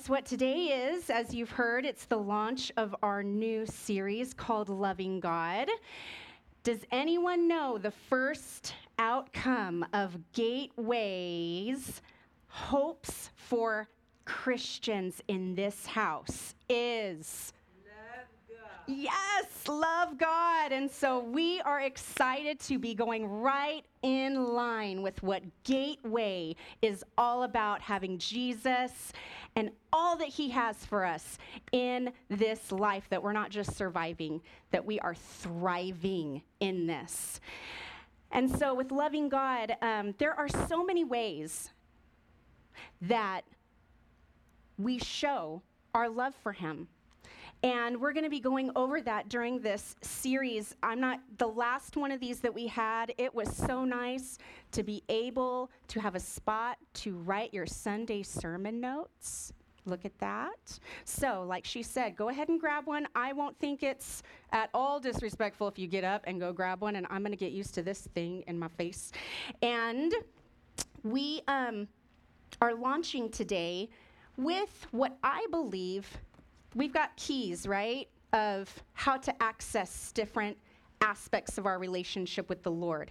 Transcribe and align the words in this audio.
guess 0.00 0.08
what 0.08 0.24
today 0.24 0.92
is? 0.94 1.10
As 1.10 1.34
you've 1.34 1.50
heard, 1.50 1.84
it's 1.84 2.06
the 2.06 2.16
launch 2.16 2.72
of 2.78 2.96
our 3.02 3.22
new 3.22 3.66
series 3.66 4.32
called 4.32 4.70
Loving 4.70 5.20
God. 5.20 5.68
Does 6.62 6.86
anyone 6.90 7.46
know 7.46 7.76
the 7.76 7.90
first 7.90 8.74
outcome 8.98 9.84
of 9.92 10.16
Gateway's 10.32 12.00
hopes 12.46 13.28
for 13.36 13.90
Christians 14.24 15.20
in 15.28 15.54
this 15.54 15.84
house 15.84 16.54
is? 16.70 17.52
Love 17.84 18.26
God. 18.48 18.96
Yes, 18.96 19.68
love 19.68 20.16
God. 20.16 20.72
And 20.72 20.90
so 20.90 21.18
we 21.18 21.60
are 21.60 21.82
excited 21.82 22.58
to 22.60 22.78
be 22.78 22.94
going 22.94 23.26
right 23.26 23.84
in 24.02 24.54
line 24.54 25.02
with 25.02 25.22
what 25.22 25.42
Gateway 25.64 26.56
is 26.80 27.04
all 27.18 27.42
about 27.42 27.82
having 27.82 28.16
Jesus 28.16 29.12
and 29.56 29.70
all 29.92 30.16
that 30.16 30.28
He 30.28 30.50
has 30.50 30.84
for 30.84 31.04
us 31.04 31.38
in 31.72 32.12
this 32.28 32.72
life, 32.72 33.04
that 33.10 33.22
we're 33.22 33.32
not 33.32 33.50
just 33.50 33.76
surviving, 33.76 34.40
that 34.70 34.84
we 34.84 35.00
are 35.00 35.14
thriving 35.14 36.42
in 36.60 36.86
this. 36.86 37.40
And 38.32 38.50
so, 38.50 38.74
with 38.74 38.92
loving 38.92 39.28
God, 39.28 39.76
um, 39.82 40.14
there 40.18 40.34
are 40.34 40.48
so 40.48 40.84
many 40.84 41.04
ways 41.04 41.70
that 43.02 43.42
we 44.78 44.98
show 44.98 45.62
our 45.94 46.08
love 46.08 46.34
for 46.42 46.52
Him. 46.52 46.88
And 47.62 48.00
we're 48.00 48.12
going 48.12 48.24
to 48.24 48.30
be 48.30 48.40
going 48.40 48.70
over 48.74 49.02
that 49.02 49.28
during 49.28 49.60
this 49.60 49.94
series. 50.00 50.74
I'm 50.82 51.00
not 51.00 51.20
the 51.36 51.46
last 51.46 51.96
one 51.96 52.10
of 52.10 52.18
these 52.18 52.40
that 52.40 52.54
we 52.54 52.66
had. 52.66 53.12
It 53.18 53.34
was 53.34 53.54
so 53.54 53.84
nice 53.84 54.38
to 54.72 54.82
be 54.82 55.02
able 55.08 55.70
to 55.88 56.00
have 56.00 56.14
a 56.14 56.20
spot 56.20 56.78
to 56.94 57.16
write 57.16 57.52
your 57.52 57.66
Sunday 57.66 58.22
sermon 58.22 58.80
notes. 58.80 59.52
Look 59.86 60.04
at 60.04 60.18
that. 60.18 60.78
So, 61.04 61.44
like 61.48 61.64
she 61.64 61.82
said, 61.82 62.16
go 62.16 62.28
ahead 62.28 62.48
and 62.48 62.60
grab 62.60 62.86
one. 62.86 63.06
I 63.14 63.32
won't 63.32 63.58
think 63.58 63.82
it's 63.82 64.22
at 64.52 64.70
all 64.74 65.00
disrespectful 65.00 65.68
if 65.68 65.78
you 65.78 65.86
get 65.86 66.04
up 66.04 66.24
and 66.26 66.38
go 66.38 66.52
grab 66.52 66.80
one, 66.80 66.96
and 66.96 67.06
I'm 67.10 67.22
going 67.22 67.32
to 67.32 67.36
get 67.38 67.52
used 67.52 67.74
to 67.74 67.82
this 67.82 68.02
thing 68.14 68.44
in 68.46 68.58
my 68.58 68.68
face. 68.68 69.12
And 69.62 70.12
we 71.02 71.42
um, 71.48 71.88
are 72.60 72.74
launching 72.74 73.30
today 73.30 73.88
with 74.36 74.86
what 74.90 75.16
I 75.22 75.46
believe 75.50 76.18
we've 76.74 76.92
got 76.92 77.16
keys, 77.16 77.66
right, 77.66 78.08
of 78.32 78.82
how 78.92 79.16
to 79.16 79.42
access 79.42 80.12
different 80.12 80.56
aspects 81.00 81.58
of 81.58 81.66
our 81.66 81.78
relationship 81.78 82.48
with 82.48 82.62
the 82.62 82.70
Lord. 82.70 83.10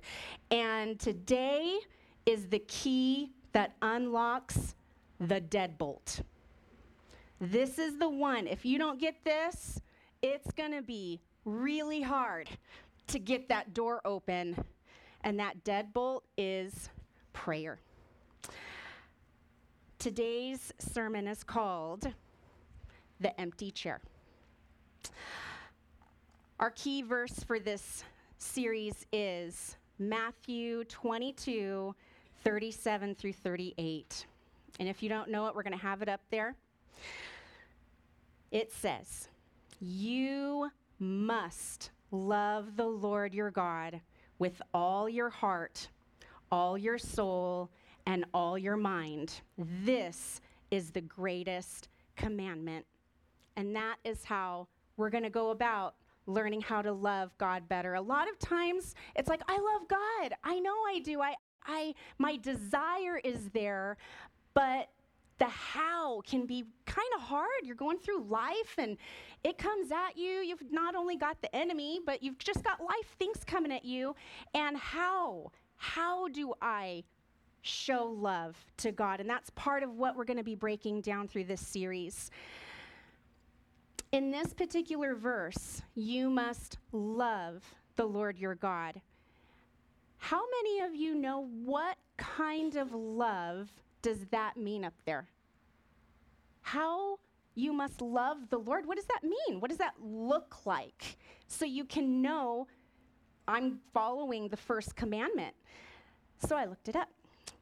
And 0.51 0.99
today 0.99 1.79
is 2.25 2.47
the 2.47 2.59
key 2.59 3.31
that 3.51 3.75
unlocks 3.81 4.75
the 5.19 5.41
deadbolt. 5.41 6.21
This 7.41 7.79
is 7.79 7.97
the 7.97 8.09
one. 8.09 8.47
If 8.47 8.65
you 8.65 8.77
don't 8.77 8.99
get 8.99 9.23
this, 9.23 9.81
it's 10.21 10.51
going 10.51 10.73
to 10.73 10.81
be 10.81 11.19
really 11.45 12.01
hard 12.01 12.49
to 13.07 13.19
get 13.19 13.49
that 13.49 13.73
door 13.73 14.01
open. 14.05 14.63
And 15.23 15.39
that 15.39 15.63
deadbolt 15.63 16.21
is 16.37 16.89
prayer. 17.33 17.79
Today's 19.97 20.71
sermon 20.79 21.27
is 21.27 21.43
called 21.43 22.13
the 23.19 23.39
empty 23.39 23.71
chair. 23.71 24.01
Our 26.59 26.71
key 26.71 27.01
verse 27.01 27.39
for 27.45 27.59
this 27.59 28.03
series 28.37 29.05
is 29.13 29.77
Matthew 29.97 30.83
22, 30.85 31.95
37 32.43 33.15
through 33.15 33.33
38. 33.33 34.25
And 34.79 34.87
if 34.87 35.03
you 35.03 35.09
don't 35.09 35.29
know 35.29 35.47
it, 35.47 35.55
we're 35.55 35.63
going 35.63 35.77
to 35.77 35.83
have 35.83 36.01
it 36.01 36.09
up 36.09 36.21
there. 36.31 36.55
It 38.51 38.73
says, 38.73 39.27
You 39.79 40.69
must 40.99 41.91
love 42.11 42.75
the 42.75 42.87
Lord 42.87 43.33
your 43.33 43.51
God 43.51 44.01
with 44.39 44.61
all 44.73 45.09
your 45.09 45.29
heart, 45.29 45.89
all 46.51 46.77
your 46.77 46.97
soul, 46.97 47.69
and 48.05 48.25
all 48.33 48.57
your 48.57 48.77
mind. 48.77 49.41
This 49.57 50.41
is 50.71 50.91
the 50.91 51.01
greatest 51.01 51.89
commandment. 52.15 52.85
And 53.55 53.75
that 53.75 53.97
is 54.03 54.23
how 54.23 54.67
we're 54.97 55.09
going 55.09 55.23
to 55.23 55.29
go 55.29 55.51
about 55.51 55.95
learning 56.25 56.61
how 56.61 56.81
to 56.81 56.93
love 56.93 57.35
God 57.37 57.67
better. 57.67 57.95
A 57.95 58.01
lot 58.01 58.29
of 58.29 58.37
times 58.39 58.95
it's 59.15 59.29
like 59.29 59.41
I 59.47 59.57
love 59.57 59.87
God. 59.87 60.33
I 60.43 60.59
know 60.59 60.75
I 60.87 60.99
do. 60.99 61.21
I 61.21 61.35
I 61.65 61.93
my 62.17 62.37
desire 62.37 63.19
is 63.23 63.49
there, 63.49 63.97
but 64.53 64.89
the 65.39 65.45
how 65.45 66.21
can 66.21 66.45
be 66.45 66.65
kind 66.85 67.07
of 67.15 67.21
hard. 67.21 67.47
You're 67.63 67.75
going 67.75 67.97
through 67.97 68.25
life 68.25 68.75
and 68.77 68.97
it 69.43 69.57
comes 69.57 69.91
at 69.91 70.17
you. 70.17 70.29
You've 70.29 70.71
not 70.71 70.95
only 70.95 71.15
got 71.15 71.41
the 71.41 71.53
enemy, 71.55 71.99
but 72.05 72.21
you've 72.21 72.37
just 72.37 72.63
got 72.63 72.81
life 72.81 73.15
things 73.17 73.43
coming 73.45 73.71
at 73.71 73.85
you. 73.85 74.15
And 74.53 74.77
how? 74.77 75.51
How 75.77 76.27
do 76.27 76.53
I 76.61 77.05
show 77.61 78.05
love 78.05 78.57
to 78.77 78.91
God? 78.91 79.21
And 79.21 79.29
that's 79.29 79.49
part 79.51 79.81
of 79.81 79.91
what 79.91 80.17
we're 80.17 80.25
going 80.25 80.37
to 80.37 80.43
be 80.43 80.55
breaking 80.55 81.01
down 81.01 81.29
through 81.29 81.45
this 81.45 81.65
series. 81.65 82.29
In 84.11 84.31
this 84.31 84.53
particular 84.55 85.13
verse, 85.13 85.83
you 85.93 86.31
must 86.31 86.79
love 86.91 87.63
the 87.95 88.05
Lord 88.05 88.39
your 88.39 88.55
God. 88.55 89.01
How 90.17 90.41
many 90.57 90.79
of 90.79 90.95
you 90.95 91.13
know 91.13 91.47
what 91.63 91.95
kind 92.17 92.75
of 92.75 92.91
love 92.93 93.69
does 94.01 94.25
that 94.31 94.57
mean 94.57 94.83
up 94.83 94.95
there? 95.05 95.27
How 96.61 97.19
you 97.53 97.71
must 97.71 98.01
love 98.01 98.49
the 98.49 98.57
Lord? 98.57 98.87
What 98.87 98.97
does 98.97 99.05
that 99.05 99.23
mean? 99.23 99.59
What 99.59 99.69
does 99.69 99.77
that 99.77 99.93
look 100.01 100.65
like? 100.65 101.17
So 101.45 101.65
you 101.65 101.85
can 101.85 102.21
know 102.21 102.67
I'm 103.47 103.79
following 103.93 104.47
the 104.47 104.57
first 104.57 104.95
commandment. 104.95 105.53
So 106.47 106.55
I 106.55 106.65
looked 106.65 106.89
it 106.89 106.95
up. 106.95 107.09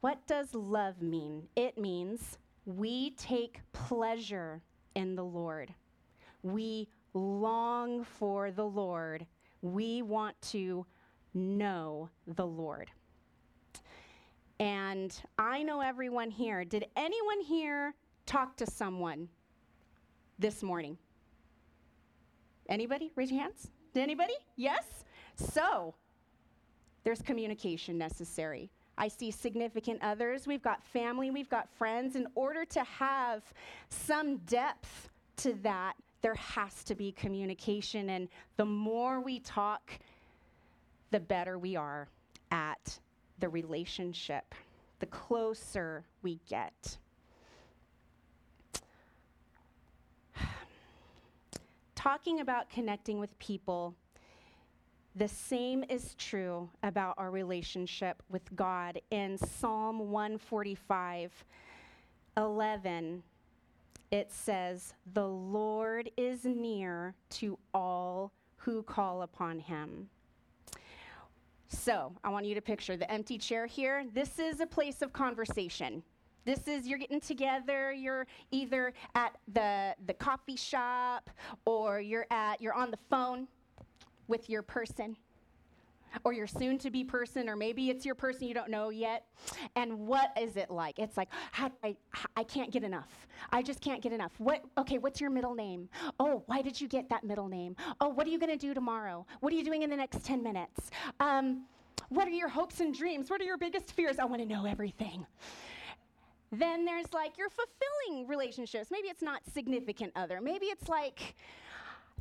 What 0.00 0.26
does 0.26 0.54
love 0.54 1.02
mean? 1.02 1.46
It 1.56 1.76
means 1.76 2.38
we 2.64 3.10
take 3.10 3.60
pleasure 3.72 4.62
in 4.94 5.14
the 5.14 5.24
Lord. 5.24 5.74
We 6.42 6.88
long 7.14 8.04
for 8.04 8.50
the 8.50 8.64
Lord. 8.64 9.26
We 9.62 10.02
want 10.02 10.40
to 10.50 10.86
know 11.34 12.10
the 12.26 12.46
Lord. 12.46 12.90
And 14.60 15.14
I 15.38 15.62
know 15.62 15.80
everyone 15.80 16.30
here. 16.30 16.64
Did 16.64 16.86
anyone 16.96 17.40
here 17.40 17.94
talk 18.26 18.56
to 18.56 18.66
someone 18.66 19.28
this 20.38 20.62
morning? 20.62 20.98
Anybody? 22.68 23.12
Raise 23.14 23.30
your 23.30 23.40
hands. 23.40 23.70
Did 23.94 24.02
anybody? 24.02 24.34
Yes? 24.56 24.84
So, 25.36 25.94
there's 27.04 27.22
communication 27.22 27.96
necessary. 27.96 28.70
I 28.98 29.08
see 29.08 29.30
significant 29.30 30.02
others. 30.02 30.46
We've 30.46 30.62
got 30.62 30.82
family. 30.82 31.30
We've 31.30 31.48
got 31.48 31.70
friends. 31.78 32.16
In 32.16 32.26
order 32.34 32.64
to 32.66 32.82
have 32.82 33.42
some 33.88 34.38
depth 34.38 35.08
to 35.38 35.52
that, 35.62 35.94
there 36.22 36.34
has 36.34 36.82
to 36.84 36.94
be 36.94 37.12
communication. 37.12 38.10
And 38.10 38.28
the 38.56 38.64
more 38.64 39.20
we 39.20 39.40
talk, 39.40 39.98
the 41.10 41.20
better 41.20 41.58
we 41.58 41.76
are 41.76 42.08
at 42.50 42.98
the 43.38 43.48
relationship, 43.48 44.54
the 44.98 45.06
closer 45.06 46.04
we 46.22 46.40
get. 46.48 46.98
Talking 51.94 52.40
about 52.40 52.68
connecting 52.68 53.20
with 53.20 53.38
people, 53.38 53.94
the 55.14 55.28
same 55.28 55.84
is 55.88 56.14
true 56.14 56.68
about 56.82 57.14
our 57.18 57.30
relationship 57.30 58.22
with 58.28 58.54
God. 58.54 59.00
In 59.10 59.38
Psalm 59.38 60.10
145, 60.10 61.44
11, 62.36 63.22
it 64.10 64.32
says, 64.32 64.94
The 65.12 65.26
Lord 65.26 66.10
is 66.16 66.44
near 66.44 67.14
to 67.30 67.58
all 67.74 68.32
who 68.56 68.82
call 68.82 69.22
upon 69.22 69.60
him. 69.60 70.08
So, 71.68 72.12
I 72.24 72.30
want 72.30 72.46
you 72.46 72.54
to 72.54 72.62
picture 72.62 72.96
the 72.96 73.10
empty 73.10 73.36
chair 73.36 73.66
here. 73.66 74.06
This 74.14 74.38
is 74.38 74.60
a 74.60 74.66
place 74.66 75.02
of 75.02 75.12
conversation. 75.12 76.02
This 76.44 76.66
is 76.66 76.86
you're 76.86 76.98
getting 76.98 77.20
together, 77.20 77.92
you're 77.92 78.26
either 78.50 78.94
at 79.14 79.36
the 79.52 79.94
the 80.06 80.14
coffee 80.14 80.56
shop 80.56 81.28
or 81.66 82.00
you're 82.00 82.26
at 82.30 82.62
you're 82.62 82.72
on 82.72 82.90
the 82.90 82.98
phone 83.10 83.46
with 84.28 84.48
your 84.48 84.62
person 84.62 85.16
or 86.24 86.32
your 86.32 86.46
soon 86.46 86.78
to 86.78 86.90
be 86.90 87.04
person, 87.04 87.48
or 87.48 87.56
maybe 87.56 87.90
it's 87.90 88.04
your 88.04 88.14
person 88.14 88.48
you 88.48 88.54
don't 88.54 88.70
know 88.70 88.90
yet. 88.90 89.26
And 89.76 90.06
what 90.06 90.30
is 90.40 90.56
it 90.56 90.70
like? 90.70 90.98
It's 90.98 91.16
like, 91.16 91.28
I, 91.82 91.96
I 92.36 92.44
can't 92.44 92.70
get 92.70 92.84
enough. 92.84 93.26
I 93.50 93.62
just 93.62 93.80
can't 93.80 94.02
get 94.02 94.12
enough. 94.12 94.32
What, 94.38 94.62
okay, 94.76 94.98
what's 94.98 95.20
your 95.20 95.30
middle 95.30 95.54
name? 95.54 95.88
Oh, 96.18 96.42
why 96.46 96.62
did 96.62 96.80
you 96.80 96.88
get 96.88 97.08
that 97.10 97.24
middle 97.24 97.48
name? 97.48 97.76
Oh, 98.00 98.08
what 98.08 98.26
are 98.26 98.30
you 98.30 98.38
going 98.38 98.52
to 98.52 98.58
do 98.58 98.74
tomorrow? 98.74 99.26
What 99.40 99.52
are 99.52 99.56
you 99.56 99.64
doing 99.64 99.82
in 99.82 99.90
the 99.90 99.96
next 99.96 100.24
10 100.24 100.42
minutes? 100.42 100.90
Um, 101.20 101.64
what 102.08 102.26
are 102.26 102.32
your 102.32 102.48
hopes 102.48 102.80
and 102.80 102.94
dreams? 102.94 103.30
What 103.30 103.40
are 103.40 103.44
your 103.44 103.58
biggest 103.58 103.92
fears? 103.92 104.18
I 104.18 104.24
want 104.24 104.40
to 104.42 104.48
know 104.48 104.64
everything. 104.64 105.26
Then 106.50 106.84
there's 106.86 107.12
like 107.12 107.36
your 107.36 107.48
fulfilling 107.50 108.26
relationships. 108.26 108.90
Maybe 108.90 109.08
it's 109.08 109.22
not 109.22 109.42
significant 109.52 110.12
other. 110.16 110.40
Maybe 110.40 110.66
it's 110.66 110.88
like, 110.88 111.34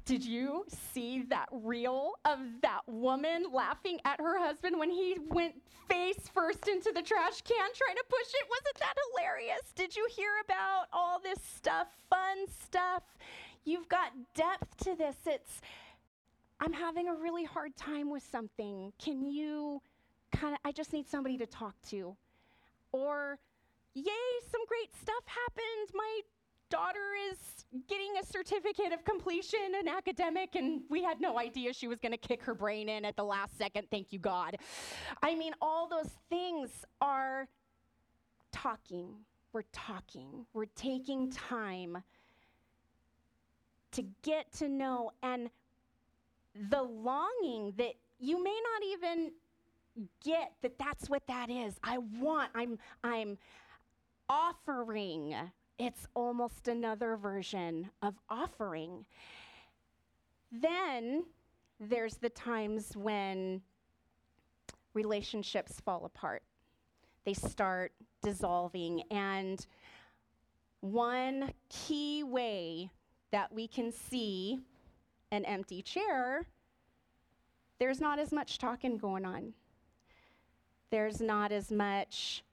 did 0.07 0.23
you 0.23 0.63
see 0.93 1.23
that 1.23 1.49
reel 1.51 2.13
of 2.23 2.39
that 2.61 2.79
woman 2.87 3.45
laughing 3.51 3.99
at 4.05 4.21
her 4.21 4.39
husband 4.39 4.79
when 4.79 4.89
he 4.89 5.17
went 5.27 5.55
face 5.89 6.29
first 6.33 6.69
into 6.69 6.93
the 6.93 7.01
trash 7.01 7.41
can 7.41 7.69
trying 7.75 7.95
to 7.97 8.03
push 8.09 8.27
it? 8.33 8.47
Wasn't 8.49 8.79
that 8.79 8.95
hilarious? 9.11 9.73
Did 9.75 9.97
you 9.97 10.07
hear 10.09 10.31
about 10.45 10.85
all 10.93 11.19
this 11.21 11.39
stuff, 11.55 11.87
fun 12.09 12.45
stuff? 12.63 13.03
You've 13.65 13.89
got 13.89 14.13
depth 14.33 14.77
to 14.85 14.95
this. 14.95 15.17
It's, 15.25 15.59
I'm 16.61 16.71
having 16.71 17.09
a 17.09 17.13
really 17.13 17.43
hard 17.43 17.75
time 17.75 18.09
with 18.09 18.23
something. 18.23 18.93
Can 18.97 19.21
you 19.21 19.81
kind 20.31 20.53
of, 20.53 20.59
I 20.63 20.71
just 20.71 20.93
need 20.93 21.09
somebody 21.09 21.37
to 21.37 21.45
talk 21.45 21.75
to. 21.89 22.15
Or, 22.93 23.39
yay, 23.93 24.13
some 24.49 24.61
great 24.67 24.95
stuff 25.01 25.23
happened. 25.25 25.91
My 25.93 26.21
daughter 26.69 26.99
is 27.31 27.37
getting 27.87 28.13
a 28.21 28.25
certificate 28.25 28.93
of 28.93 29.03
completion, 29.03 29.59
an 29.79 29.87
academic, 29.87 30.55
and 30.55 30.81
we 30.89 31.03
had 31.03 31.19
no 31.19 31.37
idea 31.37 31.73
she 31.73 31.87
was 31.87 31.99
going 31.99 32.11
to 32.11 32.17
kick 32.17 32.41
her 32.43 32.53
brain 32.53 32.89
in 32.89 33.05
at 33.05 33.15
the 33.15 33.23
last 33.23 33.57
second. 33.57 33.87
Thank 33.91 34.11
you, 34.11 34.19
God. 34.19 34.57
I 35.21 35.35
mean, 35.35 35.53
all 35.61 35.87
those 35.87 36.11
things 36.29 36.69
are 37.01 37.47
talking. 38.51 39.13
We're 39.53 39.63
talking. 39.73 40.45
We're 40.53 40.65
taking 40.75 41.31
time 41.31 41.97
to 43.91 44.03
get 44.23 44.51
to 44.53 44.67
know 44.67 45.11
and 45.23 45.49
the 46.69 46.81
longing 46.81 47.73
that 47.77 47.93
you 48.19 48.43
may 48.43 48.59
not 48.73 48.83
even 48.91 49.31
get 50.23 50.53
that 50.61 50.77
that's 50.77 51.09
what 51.09 51.25
that 51.27 51.49
is. 51.49 51.75
I 51.83 51.97
want, 52.19 52.51
I'm, 52.55 52.77
I'm 53.03 53.37
offering. 54.29 55.35
It's 55.79 56.07
almost 56.15 56.67
another 56.67 57.15
version 57.17 57.89
of 58.01 58.15
offering. 58.29 59.05
Then 60.51 61.25
there's 61.79 62.15
the 62.15 62.29
times 62.29 62.95
when 62.95 63.61
relationships 64.93 65.79
fall 65.79 66.05
apart. 66.05 66.41
They 67.25 67.33
start 67.33 67.91
dissolving. 68.23 69.03
And 69.11 69.65
one 70.81 71.51
key 71.69 72.23
way 72.23 72.89
that 73.31 73.53
we 73.53 73.67
can 73.67 73.91
see 73.91 74.59
an 75.31 75.45
empty 75.45 75.81
chair, 75.81 76.47
there's 77.79 77.99
not 77.99 78.17
as 78.17 78.31
much 78.31 78.57
talking 78.57 78.97
going 78.97 79.25
on 79.25 79.53
there's 80.89 81.19
not 81.19 81.51
as 81.51 81.71
much 81.71 82.43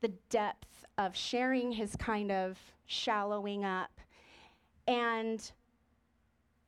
the 0.00 0.12
depth 0.30 0.84
of 0.96 1.16
sharing 1.16 1.72
his 1.72 1.96
kind 1.96 2.30
of 2.30 2.58
shallowing 2.86 3.64
up. 3.64 4.00
And 4.86 5.50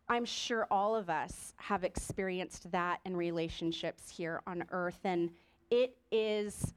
I'm 0.09 0.25
sure 0.25 0.67
all 0.71 0.97
of 0.97 1.09
us 1.09 1.55
have 1.57 1.85
experienced 1.85 2.71
that 2.73 3.01
in 3.05 3.17
relationships 3.17 4.11
here 4.11 4.41
on 4.47 4.65
earth. 4.71 4.99
And 5.05 5.31
it 5.71 5.97
is 6.11 6.75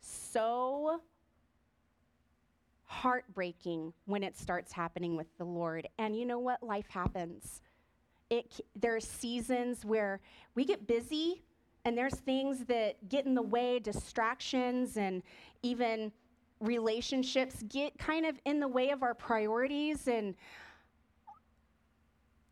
so 0.00 1.00
heartbreaking 2.84 3.92
when 4.06 4.22
it 4.22 4.36
starts 4.36 4.72
happening 4.72 5.16
with 5.16 5.26
the 5.38 5.44
Lord. 5.44 5.88
And 5.98 6.16
you 6.16 6.24
know 6.26 6.38
what? 6.38 6.62
Life 6.62 6.88
happens. 6.88 7.62
It, 8.30 8.60
there 8.74 8.96
are 8.96 9.00
seasons 9.00 9.84
where 9.84 10.20
we 10.54 10.64
get 10.64 10.86
busy 10.86 11.42
and 11.84 11.96
there's 11.96 12.14
things 12.14 12.64
that 12.66 13.08
get 13.08 13.26
in 13.26 13.34
the 13.34 13.42
way, 13.42 13.78
distractions 13.78 14.96
and 14.96 15.22
even 15.62 16.12
relationships 16.60 17.62
get 17.68 17.98
kind 17.98 18.26
of 18.26 18.38
in 18.44 18.60
the 18.60 18.68
way 18.68 18.90
of 18.90 19.02
our 19.02 19.14
priorities. 19.14 20.08
And 20.08 20.34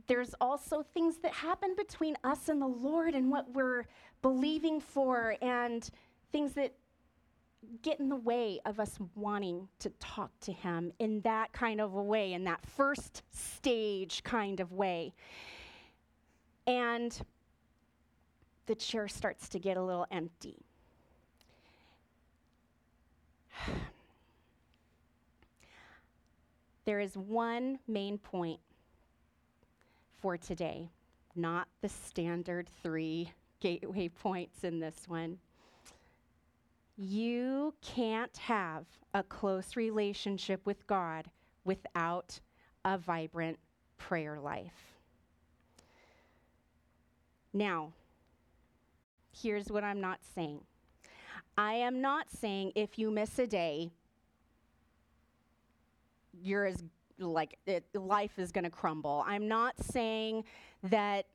there's 0.06 0.34
also 0.40 0.82
things 0.82 1.18
that 1.18 1.32
happen 1.32 1.74
between 1.76 2.16
us 2.24 2.48
and 2.48 2.62
the 2.62 2.66
Lord 2.66 3.14
and 3.14 3.30
what 3.30 3.52
we're 3.52 3.84
believing 4.22 4.80
for, 4.80 5.36
and 5.42 5.88
things 6.32 6.54
that 6.54 6.72
get 7.82 8.00
in 8.00 8.08
the 8.08 8.16
way 8.16 8.58
of 8.64 8.80
us 8.80 8.98
wanting 9.14 9.68
to 9.78 9.90
talk 10.00 10.30
to 10.40 10.52
Him 10.52 10.92
in 10.98 11.20
that 11.20 11.52
kind 11.52 11.80
of 11.80 11.94
a 11.94 12.02
way, 12.02 12.32
in 12.32 12.44
that 12.44 12.64
first 12.64 13.22
stage 13.30 14.22
kind 14.24 14.60
of 14.60 14.72
way. 14.72 15.12
And 16.66 17.20
the 18.68 18.74
chair 18.74 19.08
starts 19.08 19.48
to 19.48 19.58
get 19.58 19.76
a 19.78 19.82
little 19.82 20.06
empty. 20.10 20.62
there 26.84 27.00
is 27.00 27.16
one 27.16 27.78
main 27.88 28.18
point 28.18 28.60
for 30.20 30.36
today, 30.36 30.90
not 31.34 31.66
the 31.80 31.88
standard 31.88 32.68
three 32.82 33.32
gateway 33.60 34.08
points 34.08 34.64
in 34.64 34.78
this 34.80 35.08
one. 35.08 35.38
You 36.98 37.72
can't 37.80 38.36
have 38.36 38.84
a 39.14 39.22
close 39.22 39.76
relationship 39.76 40.60
with 40.66 40.86
God 40.86 41.30
without 41.64 42.38
a 42.84 42.98
vibrant 42.98 43.58
prayer 43.96 44.38
life. 44.38 44.98
Now, 47.54 47.92
here's 49.32 49.68
what 49.70 49.84
I'm 49.84 50.00
not 50.00 50.20
saying 50.34 50.60
I 51.56 51.72
am 51.72 52.00
not 52.00 52.30
saying 52.30 52.72
if 52.76 52.98
you 52.98 53.10
miss 53.10 53.38
a 53.38 53.46
day, 53.46 53.90
you're 56.40 56.66
as 56.66 56.84
like 57.18 57.58
it, 57.66 57.84
life 57.94 58.38
is 58.38 58.52
going 58.52 58.64
to 58.64 58.70
crumble. 58.70 59.24
I'm 59.26 59.48
not 59.48 59.74
saying 59.82 60.44
that 60.84 61.26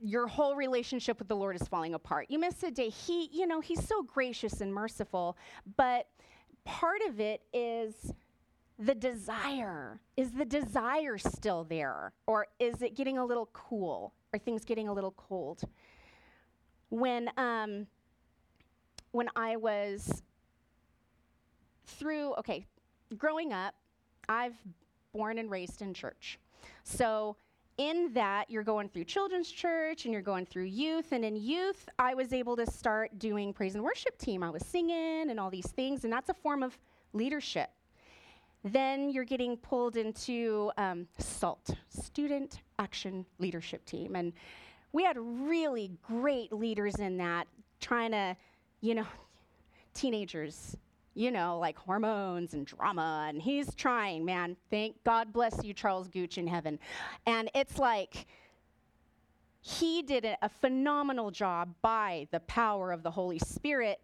your 0.00 0.26
whole 0.26 0.54
relationship 0.54 1.18
with 1.18 1.28
the 1.28 1.36
Lord 1.36 1.56
is 1.56 1.66
falling 1.66 1.94
apart. 1.94 2.26
You 2.28 2.38
miss 2.38 2.62
a 2.62 2.70
day. 2.70 2.90
He, 2.90 3.28
you 3.32 3.46
know, 3.46 3.60
he's 3.60 3.84
so 3.84 4.02
gracious 4.02 4.60
and 4.60 4.72
merciful, 4.72 5.36
but 5.76 6.06
part 6.64 7.00
of 7.08 7.20
it 7.20 7.42
is 7.52 8.12
the 8.78 8.94
desire. 8.94 10.00
Is 10.16 10.32
the 10.32 10.44
desire 10.44 11.18
still 11.18 11.64
there? 11.64 12.12
Or 12.26 12.46
is 12.58 12.82
it 12.82 12.96
getting 12.96 13.18
a 13.18 13.24
little 13.24 13.48
cool? 13.52 14.12
Are 14.32 14.38
things 14.38 14.64
getting 14.64 14.88
a 14.88 14.92
little 14.92 15.12
cold? 15.12 15.62
When 16.94 17.28
um, 17.36 17.86
when 19.10 19.28
I 19.34 19.56
was 19.56 20.22
through 21.86 22.34
okay, 22.34 22.64
growing 23.16 23.52
up, 23.52 23.74
I've 24.28 24.54
born 25.12 25.38
and 25.38 25.50
raised 25.50 25.82
in 25.82 25.92
church. 25.92 26.38
So 26.84 27.36
in 27.78 28.12
that 28.12 28.48
you're 28.48 28.62
going 28.62 28.88
through 28.88 29.04
children's 29.04 29.50
church 29.50 30.04
and 30.04 30.12
you're 30.12 30.22
going 30.22 30.46
through 30.46 30.64
youth 30.64 31.10
and 31.10 31.24
in 31.24 31.34
youth 31.34 31.88
I 31.98 32.14
was 32.14 32.32
able 32.32 32.54
to 32.56 32.70
start 32.70 33.18
doing 33.18 33.52
praise 33.52 33.74
and 33.74 33.82
worship 33.82 34.16
team. 34.16 34.44
I 34.44 34.50
was 34.50 34.64
singing 34.64 35.30
and 35.30 35.40
all 35.40 35.50
these 35.50 35.66
things 35.72 36.04
and 36.04 36.12
that's 36.12 36.28
a 36.28 36.34
form 36.34 36.62
of 36.62 36.78
leadership. 37.12 37.70
Then 38.62 39.10
you're 39.10 39.24
getting 39.24 39.56
pulled 39.56 39.96
into 39.96 40.70
um, 40.78 41.08
SALT, 41.18 41.70
Student 41.88 42.60
Action 42.78 43.26
Leadership 43.38 43.84
Team. 43.84 44.14
And 44.14 44.32
we 44.94 45.02
had 45.02 45.16
really 45.18 45.90
great 46.06 46.52
leaders 46.52 46.94
in 46.94 47.16
that 47.16 47.48
trying 47.80 48.12
to, 48.12 48.36
you 48.80 48.94
know, 48.94 49.06
teenagers, 49.92 50.76
you 51.14 51.32
know, 51.32 51.58
like 51.58 51.76
hormones 51.76 52.54
and 52.54 52.64
drama. 52.64 53.26
And 53.28 53.42
he's 53.42 53.74
trying, 53.74 54.24
man. 54.24 54.56
Thank 54.70 55.02
God 55.02 55.32
bless 55.32 55.64
you, 55.64 55.74
Charles 55.74 56.06
Gooch 56.06 56.38
in 56.38 56.46
heaven. 56.46 56.78
And 57.26 57.50
it's 57.56 57.76
like, 57.76 58.28
he 59.60 60.00
did 60.02 60.24
a, 60.24 60.48
phenomenal 60.48 61.32
job 61.32 61.74
by 61.82 62.28
the 62.30 62.40
power 62.40 62.92
of 62.92 63.02
the 63.02 63.10
Holy 63.10 63.40
Spirit 63.40 64.00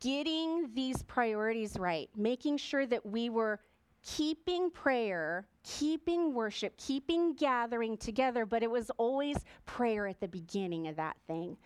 getting 0.00 0.68
these 0.74 1.02
priorities 1.04 1.78
right, 1.78 2.10
making 2.16 2.58
sure 2.58 2.84
that 2.84 3.06
we 3.06 3.30
were 3.30 3.60
keeping 4.04 4.70
prayer, 4.70 5.46
keeping 5.62 6.34
worship, 6.34 6.76
keeping 6.76 7.34
gathering 7.34 7.96
together, 7.96 8.44
but 8.44 8.62
it 8.62 8.70
was 8.70 8.90
always 8.98 9.36
prayer 9.66 10.06
at 10.06 10.20
the 10.20 10.28
beginning 10.28 10.88
of 10.88 10.96
that 10.96 11.16
thing. 11.26 11.56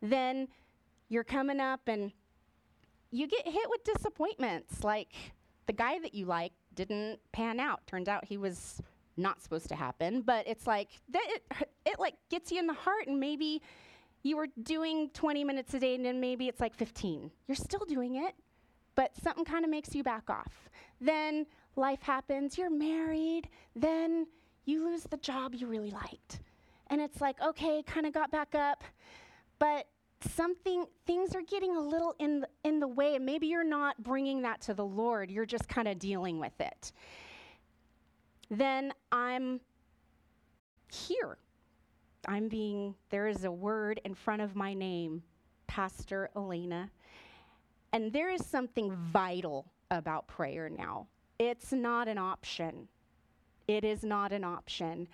Then 0.00 0.48
you're 1.08 1.24
coming 1.24 1.60
up 1.60 1.82
and 1.86 2.12
you 3.10 3.28
get 3.28 3.46
hit 3.46 3.68
with 3.68 3.84
disappointments. 3.84 4.82
Like 4.82 5.12
the 5.66 5.72
guy 5.72 5.98
that 6.00 6.14
you 6.14 6.26
like 6.26 6.52
didn't 6.74 7.20
pan 7.32 7.60
out. 7.60 7.86
Turns 7.86 8.08
out 8.08 8.24
he 8.24 8.36
was 8.36 8.80
not 9.16 9.42
supposed 9.42 9.68
to 9.68 9.76
happen, 9.76 10.22
but 10.22 10.46
it's 10.48 10.66
like 10.66 10.88
it, 11.12 11.42
it 11.86 12.00
like 12.00 12.14
gets 12.30 12.50
you 12.50 12.58
in 12.58 12.66
the 12.66 12.74
heart 12.74 13.06
and 13.06 13.20
maybe 13.20 13.62
you 14.22 14.36
were 14.36 14.48
doing 14.62 15.10
20 15.10 15.44
minutes 15.44 15.74
a 15.74 15.78
day 15.78 15.94
and 15.94 16.04
then 16.04 16.18
maybe 16.20 16.48
it's 16.48 16.60
like 16.60 16.74
15. 16.74 17.30
You're 17.46 17.54
still 17.54 17.84
doing 17.86 18.16
it, 18.16 18.34
but 18.94 19.12
something 19.22 19.44
kind 19.44 19.64
of 19.64 19.70
makes 19.70 19.94
you 19.94 20.02
back 20.02 20.30
off. 20.30 20.70
Then 21.00 21.46
life 21.76 22.02
happens, 22.02 22.56
you're 22.56 22.70
married, 22.70 23.48
then 23.74 24.26
you 24.64 24.84
lose 24.84 25.04
the 25.04 25.16
job 25.18 25.54
you 25.54 25.66
really 25.66 25.90
liked. 25.90 26.40
And 26.88 27.00
it's 27.00 27.20
like, 27.20 27.40
okay, 27.40 27.82
kind 27.86 28.06
of 28.06 28.12
got 28.12 28.30
back 28.30 28.54
up, 28.54 28.84
but 29.58 29.86
something 30.20 30.86
things 31.06 31.34
are 31.34 31.42
getting 31.42 31.76
a 31.76 31.80
little 31.80 32.14
in 32.18 32.40
the, 32.40 32.48
in 32.64 32.80
the 32.80 32.88
way. 32.88 33.16
And 33.16 33.26
maybe 33.26 33.46
you're 33.46 33.64
not 33.64 34.02
bringing 34.02 34.42
that 34.42 34.60
to 34.62 34.74
the 34.74 34.84
lord 34.84 35.30
you're 35.30 35.44
just 35.44 35.68
kind 35.68 35.88
of 35.88 35.98
dealing 35.98 36.38
with 36.38 36.58
it. 36.60 36.92
Then 38.50 38.92
i'm 39.12 39.60
here. 40.90 41.38
I'm 42.26 42.48
being 42.48 42.94
there 43.10 43.26
is 43.26 43.44
a 43.44 43.50
word 43.50 44.00
in 44.04 44.14
front 44.14 44.40
of 44.40 44.56
my 44.56 44.72
name 44.72 45.22
pastor 45.66 46.30
elena 46.36 46.90
and 47.92 48.12
there 48.12 48.30
is 48.30 48.44
something 48.46 48.92
vital 49.12 49.66
about 49.90 50.26
prayer 50.26 50.70
now 50.70 51.06
it's 51.38 51.72
not 51.72 52.08
an 52.08 52.18
option 52.18 52.88
it 53.66 53.84
is 53.84 54.04
not 54.04 54.32
an 54.32 54.44
option 54.44 55.08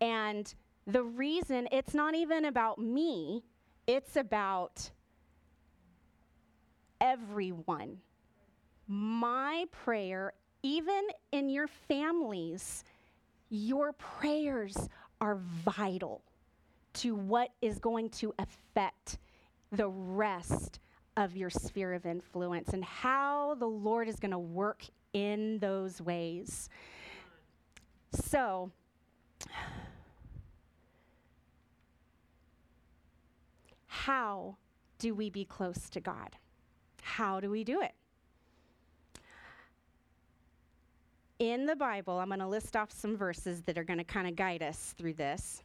and 0.00 0.54
the 0.86 1.02
reason 1.02 1.66
it's 1.72 1.94
not 1.94 2.14
even 2.14 2.44
about 2.44 2.78
me 2.78 3.42
it's 3.86 4.16
about 4.16 4.90
everyone. 7.00 7.98
My 8.88 9.66
prayer, 9.72 10.32
even 10.62 11.02
in 11.32 11.48
your 11.50 11.66
families, 11.66 12.84
your 13.50 13.92
prayers 13.92 14.88
are 15.20 15.38
vital 15.64 16.22
to 16.94 17.14
what 17.14 17.50
is 17.60 17.78
going 17.78 18.08
to 18.08 18.32
affect 18.38 19.18
the 19.72 19.88
rest 19.88 20.80
of 21.16 21.36
your 21.36 21.50
sphere 21.50 21.94
of 21.94 22.06
influence 22.06 22.70
and 22.70 22.84
how 22.84 23.54
the 23.56 23.66
Lord 23.66 24.08
is 24.08 24.16
going 24.16 24.32
to 24.32 24.38
work 24.38 24.84
in 25.12 25.58
those 25.60 26.02
ways. 26.02 26.68
So, 28.12 28.70
how 33.86 34.56
do 34.98 35.14
we 35.14 35.30
be 35.30 35.44
close 35.44 35.88
to 35.90 36.00
God? 36.00 36.36
How 37.02 37.40
do 37.40 37.50
we 37.50 37.64
do 37.64 37.80
it? 37.80 37.92
In 41.38 41.66
the 41.66 41.76
Bible, 41.76 42.18
I'm 42.18 42.28
going 42.28 42.38
to 42.40 42.46
list 42.46 42.76
off 42.76 42.90
some 42.92 43.16
verses 43.16 43.62
that 43.62 43.76
are 43.76 43.84
going 43.84 43.98
to 43.98 44.04
kind 44.04 44.28
of 44.28 44.36
guide 44.36 44.62
us 44.62 44.94
through 44.96 45.14
this. 45.14 45.62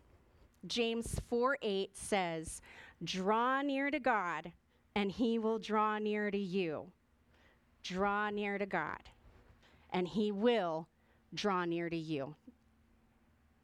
James 0.67 1.19
4 1.29 1.57
8 1.61 1.97
says, 1.97 2.61
Draw 3.03 3.61
near 3.61 3.91
to 3.91 3.99
God, 3.99 4.51
and 4.99 5.13
he 5.13 5.39
will 5.39 5.59
draw 5.59 5.97
near 5.97 6.29
to 6.29 6.37
you. 6.37 6.91
Draw 7.83 8.31
near 8.31 8.57
to 8.57 8.65
God, 8.65 8.99
and 9.91 10.05
he 10.05 10.29
will 10.29 10.89
draw 11.33 11.63
near 11.63 11.89
to 11.89 11.95
you. 11.95 12.35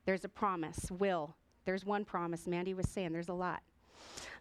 There's 0.06 0.24
a 0.24 0.30
promise, 0.30 0.89
will. 0.89 1.36
There's 1.65 1.84
one 1.84 2.06
promise. 2.06 2.48
Mandy 2.48 2.74
was 2.74 2.88
saying 2.88 3.12
there's 3.12 3.27
a 3.27 3.34
lot. 3.34 3.63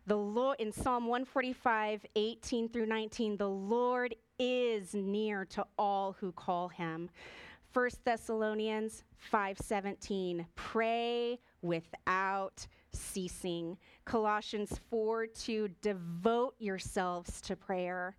The 0.07 0.17
Lord 0.17 0.61
in 0.61 0.71
Psalm 0.71 1.09
145, 1.09 2.07
18 2.15 2.69
through 2.69 2.87
19, 2.87 3.39
the 3.39 3.49
Lord 3.49 4.15
is 4.39 4.95
near 4.95 5.45
to 5.47 5.67
all 5.77 6.15
who 6.21 6.31
call 6.31 6.69
him. 6.69 7.11
1 7.73 7.91
Thessalonians 8.05 9.03
5:17 9.33 10.47
pray 10.55 11.41
without 11.61 12.69
ceasing. 12.93 13.77
Colossians 14.05 14.81
4 14.91 15.27
to 15.27 15.69
devote 15.81 16.55
yourselves 16.59 17.41
to 17.43 17.57
prayer. 17.57 18.17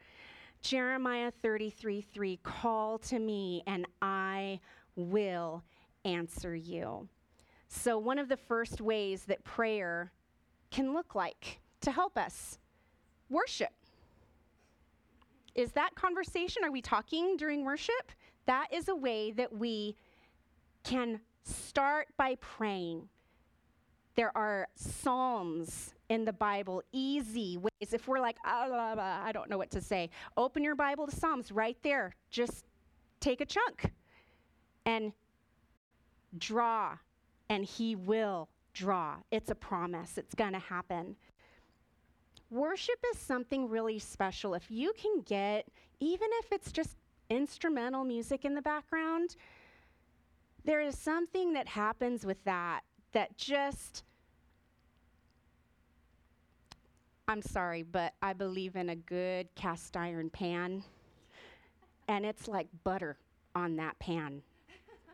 Jeremiah 0.62 1.32
33 1.42 2.01
3 2.01 2.39
call 2.44 2.98
to 3.00 3.20
me 3.20 3.63
and 3.68 3.86
I 4.01 4.60
will 4.96 5.63
answer 6.06 6.56
you. 6.56 7.08
So, 7.68 7.98
one 7.98 8.20
of 8.20 8.30
the 8.30 8.38
first 8.38 8.82
ways 8.82 9.25
that 9.25 9.44
prayer 9.44 10.12
can 10.72 10.94
look 10.94 11.15
like 11.15 11.60
to 11.82 11.92
help 11.92 12.18
us. 12.18 12.58
Worship. 13.30 13.74
Is 15.56 15.72
that 15.72 15.96
conversation? 15.96 16.63
Are 16.63 16.72
we 16.72 16.82
talking 16.82 17.38
during 17.38 17.63
worship? 17.63 18.12
That 18.46 18.68
is 18.72 18.89
a 18.89 18.96
way 18.96 19.32
that 19.32 19.54
we 19.58 19.96
can 20.84 21.22
start 21.44 22.08
by 22.18 22.36
praying. 22.42 23.08
There 24.15 24.36
are 24.36 24.67
psalms 24.75 25.93
in 26.10 26.25
the 26.25 26.34
Bible, 26.34 26.81
easy 26.91 27.57
ways. 27.57 27.93
If 27.93 28.07
we're 28.07 28.19
like, 28.19 28.38
ah, 28.45 28.67
blah, 28.67 28.95
blah, 28.95 29.22
I 29.24 29.31
don't 29.31 29.50
know 29.50 29.57
what 29.57 29.72
to 29.72 29.81
say, 29.81 30.10
open 30.38 30.63
your 30.63 30.75
Bible 30.75 31.07
to 31.07 31.15
Psalms 31.15 31.51
right 31.51 31.77
there. 31.84 32.15
Just 32.29 32.65
take 33.19 33.41
a 33.41 33.45
chunk 33.45 33.91
and 34.86 35.12
draw, 36.38 36.98
and 37.50 37.65
He 37.65 37.95
will 37.95 38.50
draw. 38.74 39.15
It's 39.31 39.50
a 39.50 39.55
promise, 39.55 40.17
it's 40.17 40.36
going 40.36 40.53
to 40.53 40.60
happen 40.60 41.15
worship 42.50 43.03
is 43.13 43.19
something 43.19 43.69
really 43.69 44.00
special. 44.00 44.53
If 44.53 44.69
you 44.69 44.93
can 45.00 45.22
get, 45.25 45.67
even 46.00 46.27
if 46.39 46.51
it's 46.51 46.72
just 46.72 46.98
instrumental 47.29 48.03
music 48.03 48.45
in 48.45 48.55
the 48.55 48.62
background, 48.62 49.36
there 50.63 50.81
is 50.81 50.98
something 50.98 51.53
that 51.53 51.67
happens 51.67 52.25
with 52.25 52.43
that 52.45 52.81
that 53.15 53.38
just, 53.38 54.03
I'm 57.29 57.41
sorry, 57.41 57.81
but 57.81 58.13
I 58.22 58.34
believe 58.34 58.75
in 58.75 58.89
a 58.89 58.95
good 58.95 59.48
cast 59.55 59.95
iron 59.95 60.29
pan, 60.29 60.84
and 62.10 62.25
it's 62.25 62.50
like 62.50 62.67
butter 62.84 63.17
on 63.55 63.77
that 63.77 63.98
pan. 64.00 64.41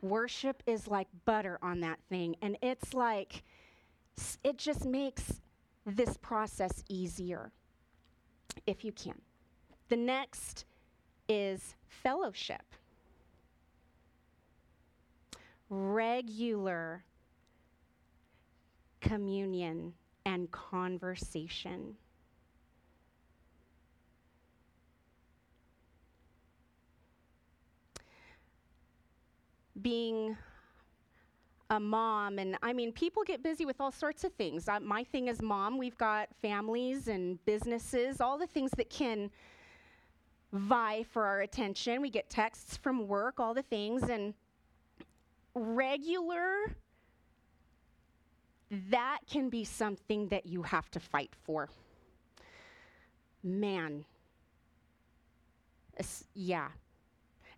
Worship 0.02 0.64
is 0.66 0.88
like 0.88 1.08
butter 1.26 1.60
on 1.62 1.82
that 1.82 2.00
thing, 2.10 2.36
and 2.42 2.58
it's 2.64 2.96
like, 2.96 3.44
it 4.44 4.58
just 4.58 4.84
makes 4.84 5.40
this 5.86 6.18
process 6.18 6.84
easier 6.90 7.52
if 8.66 8.84
you 8.84 8.92
can. 8.92 9.22
The 9.90 9.98
next 9.98 10.66
is 11.30 11.76
fellowship. 11.88 12.64
Regular 15.70 17.04
communion 19.12 19.94
and 20.26 20.50
conversation. 20.52 21.96
Being 29.82 30.38
a 31.70 31.80
mom, 31.80 32.40
and 32.40 32.58
I 32.64 32.72
mean, 32.72 32.94
people 32.94 33.24
get 33.24 33.44
busy 33.44 33.66
with 33.66 33.82
all 33.82 33.92
sorts 33.92 34.24
of 34.24 34.32
things. 34.34 34.70
Uh, 34.70 34.80
my 34.80 35.04
thing 35.04 35.28
is 35.28 35.42
mom, 35.42 35.78
we've 35.78 35.98
got 35.98 36.30
families 36.42 37.10
and 37.10 37.44
businesses, 37.46 38.22
all 38.22 38.38
the 38.38 38.48
things 38.48 38.72
that 38.78 38.90
can 38.90 39.30
vie 40.54 41.04
for 41.12 41.26
our 41.26 41.42
attention. 41.42 42.02
We 42.02 42.10
get 42.10 42.30
texts 42.30 42.78
from 42.78 43.10
work, 43.10 43.42
all 43.42 43.54
the 43.54 43.64
things, 43.64 44.04
and 44.04 44.34
regular, 45.54 46.76
that 48.90 49.20
can 49.30 49.50
be 49.50 49.64
something 49.64 50.30
that 50.30 50.46
you 50.46 50.64
have 50.64 50.90
to 50.92 51.00
fight 51.00 51.34
for. 51.44 51.70
Man, 53.44 54.06
yeah, 56.34 56.70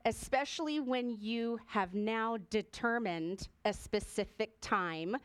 especially 0.06 0.80
when 0.80 1.18
you 1.20 1.60
have 1.68 1.94
now 1.94 2.38
determined 2.50 3.48
a 3.66 3.74
specific 3.74 4.52
time. 4.62 5.16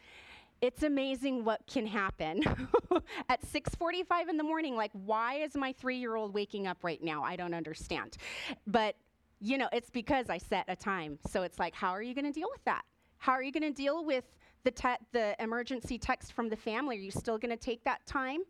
It's 0.61 0.83
amazing 0.83 1.45
what 1.45 1.61
can 1.67 1.87
happen. 1.87 2.43
At 3.29 3.43
6:45 3.43 4.29
in 4.29 4.37
the 4.37 4.45
morning 4.45 4.77
like 4.77 4.91
why 4.93 5.37
is 5.37 5.55
my 5.55 5.73
3-year-old 5.73 6.35
waking 6.35 6.67
up 6.67 6.79
right 6.83 7.03
now? 7.03 7.23
I 7.23 7.37
don't 7.37 7.55
understand. 7.55 8.17
But 8.67 8.97
you 9.41 9.57
know 9.57 9.69
it's 9.73 9.91
because 9.91 10.29
i 10.29 10.39
set 10.39 10.65
a 10.67 10.75
time. 10.75 11.19
So 11.29 11.43
it's 11.43 11.59
like 11.59 11.75
how 11.75 11.91
are 11.91 12.03
you 12.03 12.15
going 12.15 12.25
to 12.25 12.33
deal 12.33 12.49
with 12.51 12.65
that? 12.65 12.83
How 13.19 13.33
are 13.33 13.43
you 13.43 13.53
going 13.53 13.63
to 13.63 13.71
deal 13.73 14.05
with 14.05 14.25
the 14.65 14.71
te- 14.71 15.05
the 15.13 15.35
emergency 15.43 15.99
text 15.99 16.33
from 16.33 16.49
the 16.49 16.57
family 16.57 16.97
are 16.97 17.01
you 17.01 17.11
still 17.11 17.39
going 17.39 17.51
to 17.51 17.57
take 17.57 17.83
that 17.85 18.05
time 18.07 18.41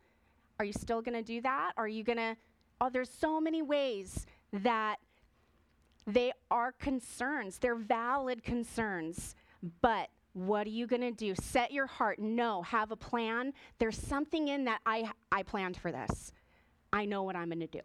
are 0.59 0.65
you 0.65 0.73
still 0.73 1.03
going 1.03 1.15
to 1.15 1.23
do 1.23 1.41
that 1.41 1.73
are 1.77 1.89
you 1.89 2.03
going 2.03 2.19
to 2.19 2.37
oh 2.81 2.89
there's 2.91 3.11
so 3.11 3.41
many 3.41 3.63
ways 3.63 4.27
that 4.53 4.99
they 6.09 6.33
are 6.51 6.73
concerns, 6.73 7.59
they're 7.59 7.77
valid 7.77 8.43
concerns. 8.43 9.35
But 9.83 10.09
what 10.33 10.67
are 10.67 10.71
you 10.71 10.87
going 10.87 11.03
to 11.03 11.11
do? 11.11 11.35
Set 11.35 11.71
your 11.71 11.87
heart. 11.87 12.19
No, 12.19 12.63
have 12.63 12.91
a 12.91 12.97
plan. 12.97 13.53
There's 13.79 13.99
something 13.99 14.49
in 14.49 14.65
that 14.65 14.81
I 14.87 15.11
I 15.31 15.43
planned 15.43 15.77
for 15.77 15.93
this. 15.93 16.33
I 16.93 17.05
know 17.05 17.23
what 17.23 17.37
I'm 17.37 17.49
going 17.49 17.61
to 17.61 17.67
do. 17.67 17.81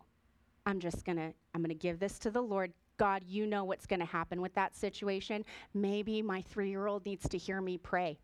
I'm 0.66 0.80
just 0.80 1.04
going 1.04 1.18
to 1.18 1.34
I'm 1.54 1.62
going 1.62 1.70
to 1.70 1.76
give 1.76 2.00
this 2.00 2.18
to 2.20 2.32
the 2.32 2.42
Lord. 2.42 2.72
God, 2.98 3.24
you 3.28 3.48
know 3.48 3.64
what's 3.64 3.86
going 3.86 4.00
to 4.00 4.06
happen 4.06 4.42
with 4.42 4.54
that 4.56 4.76
situation. 4.76 5.44
Maybe 5.74 6.22
my 6.22 6.44
3-year-old 6.56 7.06
needs 7.06 7.28
to 7.30 7.38
hear 7.38 7.62
me 7.62 7.78
pray. 7.78 8.20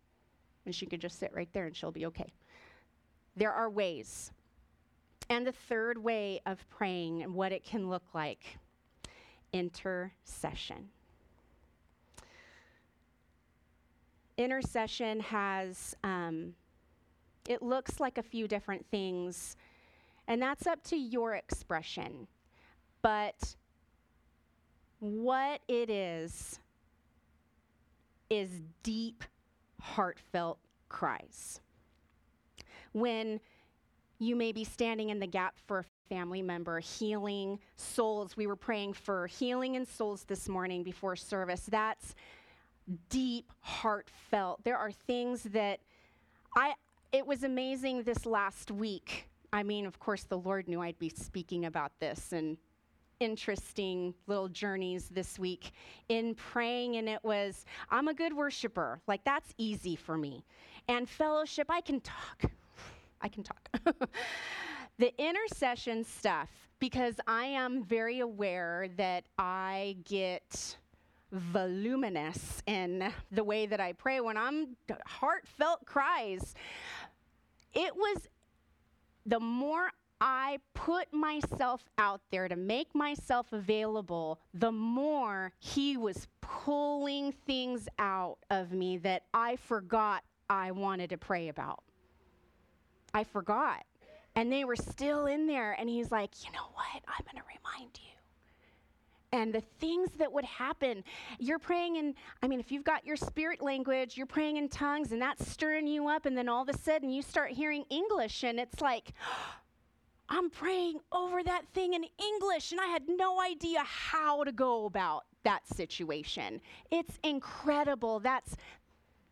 And 0.65 0.75
she 0.75 0.85
could 0.85 1.01
just 1.01 1.19
sit 1.19 1.31
right 1.33 1.49
there 1.53 1.65
and 1.65 1.75
she'll 1.75 1.91
be 1.91 2.05
okay. 2.05 2.31
There 3.35 3.51
are 3.51 3.69
ways. 3.69 4.31
And 5.29 5.45
the 5.45 5.51
third 5.51 5.97
way 5.97 6.41
of 6.45 6.67
praying 6.69 7.23
and 7.23 7.33
what 7.33 7.51
it 7.51 7.63
can 7.63 7.89
look 7.89 8.03
like 8.13 8.59
intercession. 9.53 10.89
Intercession 14.37 15.19
has, 15.19 15.95
um, 16.03 16.53
it 17.47 17.61
looks 17.61 17.99
like 17.99 18.17
a 18.17 18.23
few 18.23 18.47
different 18.47 18.85
things. 18.91 19.57
And 20.27 20.41
that's 20.41 20.67
up 20.67 20.83
to 20.85 20.95
your 20.95 21.33
expression. 21.33 22.27
But 23.01 23.55
what 24.99 25.61
it 25.67 25.89
is, 25.89 26.59
is 28.29 28.49
deep, 28.83 29.23
heartfelt 29.81 30.59
cries. 30.87 31.59
When 32.91 33.39
you 34.19 34.35
may 34.35 34.51
be 34.51 34.63
standing 34.63 35.09
in 35.09 35.19
the 35.19 35.27
gap 35.27 35.55
for 35.65 35.79
a 35.79 35.85
family 36.09 36.41
member, 36.41 36.79
healing 36.79 37.59
souls. 37.77 38.35
We 38.35 38.47
were 38.47 38.55
praying 38.55 38.93
for 38.93 39.27
healing 39.27 39.75
in 39.75 39.85
souls 39.85 40.23
this 40.23 40.49
morning 40.49 40.83
before 40.83 41.15
service. 41.15 41.61
That's 41.69 42.15
deep, 43.09 43.51
heartfelt. 43.61 44.63
There 44.63 44.77
are 44.77 44.91
things 44.91 45.43
that 45.43 45.79
I, 46.57 46.73
it 47.13 47.25
was 47.25 47.43
amazing 47.43 48.03
this 48.03 48.25
last 48.25 48.71
week. 48.71 49.29
I 49.53 49.63
mean, 49.63 49.85
of 49.85 49.99
course, 49.99 50.23
the 50.23 50.37
Lord 50.37 50.67
knew 50.67 50.81
I'd 50.81 50.99
be 50.99 51.09
speaking 51.09 51.65
about 51.65 51.91
this 51.99 52.33
and 52.33 52.57
interesting 53.19 54.13
little 54.27 54.47
journeys 54.47 55.09
this 55.09 55.37
week 55.37 55.71
in 56.07 56.35
praying, 56.35 56.97
and 56.97 57.09
it 57.09 57.23
was, 57.23 57.65
I'm 57.89 58.07
a 58.07 58.13
good 58.13 58.33
worshiper. 58.33 59.01
Like, 59.07 59.23
that's 59.23 59.53
easy 59.57 59.95
for 59.95 60.17
me. 60.17 60.43
And 60.87 61.09
fellowship, 61.09 61.67
I 61.69 61.81
can 61.81 62.01
talk. 62.01 62.51
I 63.21 63.27
can 63.27 63.43
talk. 63.43 63.69
the 64.97 65.13
intercession 65.21 66.03
stuff, 66.03 66.49
because 66.79 67.15
I 67.27 67.45
am 67.45 67.83
very 67.83 68.19
aware 68.19 68.87
that 68.97 69.25
I 69.37 69.97
get 70.05 70.77
voluminous 71.31 72.63
in 72.65 73.11
the 73.31 73.43
way 73.43 73.65
that 73.65 73.79
I 73.79 73.93
pray 73.93 74.19
when 74.19 74.37
I'm 74.37 74.75
heartfelt 75.05 75.85
cries. 75.85 76.55
It 77.73 77.95
was 77.95 78.27
the 79.25 79.39
more 79.39 79.91
I 80.21 80.59
put 80.73 81.13
myself 81.13 81.83
out 81.97 82.21
there 82.31 82.47
to 82.47 82.55
make 82.55 82.93
myself 82.93 83.53
available, 83.53 84.39
the 84.53 84.71
more 84.71 85.53
he 85.59 85.95
was 85.95 86.27
pulling 86.41 87.31
things 87.31 87.87
out 87.99 88.37
of 88.49 88.71
me 88.71 88.97
that 88.97 89.23
I 89.33 89.55
forgot 89.55 90.23
I 90.49 90.71
wanted 90.71 91.11
to 91.11 91.17
pray 91.17 91.47
about. 91.47 91.83
I 93.13 93.23
forgot. 93.23 93.85
And 94.35 94.51
they 94.51 94.65
were 94.65 94.75
still 94.75 95.25
in 95.25 95.47
there. 95.47 95.75
And 95.79 95.89
he's 95.89 96.11
like, 96.11 96.31
you 96.43 96.51
know 96.51 96.67
what? 96.73 97.03
I'm 97.07 97.25
going 97.25 97.41
to 97.41 97.47
remind 97.47 97.99
you. 98.01 98.09
And 99.31 99.53
the 99.53 99.61
things 99.79 100.09
that 100.17 100.31
would 100.31 100.45
happen, 100.45 101.03
you're 101.37 101.59
praying 101.59 101.97
in, 101.97 102.15
I 102.41 102.47
mean, 102.47 102.59
if 102.59 102.71
you've 102.71 102.83
got 102.83 103.05
your 103.05 103.15
spirit 103.15 103.61
language, 103.61 104.17
you're 104.17 104.25
praying 104.25 104.57
in 104.57 104.69
tongues 104.69 105.11
and 105.11 105.21
that's 105.21 105.47
stirring 105.47 105.85
you 105.85 106.07
up. 106.07 106.25
And 106.25 106.35
then 106.35 106.49
all 106.49 106.63
of 106.63 106.69
a 106.69 106.77
sudden 106.77 107.11
you 107.11 107.21
start 107.21 107.51
hearing 107.51 107.85
English 107.89 108.43
and 108.43 108.59
it's 108.59 108.81
like, 108.81 109.13
I'm 110.29 110.49
praying 110.51 110.99
over 111.11 111.41
that 111.43 111.63
thing 111.73 111.95
in 111.95 112.05
English, 112.19 112.71
and 112.71 112.79
I 112.79 112.85
had 112.85 113.03
no 113.07 113.41
idea 113.41 113.79
how 113.83 114.43
to 114.43 114.51
go 114.51 114.85
about 114.85 115.25
that 115.43 115.67
situation. 115.67 116.61
It's 116.91 117.17
incredible. 117.23 118.19
That's 118.19 118.55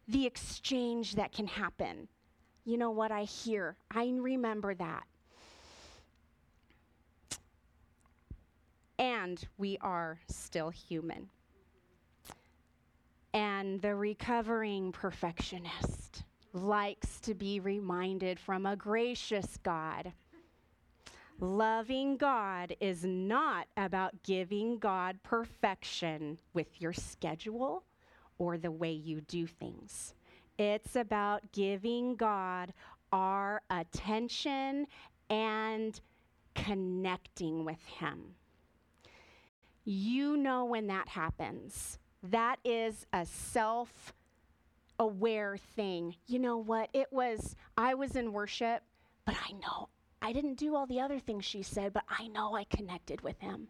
the 0.07 0.25
exchange 0.25 1.15
that 1.15 1.31
can 1.31 1.45
happen. 1.45 2.07
You 2.65 2.77
know 2.77 2.91
what 2.91 3.11
I 3.11 3.23
hear? 3.23 3.77
I 3.91 4.11
remember 4.19 4.73
that. 4.75 5.03
And 8.97 9.45
we 9.57 9.77
are 9.81 10.19
still 10.27 10.71
human. 10.71 11.29
And 13.33 13.79
the 13.83 13.93
recovering 13.93 14.91
perfectionist 14.91 16.23
likes 16.53 17.19
to 17.19 17.35
be 17.35 17.59
reminded 17.59 18.39
from 18.39 18.65
a 18.65 18.75
gracious 18.75 19.57
God 19.61 20.11
Loving 21.39 22.17
God 22.17 22.75
is 22.79 23.05
not 23.05 23.67
about 23.77 24.23
giving 24.23 24.79
God 24.79 25.19
perfection 25.21 26.39
with 26.53 26.81
your 26.81 26.93
schedule 26.93 27.83
or 28.39 28.57
the 28.57 28.71
way 28.71 28.91
you 28.91 29.21
do 29.21 29.45
things. 29.45 30.15
It's 30.57 30.95
about 30.95 31.51
giving 31.51 32.15
God 32.15 32.73
our 33.11 33.61
attention 33.69 34.87
and 35.29 36.01
connecting 36.55 37.63
with 37.63 37.85
Him. 37.85 38.33
You 39.85 40.37
know 40.37 40.65
when 40.65 40.87
that 40.87 41.07
happens. 41.07 41.99
That 42.23 42.57
is 42.65 43.05
a 43.13 43.27
self 43.27 44.11
aware 44.97 45.55
thing. 45.75 46.15
You 46.25 46.39
know 46.39 46.57
what? 46.57 46.89
It 46.93 47.09
was, 47.11 47.55
I 47.77 47.93
was 47.93 48.15
in 48.15 48.33
worship, 48.33 48.81
but 49.23 49.35
I 49.35 49.51
know 49.51 49.89
I 50.21 50.33
didn't 50.33 50.55
do 50.55 50.75
all 50.75 50.85
the 50.85 50.99
other 50.99 51.19
things 51.19 51.45
she 51.45 51.61
said, 51.61 51.93
but 51.93 52.03
I 52.09 52.27
know 52.27 52.55
I 52.55 52.63
connected 52.65 53.21
with 53.21 53.39
him. 53.39 53.67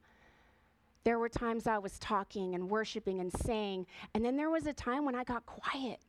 There 1.03 1.19
were 1.19 1.29
times 1.29 1.67
I 1.67 1.77
was 1.77 1.99
talking 1.99 2.55
and 2.55 2.69
worshiping 2.69 3.19
and 3.19 3.31
saying, 3.31 3.85
and 4.13 4.25
then 4.25 4.35
there 4.35 4.49
was 4.49 4.65
a 4.65 4.73
time 4.73 5.05
when 5.05 5.15
I 5.15 5.23
got 5.23 5.45
quiet. 5.45 5.99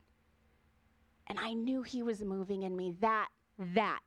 And 1.27 1.39
I 1.39 1.53
knew 1.53 1.83
he 1.83 2.03
was 2.03 2.21
moving 2.21 2.63
in 2.63 2.75
me. 2.75 2.95
That, 2.99 3.27
that, 3.59 3.99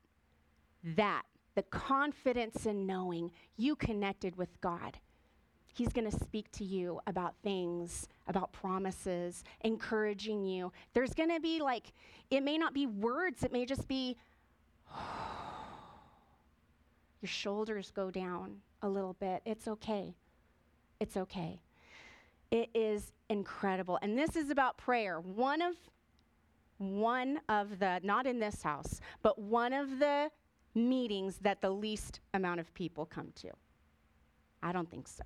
that, 0.85 1.23
the 1.55 1.63
confidence 1.63 2.67
in 2.67 2.87
knowing 2.87 3.31
you 3.57 3.77
connected 3.77 4.37
with 4.37 4.61
God. 4.61 4.99
He's 5.75 5.93
going 5.93 6.11
to 6.11 6.25
speak 6.25 6.51
to 6.53 6.65
you 6.65 7.01
about 7.07 7.35
things, 7.43 8.09
about 8.27 8.53
promises, 8.53 9.45
encouraging 9.63 10.45
you. 10.45 10.73
There's 10.93 11.15
going 11.15 11.31
to 11.31 11.41
be 11.41 11.63
like, 11.63 11.93
it 12.31 12.43
may 12.43 12.59
not 12.59 12.75
be 12.75 12.87
words, 12.87 13.43
it 13.43 13.53
may 13.53 13.65
just 13.65 13.89
be, 13.89 14.17
oh, 14.95 15.52
your 17.23 17.29
shoulders 17.29 17.91
go 17.91 18.11
down 18.11 18.57
a 18.83 18.89
little 18.89 19.15
bit. 19.15 19.43
It's 19.47 19.69
okay. 19.69 20.15
It's 21.01 21.17
okay. 21.17 21.61
It 22.51 22.69
is 22.75 23.13
incredible. 23.31 23.99
And 24.03 24.19
this 24.19 24.37
is 24.37 24.51
about 24.51 24.77
prayer. 24.77 25.21
One 25.21 25.63
of 25.63 25.75
one 26.79 27.39
of 27.49 27.79
the 27.79 28.01
not 28.03 28.27
in 28.27 28.41
this 28.41 28.63
house, 28.63 29.01
but 29.23 29.39
one 29.39 29.73
of 29.73 30.01
the 30.01 30.31
meetings 30.75 31.39
that 31.39 31.61
the 31.61 31.71
least 31.71 32.21
amount 32.35 32.59
of 32.59 32.75
people 32.75 33.07
come 33.07 33.29
to. 33.37 33.51
I 34.63 34.73
don't 34.73 34.91
think 34.91 35.07
so. 35.07 35.23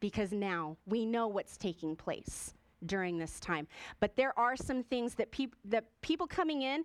Because 0.00 0.32
now 0.32 0.76
we 0.86 1.06
know 1.06 1.28
what's 1.28 1.56
taking 1.56 1.94
place 1.94 2.54
during 2.86 3.18
this 3.18 3.38
time. 3.40 3.68
But 4.00 4.16
there 4.16 4.36
are 4.38 4.56
some 4.56 4.82
things 4.82 5.14
that, 5.14 5.30
peop- 5.30 5.56
that 5.64 5.84
people 6.02 6.26
coming 6.26 6.62
in, 6.62 6.84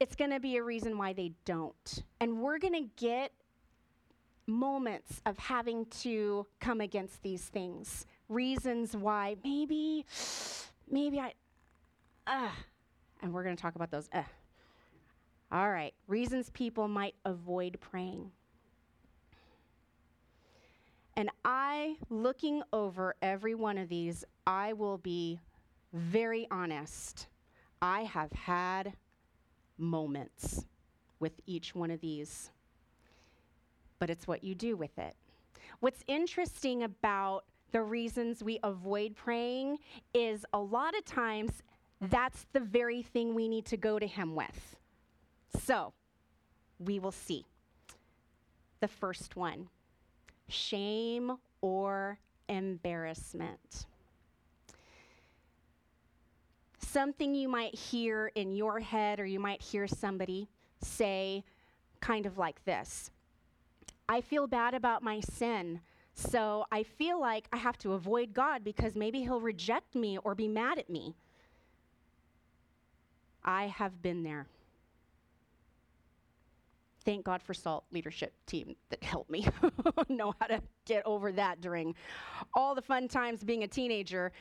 it's 0.00 0.14
going 0.14 0.30
to 0.30 0.40
be 0.40 0.56
a 0.56 0.62
reason 0.62 0.96
why 0.96 1.12
they 1.12 1.32
don't. 1.44 2.02
And 2.20 2.40
we're 2.40 2.58
going 2.58 2.74
to 2.74 2.88
get 2.96 3.32
moments 4.46 5.20
of 5.26 5.36
having 5.38 5.86
to 5.86 6.46
come 6.60 6.80
against 6.80 7.22
these 7.22 7.44
things, 7.44 8.06
reasons 8.28 8.96
why 8.96 9.36
maybe, 9.44 10.06
maybe 10.90 11.20
I, 11.20 11.34
uh, 12.26 12.50
and 13.22 13.32
we're 13.32 13.44
going 13.44 13.56
to 13.56 13.60
talk 13.60 13.74
about 13.74 13.90
those. 13.90 14.08
Uh. 14.12 14.22
All 15.50 15.70
right, 15.70 15.94
reasons 16.06 16.50
people 16.50 16.88
might 16.88 17.14
avoid 17.24 17.78
praying. 17.80 18.30
And 21.16 21.30
I, 21.44 21.96
looking 22.10 22.62
over 22.72 23.16
every 23.22 23.54
one 23.54 23.76
of 23.76 23.88
these, 23.88 24.24
I 24.46 24.74
will 24.74 24.98
be 24.98 25.40
very 25.92 26.46
honest. 26.50 27.26
I 27.82 28.02
have 28.02 28.30
had 28.32 28.92
moments 29.78 30.64
with 31.20 31.32
each 31.46 31.74
one 31.74 31.90
of 31.90 32.00
these. 32.00 32.50
But 33.98 34.10
it's 34.10 34.26
what 34.26 34.44
you 34.44 34.54
do 34.54 34.76
with 34.76 34.98
it. 34.98 35.14
What's 35.80 36.02
interesting 36.06 36.82
about 36.82 37.44
the 37.72 37.82
reasons 37.82 38.42
we 38.42 38.58
avoid 38.62 39.14
praying 39.14 39.78
is 40.14 40.44
a 40.52 40.58
lot 40.58 40.96
of 40.96 41.04
times 41.04 41.62
that's 42.00 42.46
the 42.52 42.60
very 42.60 43.02
thing 43.02 43.34
we 43.34 43.48
need 43.48 43.66
to 43.66 43.76
go 43.76 43.98
to 43.98 44.06
Him 44.06 44.34
with. 44.34 44.76
So, 45.64 45.92
we 46.78 46.98
will 46.98 47.12
see. 47.12 47.44
The 48.80 48.88
first 48.88 49.36
one 49.36 49.68
shame 50.48 51.36
or 51.60 52.18
embarrassment 52.48 53.86
something 56.88 57.34
you 57.34 57.48
might 57.48 57.74
hear 57.74 58.30
in 58.34 58.52
your 58.52 58.80
head, 58.80 59.20
or 59.20 59.26
you 59.26 59.40
might 59.40 59.62
hear 59.62 59.86
somebody 59.86 60.48
say, 60.80 61.44
kind 62.00 62.26
of 62.26 62.38
like 62.38 62.64
this 62.64 63.10
I 64.08 64.20
feel 64.20 64.46
bad 64.46 64.74
about 64.74 65.02
my 65.02 65.20
sin. 65.20 65.80
So 66.14 66.64
I 66.72 66.82
feel 66.82 67.20
like 67.20 67.46
I 67.52 67.58
have 67.58 67.78
to 67.78 67.92
avoid 67.92 68.34
God 68.34 68.64
because 68.64 68.96
maybe 68.96 69.20
He'll 69.20 69.40
reject 69.40 69.94
me 69.94 70.18
or 70.18 70.34
be 70.34 70.48
mad 70.48 70.78
at 70.78 70.90
me. 70.90 71.14
I 73.44 73.66
have 73.66 74.02
been 74.02 74.24
there. 74.24 74.46
Thank 77.04 77.24
God 77.24 77.42
for 77.42 77.54
SALT 77.54 77.84
leadership 77.92 78.34
team 78.46 78.74
that 78.90 79.02
helped 79.02 79.30
me 79.30 79.46
know 80.08 80.34
how 80.40 80.46
to 80.46 80.60
get 80.84 81.06
over 81.06 81.32
that 81.32 81.60
during 81.60 81.94
all 82.54 82.74
the 82.74 82.82
fun 82.82 83.08
times 83.08 83.44
being 83.44 83.62
a 83.62 83.68
teenager 83.68 84.32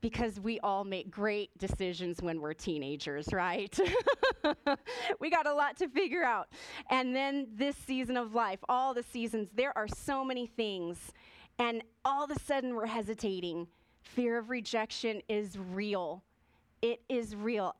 because 0.00 0.40
we 0.40 0.58
all 0.60 0.84
make 0.84 1.10
great 1.10 1.56
decisions 1.58 2.22
when 2.22 2.40
we're 2.40 2.54
teenagers, 2.54 3.28
right? 3.32 3.78
we 5.20 5.30
got 5.30 5.46
a 5.46 5.52
lot 5.52 5.76
to 5.78 5.88
figure 5.88 6.24
out. 6.24 6.48
And 6.90 7.14
then 7.14 7.48
this 7.54 7.76
season 7.76 8.16
of 8.16 8.34
life, 8.34 8.60
all 8.68 8.94
the 8.94 9.02
seasons, 9.02 9.48
there 9.54 9.76
are 9.76 9.88
so 9.88 10.24
many 10.24 10.46
things. 10.46 11.12
And 11.58 11.82
all 12.04 12.24
of 12.24 12.30
a 12.30 12.38
sudden, 12.40 12.74
we're 12.74 12.86
hesitating. 12.86 13.66
Fear 14.02 14.38
of 14.38 14.50
rejection 14.50 15.20
is 15.28 15.58
real. 15.58 16.22
It 16.80 17.02
is 17.08 17.36
real. 17.36 17.76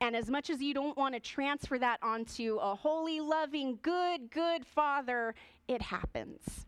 And 0.00 0.16
as 0.16 0.30
much 0.30 0.48
as 0.48 0.62
you 0.62 0.72
don't 0.72 0.96
want 0.96 1.14
to 1.14 1.20
transfer 1.20 1.78
that 1.78 1.98
onto 2.02 2.56
a 2.56 2.74
holy, 2.74 3.20
loving, 3.20 3.78
good, 3.82 4.30
good 4.30 4.64
father, 4.64 5.34
it 5.68 5.82
happens. 5.82 6.66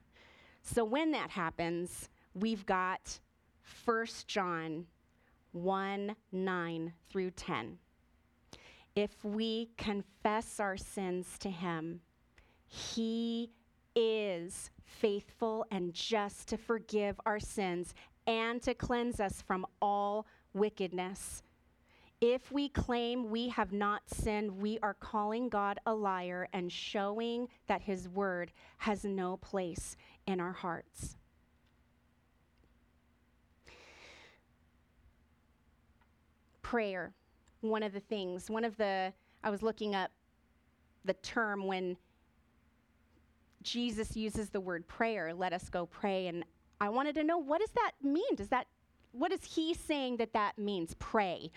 So 0.63 0.85
when 0.85 1.13
that 1.13 1.31
happens, 1.31 2.11
we've 2.35 2.67
got 2.67 3.19
1 3.85 4.07
John 4.27 4.87
1 5.53 6.17
9 6.33 6.93
through 7.09 7.31
10. 7.31 7.79
If 8.95 9.25
we 9.25 9.71
confess 9.77 10.61
our 10.61 10.77
sins 10.77 11.39
to 11.41 11.51
him, 11.51 12.01
he 12.67 13.51
is 13.95 14.71
faithful 14.85 15.67
and 15.71 15.93
just 15.93 16.49
to 16.49 16.57
forgive 16.57 17.21
our 17.27 17.41
sins 17.41 17.95
and 18.27 18.63
to 18.63 18.75
cleanse 18.75 19.21
us 19.21 19.43
from 19.43 19.67
all 19.81 20.27
wickedness. 20.55 21.43
If 22.21 22.53
we 22.53 22.69
claim 22.69 23.31
we 23.31 23.49
have 23.49 23.73
not 23.73 24.03
sinned, 24.07 24.63
we 24.63 24.79
are 24.81 24.95
calling 24.95 25.49
God 25.49 25.81
a 25.87 25.95
liar 25.95 26.49
and 26.53 26.71
showing 26.71 27.49
that 27.67 27.83
his 27.83 28.09
word 28.09 28.53
has 28.79 29.05
no 29.05 29.39
place 29.39 29.97
in 30.27 30.41
our 30.41 30.53
hearts. 30.53 31.17
Prayer, 36.73 37.13
one 37.61 37.83
of 37.83 37.93
the 37.93 38.01
things, 38.01 38.49
one 38.49 38.65
of 38.65 38.75
the, 38.79 39.13
I 39.45 39.51
was 39.51 39.63
looking 39.63 39.95
up 39.95 40.11
the 41.05 41.13
term 41.13 41.67
when 41.67 41.99
Jesus 43.63 44.17
uses 44.17 44.49
the 44.49 44.59
word 44.59 44.89
prayer, 44.89 45.35
let 45.35 45.53
us 45.53 45.69
go 45.69 45.85
pray. 45.85 46.29
And 46.29 46.47
I 46.81 46.89
wanted 46.89 47.15
to 47.17 47.25
know 47.25 47.37
what 47.37 47.61
does 47.61 47.73
that 47.73 47.91
mean? 48.03 48.37
Does 48.37 48.49
that, 48.49 48.69
what 49.13 49.33
is 49.33 49.45
he 49.45 49.75
saying 49.75 50.17
that 50.17 50.33
that 50.33 50.57
means, 50.57 50.97
pray? 50.99 51.51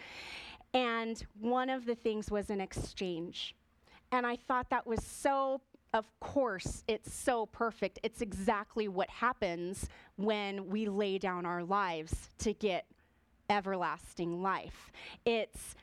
And 0.73 1.25
one 1.39 1.69
of 1.69 1.86
the 1.86 1.95
things 1.95 2.30
was 2.30 2.49
an 2.49 2.60
exchange. 2.60 3.56
And 4.12 4.28
I 4.28 4.36
thought 4.36 4.69
that 4.71 4.86
was 4.86 5.01
so, 5.01 5.62
of 5.93 6.08
course, 6.19 6.84
it's 6.89 7.13
so 7.13 7.45
perfect. 7.45 7.99
It's 8.04 8.19
exactly 8.19 8.89
what 8.89 9.10
happens 9.10 9.88
when 10.17 10.67
we 10.67 10.89
lay 10.89 11.19
down 11.19 11.45
our 11.45 11.63
lives 11.63 12.32
to 12.39 12.51
get 12.51 12.86
everlasting 13.49 14.41
life. 14.41 14.91
It's 15.25 15.75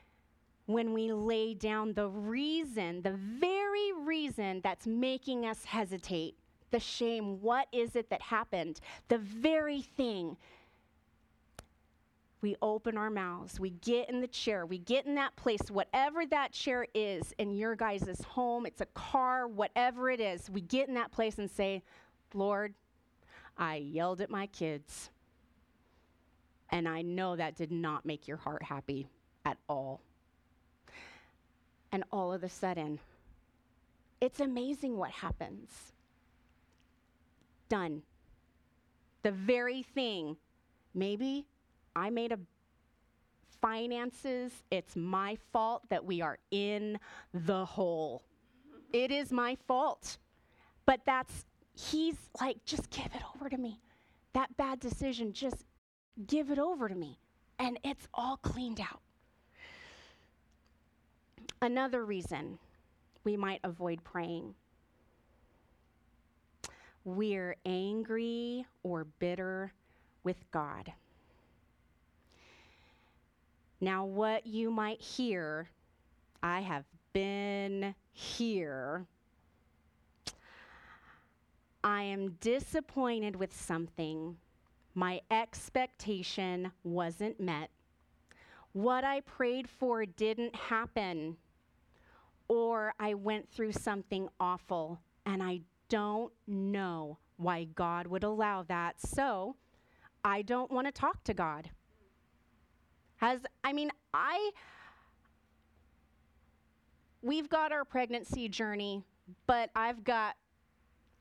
when 0.65 0.93
we 0.93 1.11
lay 1.11 1.53
down 1.53 1.93
the 1.93 2.07
reason, 2.07 3.01
the 3.01 3.17
very 3.17 3.91
reason 3.93 4.61
that's 4.63 4.87
making 4.87 5.45
us 5.45 5.65
hesitate, 5.65 6.35
the 6.71 6.79
shame, 6.79 7.41
what 7.41 7.67
is 7.71 7.95
it 7.95 8.09
that 8.09 8.21
happened? 8.21 8.79
The 9.09 9.17
very 9.17 9.81
thing 9.81 10.37
we 12.41 12.55
open 12.61 12.97
our 12.97 13.09
mouths, 13.09 13.59
we 13.59 13.69
get 13.69 14.09
in 14.09 14.19
the 14.19 14.27
chair, 14.27 14.65
we 14.65 14.77
get 14.77 15.05
in 15.05 15.15
that 15.15 15.35
place, 15.35 15.71
whatever 15.71 16.25
that 16.25 16.51
chair 16.51 16.85
is 16.93 17.33
in 17.37 17.53
your 17.53 17.75
guys' 17.75 18.21
home, 18.27 18.65
it's 18.65 18.81
a 18.81 18.85
car, 18.87 19.47
whatever 19.47 20.09
it 20.09 20.19
is, 20.19 20.49
we 20.49 20.61
get 20.61 20.89
in 20.89 20.93
that 20.95 21.11
place 21.11 21.37
and 21.37 21.49
say, 21.49 21.81
Lord, 22.33 22.73
I 23.57 23.77
yelled 23.77 24.19
at 24.19 24.29
my 24.29 24.47
kids. 24.47 25.09
And 26.71 26.87
I 26.87 27.01
know 27.01 27.35
that 27.35 27.55
did 27.55 27.71
not 27.71 28.05
make 28.05 28.27
your 28.27 28.37
heart 28.37 28.63
happy 28.63 29.07
at 29.45 29.57
all. 29.69 30.01
And 31.91 32.03
all 32.11 32.33
of 32.33 32.43
a 32.43 32.49
sudden, 32.49 32.99
it's 34.19 34.39
amazing 34.39 34.97
what 34.97 35.11
happens. 35.11 35.69
Done. 37.69 38.01
The 39.21 39.31
very 39.31 39.83
thing, 39.83 40.37
maybe 40.93 41.45
I 41.95 42.09
made 42.09 42.31
a 42.31 42.39
finances. 43.61 44.51
It's 44.71 44.95
my 44.95 45.37
fault 45.51 45.83
that 45.89 46.03
we 46.03 46.21
are 46.21 46.37
in 46.51 46.99
the 47.33 47.65
hole. 47.65 48.23
It 48.91 49.11
is 49.11 49.31
my 49.31 49.57
fault. 49.67 50.17
But 50.85 50.99
that's, 51.05 51.45
he's 51.73 52.17
like, 52.41 52.57
just 52.65 52.89
give 52.89 53.05
it 53.05 53.21
over 53.35 53.49
to 53.49 53.57
me. 53.57 53.79
That 54.33 54.55
bad 54.57 54.79
decision, 54.79 55.31
just 55.31 55.63
give 56.27 56.49
it 56.51 56.59
over 56.59 56.87
to 56.87 56.95
me. 56.95 57.17
And 57.59 57.79
it's 57.83 58.07
all 58.13 58.37
cleaned 58.37 58.79
out. 58.79 58.99
Another 61.61 62.03
reason 62.03 62.59
we 63.23 63.37
might 63.37 63.61
avoid 63.63 64.03
praying 64.03 64.53
we're 67.05 67.55
angry 67.65 68.65
or 68.83 69.03
bitter 69.19 69.73
with 70.23 70.37
God. 70.51 70.91
Now, 73.81 74.05
what 74.05 74.47
you 74.47 74.71
might 74.71 75.01
hear, 75.01 75.69
I 76.41 76.61
have 76.61 76.85
been 77.11 77.93
here. 78.13 79.05
I 81.83 82.03
am 82.03 82.37
disappointed 82.39 83.35
with 83.35 83.53
something. 83.53 84.37
My 84.95 85.21
expectation 85.31 86.71
wasn't 86.83 87.39
met. 87.39 87.69
What 88.73 89.03
I 89.03 89.21
prayed 89.21 89.69
for 89.69 90.05
didn't 90.05 90.55
happen. 90.55 91.37
Or 92.47 92.93
I 92.99 93.13
went 93.13 93.49
through 93.49 93.71
something 93.71 94.29
awful 94.39 94.99
and 95.25 95.41
I 95.41 95.61
don't 95.89 96.33
know 96.47 97.17
why 97.37 97.65
God 97.75 98.07
would 98.07 98.23
allow 98.23 98.63
that. 98.63 98.99
So 99.01 99.55
I 100.23 100.41
don't 100.41 100.71
want 100.71 100.87
to 100.87 100.91
talk 100.91 101.23
to 101.25 101.33
God. 101.33 101.69
Has, 103.17 103.41
I 103.63 103.73
mean, 103.73 103.91
I, 104.13 104.51
we've 107.21 107.49
got 107.49 107.71
our 107.71 107.85
pregnancy 107.85 108.49
journey, 108.49 109.03
but 109.47 109.69
I've 109.75 110.03
got 110.03 110.35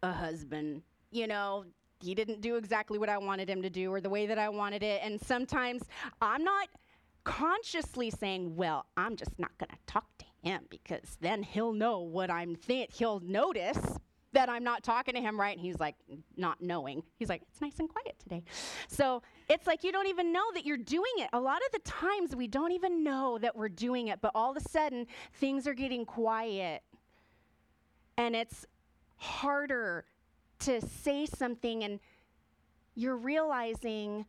a 0.03 0.13
husband, 0.13 0.83
you 1.11 1.27
know, 1.27 1.65
he 2.03 2.15
didn't 2.15 2.41
do 2.41 2.57
exactly 2.57 2.99
what 2.99 3.09
I 3.09 3.19
wanted 3.19 3.49
him 3.49 3.63
to 3.63 3.71
do 3.71 3.93
or 3.93 4.01
the 4.01 4.11
way 4.11 4.27
that 4.27 4.39
I 4.39 4.49
wanted 4.49 4.83
it. 4.83 5.01
And 5.05 5.21
sometimes 5.21 5.83
I'm 6.21 6.45
not 6.45 6.69
consciously 7.25 8.11
saying, 8.11 8.57
well, 8.57 8.87
I'm 8.97 9.17
just 9.17 9.39
not 9.39 9.57
going 9.59 9.71
to 9.71 9.79
talk 9.87 10.07
to 10.19 10.25
him 10.43 10.65
because 10.69 11.17
then 11.21 11.43
he'll 11.43 11.73
know 11.73 12.01
what 12.01 12.31
I'm 12.31 12.55
thinking. 12.57 12.89
He'll 12.93 13.21
notice 13.21 13.99
that 14.33 14.49
I'm 14.49 14.65
not 14.65 14.83
talking 14.83 15.15
to 15.15 15.21
him 15.21 15.39
right. 15.39 15.57
And 15.57 15.65
he's 15.65 15.79
like, 15.79 15.95
not 16.37 16.61
knowing. 16.61 17.03
He's 17.19 17.29
like, 17.29 17.43
it's 17.51 17.61
nice 17.61 17.79
and 17.79 17.89
quiet 17.89 18.19
today. 18.19 18.43
So 18.89 19.23
it's 19.49 19.67
like 19.67 19.85
you 19.85 19.93
don't 19.93 20.09
even 20.09 20.33
know 20.33 20.45
that 20.55 20.65
you're 20.65 20.79
doing 20.79 21.13
it. 21.19 21.29
A 21.33 21.41
lot 21.41 21.61
of 21.67 21.73
the 21.73 21.91
times 21.91 22.35
we 22.35 22.47
don't 22.47 22.73
even 22.73 23.05
know 23.05 23.39
that 23.39 23.55
we're 23.55 23.69
doing 23.69 24.09
it, 24.09 24.21
but 24.23 24.33
all 24.35 24.51
of 24.51 24.57
a 24.57 24.69
sudden 24.69 25.07
things 25.35 25.67
are 25.67 25.75
getting 25.75 26.07
quiet. 26.07 26.83
And 28.17 28.35
it's 28.35 28.67
harder 29.17 30.05
to 30.65 30.81
say 30.81 31.27
something, 31.27 31.85
and 31.85 32.01
you're 32.95 33.17
realizing, 33.17 34.27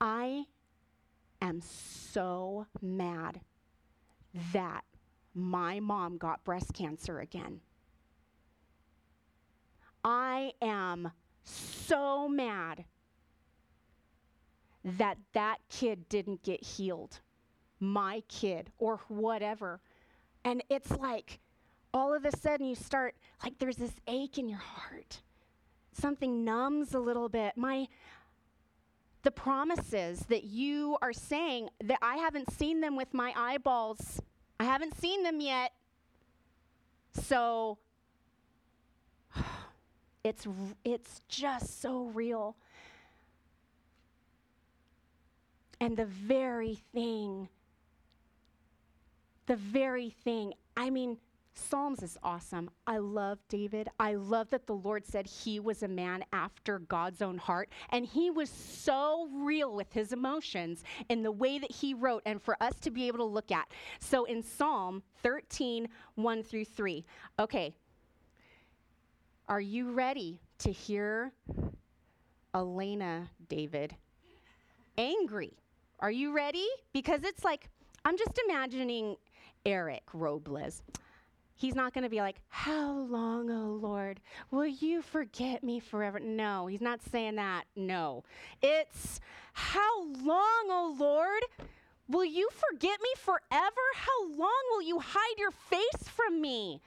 I 0.00 0.44
am 1.40 1.60
so 1.60 2.66
mad 2.82 3.40
that 4.52 4.84
my 5.34 5.80
mom 5.80 6.18
got 6.18 6.44
breast 6.44 6.72
cancer 6.74 7.20
again. 7.20 7.60
I 10.04 10.52
am 10.62 11.10
so 11.44 12.28
mad 12.28 12.84
that 14.84 15.18
that 15.32 15.58
kid 15.68 16.08
didn't 16.08 16.42
get 16.42 16.62
healed, 16.62 17.20
my 17.80 18.22
kid, 18.28 18.70
or 18.78 19.00
whatever. 19.08 19.80
And 20.44 20.62
it's 20.68 20.90
like 20.92 21.40
all 21.96 22.12
of 22.12 22.26
a 22.26 22.36
sudden 22.36 22.66
you 22.66 22.74
start, 22.74 23.14
like, 23.42 23.58
there's 23.58 23.76
this 23.76 23.94
ache 24.06 24.36
in 24.36 24.50
your 24.50 24.58
heart. 24.58 25.22
Something 25.92 26.44
numbs 26.44 26.92
a 26.92 27.00
little 27.00 27.30
bit. 27.30 27.56
My, 27.56 27.88
the 29.22 29.30
promises 29.30 30.20
that 30.28 30.44
you 30.44 30.98
are 31.00 31.14
saying 31.14 31.70
that 31.82 31.98
I 32.02 32.16
haven't 32.16 32.52
seen 32.52 32.82
them 32.82 32.96
with 32.96 33.14
my 33.14 33.32
eyeballs. 33.34 34.20
I 34.60 34.64
haven't 34.64 34.94
seen 35.00 35.22
them 35.22 35.40
yet. 35.40 35.72
So 37.14 37.78
it's, 40.22 40.46
it's 40.84 41.22
just 41.28 41.80
so 41.80 42.10
real. 42.12 42.56
And 45.80 45.96
the 45.96 46.04
very 46.04 46.78
thing, 46.92 47.48
the 49.46 49.56
very 49.56 50.10
thing, 50.10 50.52
I 50.76 50.90
mean, 50.90 51.16
Psalms 51.58 52.02
is 52.02 52.18
awesome. 52.22 52.70
I 52.86 52.98
love 52.98 53.38
David. 53.48 53.88
I 53.98 54.14
love 54.14 54.50
that 54.50 54.66
the 54.66 54.74
Lord 54.74 55.06
said 55.06 55.26
he 55.26 55.58
was 55.58 55.82
a 55.82 55.88
man 55.88 56.24
after 56.32 56.80
God's 56.80 57.22
own 57.22 57.38
heart. 57.38 57.70
And 57.90 58.04
he 58.04 58.30
was 58.30 58.50
so 58.50 59.28
real 59.32 59.74
with 59.74 59.92
his 59.92 60.12
emotions 60.12 60.84
in 61.08 61.22
the 61.22 61.32
way 61.32 61.58
that 61.58 61.72
he 61.72 61.94
wrote, 61.94 62.22
and 62.26 62.40
for 62.42 62.62
us 62.62 62.74
to 62.80 62.90
be 62.90 63.06
able 63.08 63.18
to 63.18 63.24
look 63.24 63.50
at. 63.50 63.68
So 63.98 64.24
in 64.24 64.42
Psalm 64.42 65.02
13, 65.22 65.88
1 66.14 66.42
through 66.42 66.66
3. 66.66 67.04
Okay. 67.38 67.74
Are 69.48 69.60
you 69.60 69.92
ready 69.92 70.40
to 70.58 70.72
hear 70.72 71.32
Elena, 72.54 73.30
David, 73.48 73.94
angry? 74.98 75.52
Are 76.00 76.10
you 76.10 76.32
ready? 76.32 76.66
Because 76.92 77.22
it's 77.22 77.44
like, 77.44 77.70
I'm 78.04 78.18
just 78.18 78.38
imagining 78.46 79.16
Eric 79.64 80.02
Robles 80.12 80.82
He's 81.58 81.74
not 81.74 81.94
going 81.94 82.04
to 82.04 82.10
be 82.10 82.20
like, 82.20 82.36
How 82.48 82.92
long, 82.92 83.50
O 83.50 83.54
oh 83.54 83.78
Lord, 83.80 84.20
will 84.50 84.66
you 84.66 85.00
forget 85.00 85.64
me 85.64 85.80
forever? 85.80 86.20
No, 86.20 86.66
he's 86.66 86.82
not 86.82 87.00
saying 87.10 87.36
that. 87.36 87.64
No. 87.74 88.24
It's, 88.62 89.20
How 89.54 90.04
long, 90.04 90.66
O 90.68 90.68
oh 90.70 90.96
Lord, 90.98 91.42
will 92.08 92.26
you 92.26 92.48
forget 92.52 93.00
me 93.00 93.08
forever? 93.16 93.40
How 93.94 94.28
long 94.28 94.62
will 94.70 94.82
you 94.82 94.98
hide 95.00 95.38
your 95.38 95.50
face 95.50 96.08
from 96.08 96.42
me? 96.42 96.82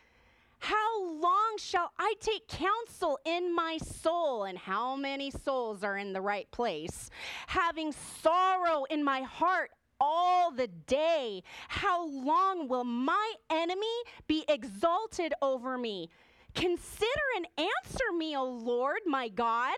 How 0.60 1.04
long 1.04 1.56
shall 1.58 1.92
I 1.98 2.14
take 2.20 2.48
counsel 2.48 3.18
in 3.26 3.56
my 3.56 3.78
soul? 3.78 4.44
And 4.44 4.58
how 4.58 4.96
many 4.96 5.32
souls 5.32 5.84
are 5.84 5.98
in 5.98 6.14
the 6.14 6.22
right 6.22 6.50
place? 6.52 7.10
Having 7.48 7.94
sorrow 8.22 8.84
in 8.90 9.04
my 9.04 9.22
heart 9.22 9.72
all 10.00 10.52
the 10.52 10.68
day. 10.68 11.44
How 11.68 12.08
long 12.08 12.68
will 12.68 12.84
my 12.84 13.34
enemy 13.50 13.86
be 14.28 14.46
exalted 14.48 15.34
over 15.42 15.78
me? 15.78 16.10
Consider 16.56 17.06
and 17.36 17.48
answer 17.58 18.12
me, 18.18 18.36
O 18.36 18.46
Lord, 18.46 19.00
my 19.06 19.30
God. 19.30 19.78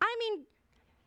I 0.00 0.16
mean, 0.20 0.44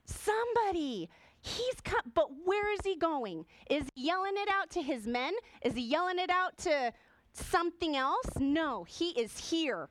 somebody. 0.06 1.10
He's 1.44 1.82
cut, 1.84 2.04
but 2.14 2.28
where 2.46 2.72
is 2.74 2.82
he 2.84 2.96
going? 2.96 3.46
Is 3.70 3.84
he 3.96 4.06
yelling 4.06 4.36
it 4.36 4.48
out 4.48 4.70
to 4.72 4.82
his 4.82 5.08
men? 5.08 5.34
Is 5.64 5.74
he 5.74 5.82
yelling 5.82 6.20
it 6.20 6.30
out 6.30 6.56
to 6.60 6.94
something 7.34 7.96
else? 7.96 8.28
No, 8.40 8.84
he 8.84 9.10
is 9.20 9.50
here. 9.50 9.90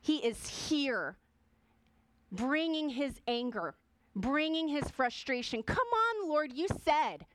He 0.00 0.16
is 0.16 0.68
here, 0.68 1.16
bringing 2.32 2.88
his 2.88 3.20
anger, 3.28 3.76
bringing 4.16 4.66
his 4.66 4.90
frustration. 4.90 5.62
Come 5.62 5.76
on, 5.76 6.28
Lord, 6.28 6.52
you 6.52 6.66
said 6.84 7.26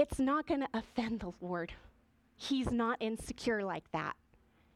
it's 0.00 0.18
not 0.18 0.46
going 0.46 0.60
to 0.60 0.68
offend 0.72 1.20
the 1.20 1.32
Lord. 1.42 1.74
He's 2.34 2.70
not 2.70 2.96
insecure 3.00 3.62
like 3.62 3.84
that. 3.92 4.16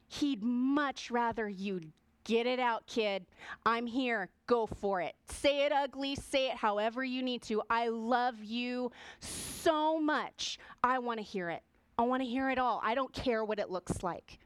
He'd 0.07 0.43
much 0.43 1.09
rather 1.09 1.49
you 1.49 1.81
get 2.25 2.45
it 2.45 2.59
out, 2.59 2.85
kid. 2.85 3.25
I'm 3.65 3.87
here. 3.87 4.29
Go 4.45 4.67
for 4.67 5.01
it. 5.01 5.15
Say 5.27 5.65
it 5.65 5.71
ugly, 5.71 6.15
say 6.15 6.51
it 6.51 6.57
however 6.57 7.03
you 7.03 7.23
need 7.23 7.41
to. 7.43 7.63
I 7.71 7.87
love 7.87 8.43
you 8.43 8.91
so 9.19 9.99
much. 9.99 10.59
I 10.83 10.99
want 10.99 11.19
to 11.19 11.23
hear 11.23 11.49
it. 11.49 11.63
I 11.97 12.03
want 12.03 12.21
to 12.21 12.29
hear 12.29 12.51
it 12.51 12.59
all. 12.59 12.79
I 12.83 12.93
don't 12.93 13.11
care 13.11 13.43
what 13.43 13.57
it 13.57 13.71
looks 13.71 14.03
like. 14.03 14.37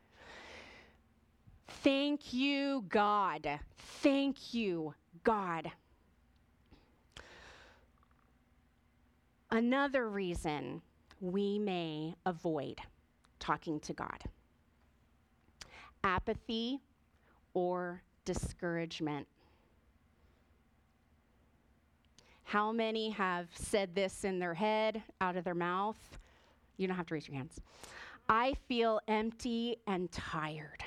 Thank 1.68 2.34
you, 2.34 2.86
God. 2.88 3.60
Thank 4.02 4.54
you, 4.54 4.94
God. 5.26 5.72
Another 9.52 10.08
reason 10.08 10.82
we 11.20 11.58
may 11.58 12.16
avoid 12.26 12.80
talking 13.40 13.80
to 13.82 13.94
God 13.94 14.24
apathy 16.04 16.80
or 17.54 18.02
discouragement. 18.26 19.28
How 22.44 22.72
many 22.72 23.10
have 23.10 23.48
said 23.54 23.94
this 23.94 24.24
in 24.24 24.40
their 24.40 24.54
head, 24.54 25.04
out 25.20 25.36
of 25.36 25.44
their 25.44 25.56
mouth? 25.56 25.98
You 26.78 26.88
don't 26.88 26.96
have 26.96 27.08
to 27.08 27.14
raise 27.14 27.28
your 27.28 27.36
hands. 27.38 27.60
I 28.30 28.54
feel 28.68 29.02
empty 29.08 29.78
and 29.88 30.12
tired. 30.12 30.84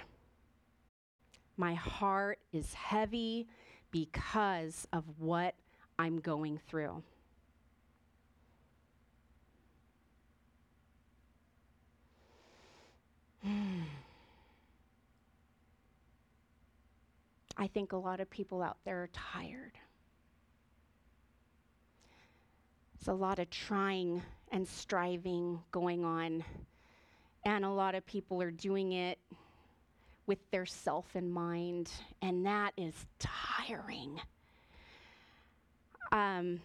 My 1.57 1.75
heart 1.75 2.39
is 2.53 2.73
heavy 2.73 3.47
because 3.91 4.89
of 4.93 5.05
what 5.19 5.55
I'm 5.99 6.19
going 6.21 6.59
through. 6.67 7.03
I 13.45 13.87
think 17.67 17.93
a 17.93 17.97
lot 17.97 18.21
of 18.21 18.31
people 18.31 18.63
out 18.63 18.79
there 18.85 19.03
are 19.03 19.11
tired. 19.13 19.73
It's 22.99 23.09
a 23.09 23.15
lot 23.15 23.39
of 23.39 23.51
trying 23.51 24.23
and 24.53 24.67
striving 24.67 25.61
going 25.73 26.05
on. 26.05 26.45
And 27.45 27.65
a 27.65 27.71
lot 27.71 27.97
of 27.97 28.07
people 28.07 28.41
are 28.41 28.53
doing 28.53 28.93
it 28.93 29.19
with 30.27 30.39
their 30.53 30.65
self 30.65 31.17
in 31.17 31.29
mind, 31.29 31.91
and 32.23 32.47
that 32.47 32.73
is 32.77 32.95
tiring. 33.19 34.21
Um, 36.13 36.61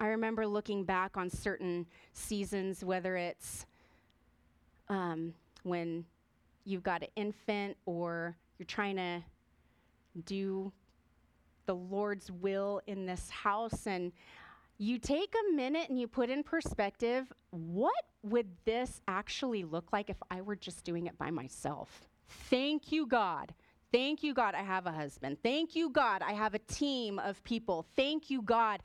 I 0.00 0.08
remember 0.08 0.46
looking 0.46 0.82
back 0.82 1.16
on 1.16 1.30
certain 1.30 1.86
seasons, 2.12 2.84
whether 2.84 3.16
it's 3.16 3.64
um, 4.88 5.34
when 5.62 6.04
you've 6.64 6.82
got 6.82 7.02
an 7.02 7.08
infant 7.16 7.76
or 7.86 8.36
you're 8.58 8.66
trying 8.66 8.96
to 8.96 9.22
do 10.24 10.72
the 11.66 11.74
Lord's 11.74 12.30
will 12.30 12.80
in 12.86 13.06
this 13.06 13.28
house 13.30 13.86
and 13.86 14.12
you 14.78 14.98
take 14.98 15.34
a 15.34 15.54
minute 15.54 15.88
and 15.88 16.00
you 16.00 16.06
put 16.06 16.30
in 16.30 16.42
perspective 16.42 17.32
what 17.50 18.04
would 18.22 18.46
this 18.64 19.00
actually 19.08 19.64
look 19.64 19.92
like 19.92 20.10
if 20.10 20.16
I 20.30 20.40
were 20.40 20.56
just 20.56 20.84
doing 20.84 21.06
it 21.06 21.18
by 21.18 21.30
myself? 21.30 22.08
Thank 22.28 22.92
you, 22.92 23.06
God. 23.06 23.54
Thank 23.92 24.22
you, 24.22 24.34
God, 24.34 24.54
I 24.54 24.62
have 24.62 24.86
a 24.86 24.92
husband. 24.92 25.38
Thank 25.42 25.74
you, 25.74 25.90
God, 25.90 26.22
I 26.22 26.32
have 26.32 26.54
a 26.54 26.58
team 26.58 27.18
of 27.18 27.42
people. 27.42 27.86
Thank 27.96 28.28
you, 28.28 28.42
God. 28.42 28.82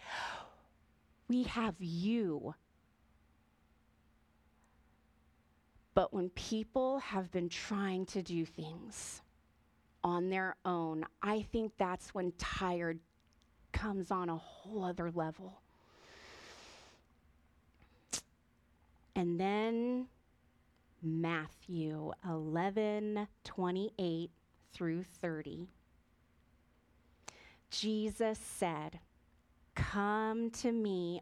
We 1.27 1.43
have 1.43 1.75
you 1.79 2.55
But 5.95 6.13
when 6.13 6.29
people 6.29 6.99
have 6.99 7.31
been 7.31 7.49
trying 7.49 8.05
to 8.07 8.21
do 8.21 8.45
things 8.45 9.21
on 10.03 10.29
their 10.29 10.55
own, 10.65 11.05
I 11.21 11.43
think 11.51 11.73
that's 11.77 12.13
when 12.13 12.33
tired 12.37 12.99
comes 13.71 14.11
on 14.11 14.29
a 14.29 14.37
whole 14.37 14.83
other 14.83 15.11
level. 15.11 15.61
And 19.15 19.39
then 19.39 20.07
Matthew 21.01 22.11
11 22.27 23.27
28 23.43 24.31
through 24.73 25.03
30. 25.03 25.67
Jesus 27.69 28.39
said, 28.39 28.99
Come 29.75 30.49
to 30.51 30.71
me, 30.71 31.21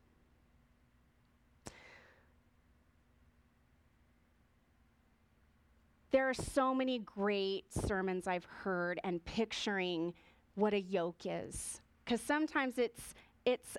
There 6.11 6.29
are 6.29 6.33
so 6.33 6.75
many 6.75 6.99
great 6.99 7.65
sermons 7.73 8.27
I've 8.27 8.45
heard 8.45 8.99
and 9.03 9.23
picturing 9.23 10.13
what 10.55 10.73
a 10.73 10.81
yoke 10.81 11.25
is. 11.25 11.81
Because 12.03 12.19
sometimes 12.19 12.77
it's, 12.77 13.13
it's, 13.45 13.77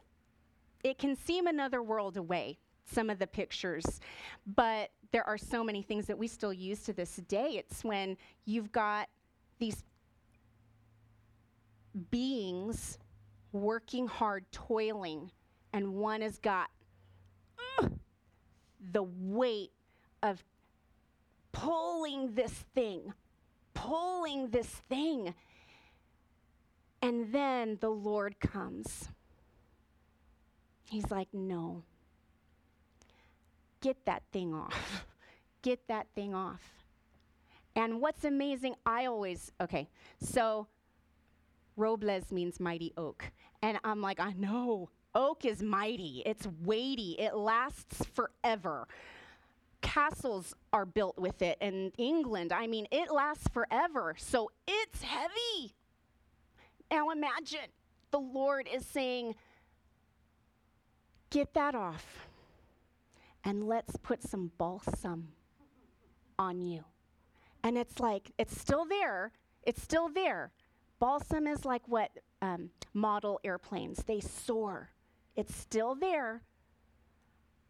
it 0.83 0.99
can 0.99 1.15
seem 1.15 1.47
another 1.47 1.83
world 1.83 2.17
away, 2.17 2.59
some 2.87 3.11
of 3.11 3.19
the 3.19 3.27
pictures. 3.27 4.01
But 4.47 4.91
there 5.11 5.27
are 5.29 5.37
so 5.37 5.63
many 5.63 5.83
things 5.83 6.07
that 6.07 6.17
we 6.17 6.27
still 6.27 6.55
use 6.55 6.81
to 6.85 6.95
this 6.95 7.17
day. 7.29 7.51
It's 7.59 7.85
when 7.85 8.17
you've 8.47 8.73
got 8.73 9.09
these 9.59 9.85
beings 12.11 12.99
working 13.53 14.07
hard, 14.07 14.51
toiling, 14.51 15.31
and 15.75 15.95
one 15.95 16.23
has 16.23 16.39
got 16.39 16.71
uh, 17.83 17.89
the 18.93 19.03
weight 19.03 19.73
of 20.23 20.43
pulling 21.53 22.35
this 22.35 22.53
thing, 22.75 23.13
pulling 23.75 24.51
this 24.51 24.69
thing. 24.89 25.35
And 27.01 27.33
then 27.33 27.79
the 27.81 27.91
Lord 27.91 28.41
comes. 28.41 29.09
He's 30.85 31.11
like, 31.11 31.29
No. 31.33 31.85
Get 33.81 34.05
that 34.07 34.23
thing 34.33 34.55
off. 34.55 35.07
Get 35.63 35.89
that 35.89 36.07
thing 36.15 36.35
off. 36.35 36.61
And 37.75 38.01
what's 38.01 38.25
amazing, 38.25 38.75
I 38.85 39.07
always, 39.07 39.51
okay, 39.61 39.89
so 40.21 40.67
Robles 41.77 42.31
means 42.31 42.61
mighty 42.61 42.93
oak. 42.97 43.33
And 43.63 43.79
I'm 43.83 44.03
like, 44.03 44.21
I 44.21 44.33
know. 44.33 44.91
Oak 45.15 45.45
is 45.45 45.63
mighty, 45.63 46.23
it's 46.25 46.47
weighty, 46.63 47.17
it 47.19 47.35
lasts 47.35 48.03
forever. 48.15 48.87
Castles 49.83 50.55
are 50.73 50.87
built 50.87 51.19
with 51.19 51.43
it 51.43 51.59
in 51.61 51.93
England. 51.99 52.53
I 52.53 52.67
mean, 52.67 52.87
it 52.91 53.11
lasts 53.11 53.49
forever. 53.53 54.15
So 54.17 54.51
it's 54.67 55.03
heavy. 55.03 55.75
Now 56.91 57.11
imagine 57.11 57.71
the 58.11 58.21
Lord 58.21 58.69
is 58.73 58.87
saying, 58.87 59.35
Get 61.31 61.55
that 61.55 61.75
off 61.75 62.29
and 63.45 63.65
let's 63.65 63.97
put 63.97 64.23
some 64.23 64.53
balsam 64.59 65.29
on 66.39 66.61
you. 66.61 66.85
And 67.65 67.79
it's 67.79 68.01
like, 68.01 68.33
it's 68.39 68.59
still 68.61 68.85
there. 68.85 69.33
It's 69.63 69.81
still 69.81 70.09
there. 70.09 70.53
Balsam 70.99 71.47
is 71.47 71.65
like 71.65 71.83
what 71.87 72.11
um, 72.41 72.71
model 72.93 73.41
airplanes, 73.45 74.05
they 74.05 74.21
soar. 74.21 74.91
It's 75.35 75.55
still 75.55 75.95
there, 75.95 76.43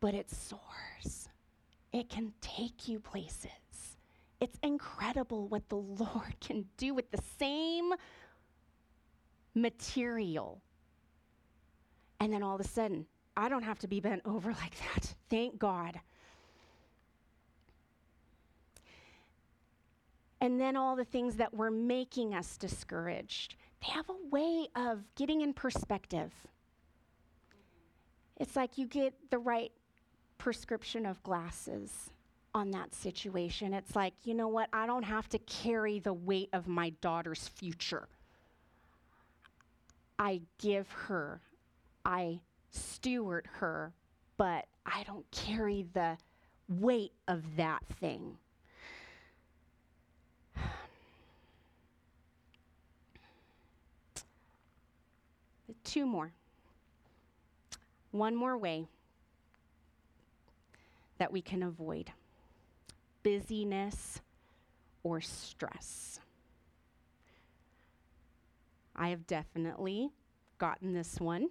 but 0.01 0.15
it 0.15 0.31
soars. 0.31 1.29
It 1.93 2.09
can 2.09 2.33
take 2.41 2.89
you 2.89 3.01
places. 3.01 3.51
It's 4.41 4.59
incredible 4.63 5.47
what 5.49 5.69
the 5.69 5.77
Lord 5.77 6.37
can 6.41 6.67
do 6.77 6.95
with 6.95 7.11
the 7.11 7.23
same 7.39 7.93
material. 9.55 10.61
And 12.21 12.33
then 12.33 12.43
all 12.43 12.55
of 12.55 12.61
a 12.61 12.69
sudden, 12.69 13.07
I 13.37 13.49
don't 13.49 13.63
have 13.63 13.79
to 13.81 13.89
be 13.89 14.01
bent 14.01 14.23
over 14.25 14.51
like 14.63 14.75
that. 14.95 15.15
Thank 15.29 15.59
God. 15.59 16.01
And 20.41 20.61
then 20.61 20.77
all 20.77 20.97
the 20.97 21.05
things 21.05 21.37
that 21.37 21.55
were 21.55 21.71
making 21.71 22.35
us 22.35 22.57
discouraged, 22.57 23.55
they 23.81 23.93
have 23.93 24.09
a 24.09 24.29
way 24.31 24.67
of 24.75 25.05
getting 25.15 25.43
in 25.43 25.53
perspective. 25.53 26.33
It's 28.39 28.57
like 28.57 28.77
you 28.77 28.87
get 28.89 29.15
the 29.31 29.39
right 29.39 29.71
prescription 30.43 31.07
of 31.07 31.23
glasses 31.23 32.11
on 32.53 32.73
that 32.73 32.93
situation. 32.93 33.73
It's 33.73 33.95
like, 33.95 34.13
you 34.25 34.35
know 34.35 34.49
what? 34.49 34.69
I 34.73 34.87
don't 34.87 35.05
have 35.05 35.29
to 35.29 35.39
carry 35.39 36.01
the 36.01 36.13
weight 36.13 36.49
of 36.53 36.67
my 36.67 36.91
daughter's 37.01 37.47
future. 37.47 38.09
I 40.19 40.41
give 40.59 40.91
her, 40.91 41.41
I 42.05 42.41
steward 42.71 43.47
her, 43.61 43.93
but 44.37 44.67
I 44.85 45.05
don't 45.05 45.31
carry 45.31 45.87
the 45.95 46.19
weight 46.69 47.13
of 47.29 47.45
that 47.57 47.85
thing. 48.01 48.37
Two 55.85 56.05
more. 56.05 56.33
One 58.11 58.35
more 58.35 58.59
way 58.59 58.89
that 61.23 61.31
we 61.31 61.41
can 61.41 61.63
avoid 61.63 62.11
busyness 63.23 64.21
or 65.05 65.21
stress. 65.21 66.19
I 68.97 69.11
have 69.11 69.25
definitely 69.29 70.11
gotten 70.59 70.93
this 70.93 71.21
one. 71.21 71.51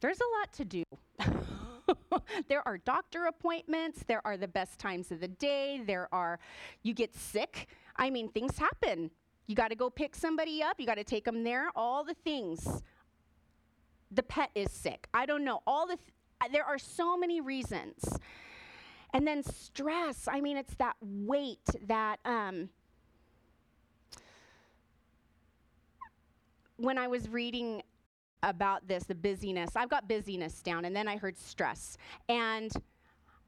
There's 0.00 0.18
a 0.18 0.40
lot 0.40 0.52
to 0.54 0.64
do. 0.64 0.82
there 2.48 2.66
are 2.66 2.78
doctor 2.78 3.26
appointments, 3.26 4.02
there 4.08 4.26
are 4.26 4.36
the 4.36 4.48
best 4.48 4.80
times 4.80 5.12
of 5.12 5.20
the 5.20 5.28
day, 5.28 5.80
there 5.86 6.08
are, 6.10 6.40
you 6.82 6.92
get 6.92 7.14
sick. 7.14 7.68
I 7.94 8.10
mean, 8.10 8.28
things 8.28 8.58
happen. 8.58 9.08
You 9.46 9.54
got 9.54 9.68
to 9.68 9.76
go 9.76 9.88
pick 9.88 10.16
somebody 10.16 10.64
up, 10.64 10.80
you 10.80 10.86
got 10.86 10.96
to 10.96 11.04
take 11.04 11.24
them 11.24 11.44
there, 11.44 11.68
all 11.76 12.02
the 12.02 12.14
things. 12.24 12.82
The 14.10 14.24
pet 14.24 14.50
is 14.56 14.72
sick. 14.72 15.06
I 15.14 15.26
don't 15.26 15.44
know. 15.44 15.62
All 15.64 15.86
the 15.86 15.94
th- 15.94 16.12
there 16.52 16.64
are 16.64 16.78
so 16.78 17.16
many 17.16 17.40
reasons. 17.40 18.08
And 19.14 19.26
then 19.26 19.42
stress, 19.42 20.28
I 20.28 20.40
mean, 20.40 20.56
it's 20.56 20.74
that 20.76 20.96
weight 21.00 21.64
that 21.86 22.20
um, 22.24 22.68
when 26.76 26.98
I 26.98 27.08
was 27.08 27.28
reading 27.28 27.82
about 28.42 28.86
this, 28.86 29.04
the 29.04 29.14
busyness, 29.14 29.70
I've 29.76 29.88
got 29.88 30.08
busyness 30.08 30.60
down, 30.62 30.84
and 30.84 30.94
then 30.94 31.08
I 31.08 31.16
heard 31.16 31.38
stress. 31.38 31.96
And 32.28 32.70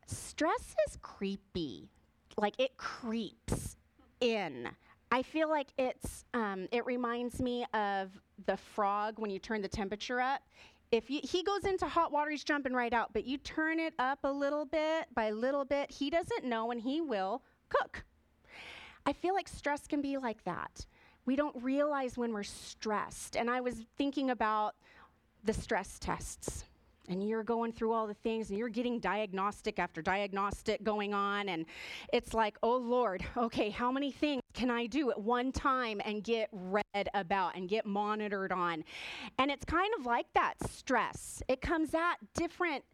stress 0.07 0.75
is 0.89 0.99
creepy, 1.03 1.89
like 2.37 2.55
it 2.59 2.77
creeps 2.77 3.77
in. 4.21 4.69
I 5.13 5.23
feel 5.23 5.49
like 5.49 5.69
it's, 5.77 6.25
um, 6.35 6.69
it 6.73 6.87
reminds 6.87 7.41
me 7.41 7.67
of 7.75 8.11
the 8.47 8.57
frog 8.57 9.19
when 9.19 9.31
you 9.31 9.39
turn 9.39 9.61
the 9.61 9.69
temperature 9.69 10.21
up. 10.21 10.43
If 10.93 11.09
you, 11.09 11.21
he 11.23 11.43
goes 11.43 11.65
into 11.65 11.87
hot 11.87 12.11
water, 12.11 12.31
he's 12.31 12.45
jumping 12.45 12.73
right 12.73 12.93
out, 12.93 13.13
but 13.13 13.25
you 13.25 13.39
turn 13.39 13.79
it 13.79 13.95
up 13.99 14.21
a 14.25 14.33
little 14.33 14.65
bit 14.65 15.07
by 15.15 15.31
little 15.31 15.65
bit, 15.65 15.91
he 15.91 16.11
doesn't 16.11 16.45
know 16.45 16.71
and 16.71 16.81
he 16.81 17.01
will 17.01 17.43
cook. 17.69 18.05
I 19.07 19.13
feel 19.13 19.35
like 19.35 19.49
stress 19.49 19.87
can 19.87 20.03
be 20.03 20.19
like 20.19 20.45
that 20.45 20.87
we 21.31 21.37
don't 21.37 21.63
realize 21.63 22.17
when 22.17 22.33
we're 22.33 22.43
stressed. 22.43 23.37
And 23.37 23.51
I 23.51 23.61
was 23.61 23.77
thinking 23.97 24.31
about 24.31 24.75
the 25.45 25.53
stress 25.53 25.99
tests. 25.99 26.65
And 27.11 27.29
you're 27.29 27.43
going 27.43 27.73
through 27.73 27.93
all 27.93 28.07
the 28.07 28.15
things 28.15 28.51
and 28.51 28.59
you're 28.59 28.69
getting 28.69 29.01
diagnostic 29.01 29.79
after 29.81 30.01
diagnostic 30.01 30.85
going 30.85 31.13
on. 31.13 31.49
And 31.49 31.67
it's 32.13 32.33
like, 32.33 32.57
oh 32.63 32.77
Lord, 32.77 33.25
okay, 33.37 33.69
how 33.69 33.91
many 33.91 34.13
things 34.13 34.43
can 34.55 34.71
I 34.71 34.87
do 34.87 35.11
at 35.11 35.21
one 35.21 35.53
time 35.53 36.01
and 36.05 36.23
get 36.23 36.49
read 36.53 37.09
about 37.13 37.57
and 37.57 37.69
get 37.69 37.85
monitored 37.85 38.53
on? 38.53 38.85
And 39.39 39.51
it's 39.51 39.65
kind 39.65 39.93
of 39.99 40.07
like 40.07 40.27
that 40.35 40.55
stress. 40.71 41.43
It 41.49 41.61
comes 41.61 41.95
at 41.95 42.15
different 42.35 42.85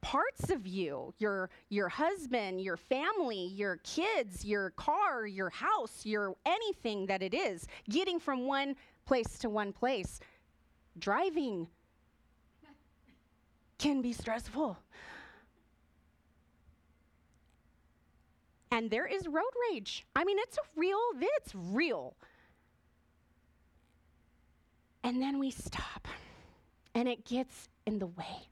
parts 0.00 0.50
of 0.50 0.64
you 0.64 1.12
your 1.18 1.50
your 1.70 1.88
husband 1.88 2.60
your 2.60 2.76
family 2.76 3.46
your 3.46 3.78
kids 3.78 4.44
your 4.44 4.70
car 4.70 5.26
your 5.26 5.50
house 5.50 6.06
your 6.06 6.36
anything 6.46 7.04
that 7.04 7.20
it 7.20 7.34
is 7.34 7.66
getting 7.90 8.20
from 8.20 8.46
one 8.46 8.76
place 9.06 9.38
to 9.40 9.50
one 9.50 9.72
place 9.72 10.20
driving 11.00 11.66
can 13.78 14.02
be 14.02 14.12
stressful 14.12 14.76
and 18.70 18.90
there 18.90 19.06
is 19.06 19.26
road 19.26 19.44
rage 19.70 20.04
i 20.14 20.24
mean 20.24 20.38
it's 20.40 20.58
real 20.76 20.98
it's 21.20 21.54
real 21.54 22.14
and 25.04 25.22
then 25.22 25.38
we 25.38 25.50
stop 25.50 26.08
and 26.94 27.08
it 27.08 27.24
gets 27.24 27.68
in 27.86 27.98
the 27.98 28.06
way 28.06 28.48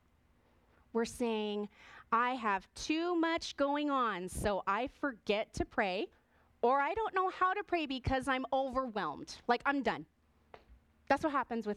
we're 0.96 1.04
saying, 1.04 1.68
I 2.10 2.36
have 2.36 2.66
too 2.74 3.14
much 3.16 3.58
going 3.58 3.90
on, 3.90 4.30
so 4.30 4.62
I 4.66 4.88
forget 4.98 5.52
to 5.52 5.66
pray, 5.66 6.06
or 6.62 6.80
I 6.80 6.94
don't 6.94 7.14
know 7.14 7.28
how 7.28 7.52
to 7.52 7.62
pray 7.62 7.84
because 7.84 8.26
I'm 8.28 8.46
overwhelmed. 8.50 9.36
Like, 9.46 9.60
I'm 9.66 9.82
done. 9.82 10.06
That's 11.06 11.22
what 11.22 11.32
happens 11.32 11.66
with 11.66 11.76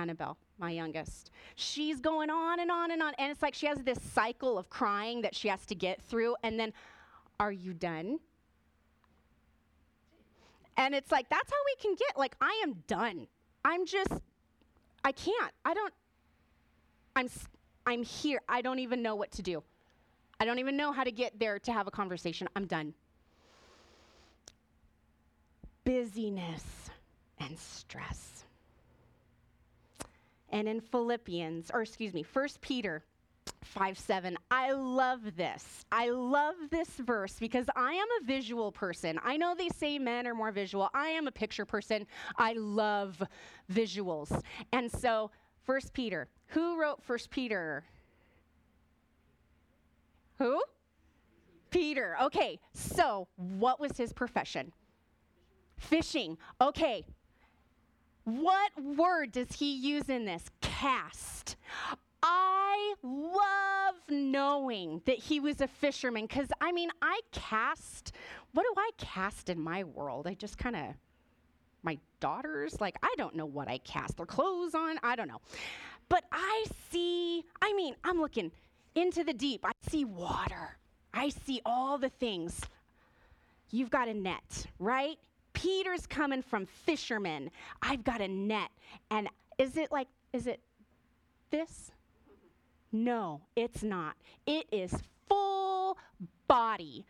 Annabelle, 0.00 0.36
my 0.58 0.70
youngest. 0.70 1.30
She's 1.54 2.00
going 2.00 2.30
on 2.30 2.60
and 2.60 2.70
on 2.70 2.90
and 2.90 3.02
on, 3.02 3.12
and 3.18 3.30
it's 3.30 3.42
like 3.42 3.54
she 3.54 3.66
has 3.66 3.78
this 3.78 4.00
cycle 4.00 4.58
of 4.58 4.70
crying 4.70 5.20
that 5.22 5.34
she 5.34 5.48
has 5.48 5.66
to 5.66 5.74
get 5.74 6.00
through, 6.02 6.36
and 6.42 6.58
then, 6.58 6.72
are 7.38 7.52
you 7.52 7.74
done? 7.74 8.18
And 10.76 10.94
it's 10.94 11.12
like, 11.12 11.28
that's 11.28 11.50
how 11.50 11.58
we 11.66 11.82
can 11.82 11.94
get, 11.94 12.18
like, 12.18 12.34
I 12.40 12.60
am 12.62 12.82
done. 12.86 13.26
I'm 13.64 13.84
just, 13.84 14.12
I 15.04 15.12
can't. 15.12 15.52
I 15.64 15.74
don't, 15.74 15.92
I'm, 17.14 17.28
I'm 17.86 18.02
here. 18.02 18.40
I 18.48 18.62
don't 18.62 18.78
even 18.78 19.02
know 19.02 19.14
what 19.14 19.30
to 19.32 19.42
do. 19.42 19.62
I 20.38 20.46
don't 20.46 20.58
even 20.58 20.76
know 20.76 20.90
how 20.90 21.04
to 21.04 21.12
get 21.12 21.38
there 21.38 21.58
to 21.58 21.72
have 21.72 21.86
a 21.86 21.90
conversation. 21.90 22.48
I'm 22.56 22.66
done. 22.66 22.94
Busyness 25.84 26.64
and 27.38 27.58
stress. 27.58 28.39
And 30.50 30.68
in 30.68 30.80
Philippians, 30.80 31.70
or 31.72 31.82
excuse 31.82 32.12
me, 32.12 32.24
1 32.32 32.48
Peter 32.60 33.04
5 33.62 33.98
7. 33.98 34.36
I 34.50 34.72
love 34.72 35.36
this. 35.36 35.84
I 35.92 36.10
love 36.10 36.54
this 36.70 36.88
verse 36.88 37.38
because 37.38 37.66
I 37.76 37.92
am 37.92 38.06
a 38.20 38.24
visual 38.24 38.72
person. 38.72 39.18
I 39.22 39.36
know 39.36 39.54
they 39.56 39.68
say 39.68 39.98
men 39.98 40.26
are 40.26 40.34
more 40.34 40.52
visual. 40.52 40.90
I 40.94 41.08
am 41.08 41.26
a 41.26 41.32
picture 41.32 41.64
person. 41.64 42.06
I 42.36 42.54
love 42.54 43.22
visuals. 43.72 44.42
And 44.72 44.90
so, 44.90 45.30
First 45.64 45.92
Peter 45.92 46.28
who 46.50 46.80
wrote 46.80 47.02
First 47.02 47.30
Peter? 47.30 47.84
Who? 50.38 50.62
Peter. 51.70 52.16
Okay, 52.22 52.58
so 52.72 53.28
what 53.36 53.78
was 53.78 53.96
his 53.96 54.12
profession? 54.12 54.72
Fishing. 55.78 56.36
Okay. 56.60 57.04
What 58.30 58.70
word 58.96 59.32
does 59.32 59.52
he 59.52 59.74
use 59.74 60.08
in 60.08 60.24
this? 60.24 60.44
Cast. 60.60 61.56
I 62.22 62.94
love 63.02 63.94
knowing 64.08 65.02
that 65.06 65.18
he 65.18 65.40
was 65.40 65.60
a 65.60 65.66
fisherman 65.66 66.26
because, 66.26 66.48
I 66.60 66.70
mean, 66.70 66.90
I 67.02 67.20
cast. 67.32 68.12
What 68.52 68.62
do 68.62 68.74
I 68.76 68.90
cast 68.98 69.48
in 69.48 69.60
my 69.60 69.82
world? 69.84 70.28
I 70.28 70.34
just 70.34 70.58
kind 70.58 70.76
of, 70.76 70.82
my 71.82 71.98
daughters, 72.20 72.80
like, 72.80 72.96
I 73.02 73.12
don't 73.16 73.34
know 73.34 73.46
what 73.46 73.68
I 73.68 73.78
cast. 73.78 74.16
Their 74.16 74.26
clothes 74.26 74.74
on, 74.74 74.98
I 75.02 75.16
don't 75.16 75.28
know. 75.28 75.40
But 76.08 76.24
I 76.30 76.66
see, 76.90 77.44
I 77.60 77.72
mean, 77.72 77.96
I'm 78.04 78.20
looking 78.20 78.52
into 78.94 79.24
the 79.24 79.32
deep. 79.32 79.64
I 79.64 79.72
see 79.88 80.04
water. 80.04 80.76
I 81.12 81.30
see 81.30 81.60
all 81.64 81.98
the 81.98 82.10
things. 82.10 82.60
You've 83.70 83.90
got 83.90 84.08
a 84.08 84.14
net, 84.14 84.66
right? 84.78 85.18
Peter's 85.60 86.06
coming 86.06 86.40
from 86.40 86.64
fishermen. 86.64 87.50
I've 87.82 88.02
got 88.02 88.22
a 88.22 88.28
net. 88.28 88.70
And 89.10 89.28
is 89.58 89.76
it 89.76 89.92
like, 89.92 90.08
is 90.32 90.46
it 90.46 90.60
this? 91.50 91.92
No, 92.92 93.42
it's 93.56 93.82
not. 93.82 94.14
It 94.46 94.66
is 94.72 94.94
full 95.28 95.98
body. 96.48 97.04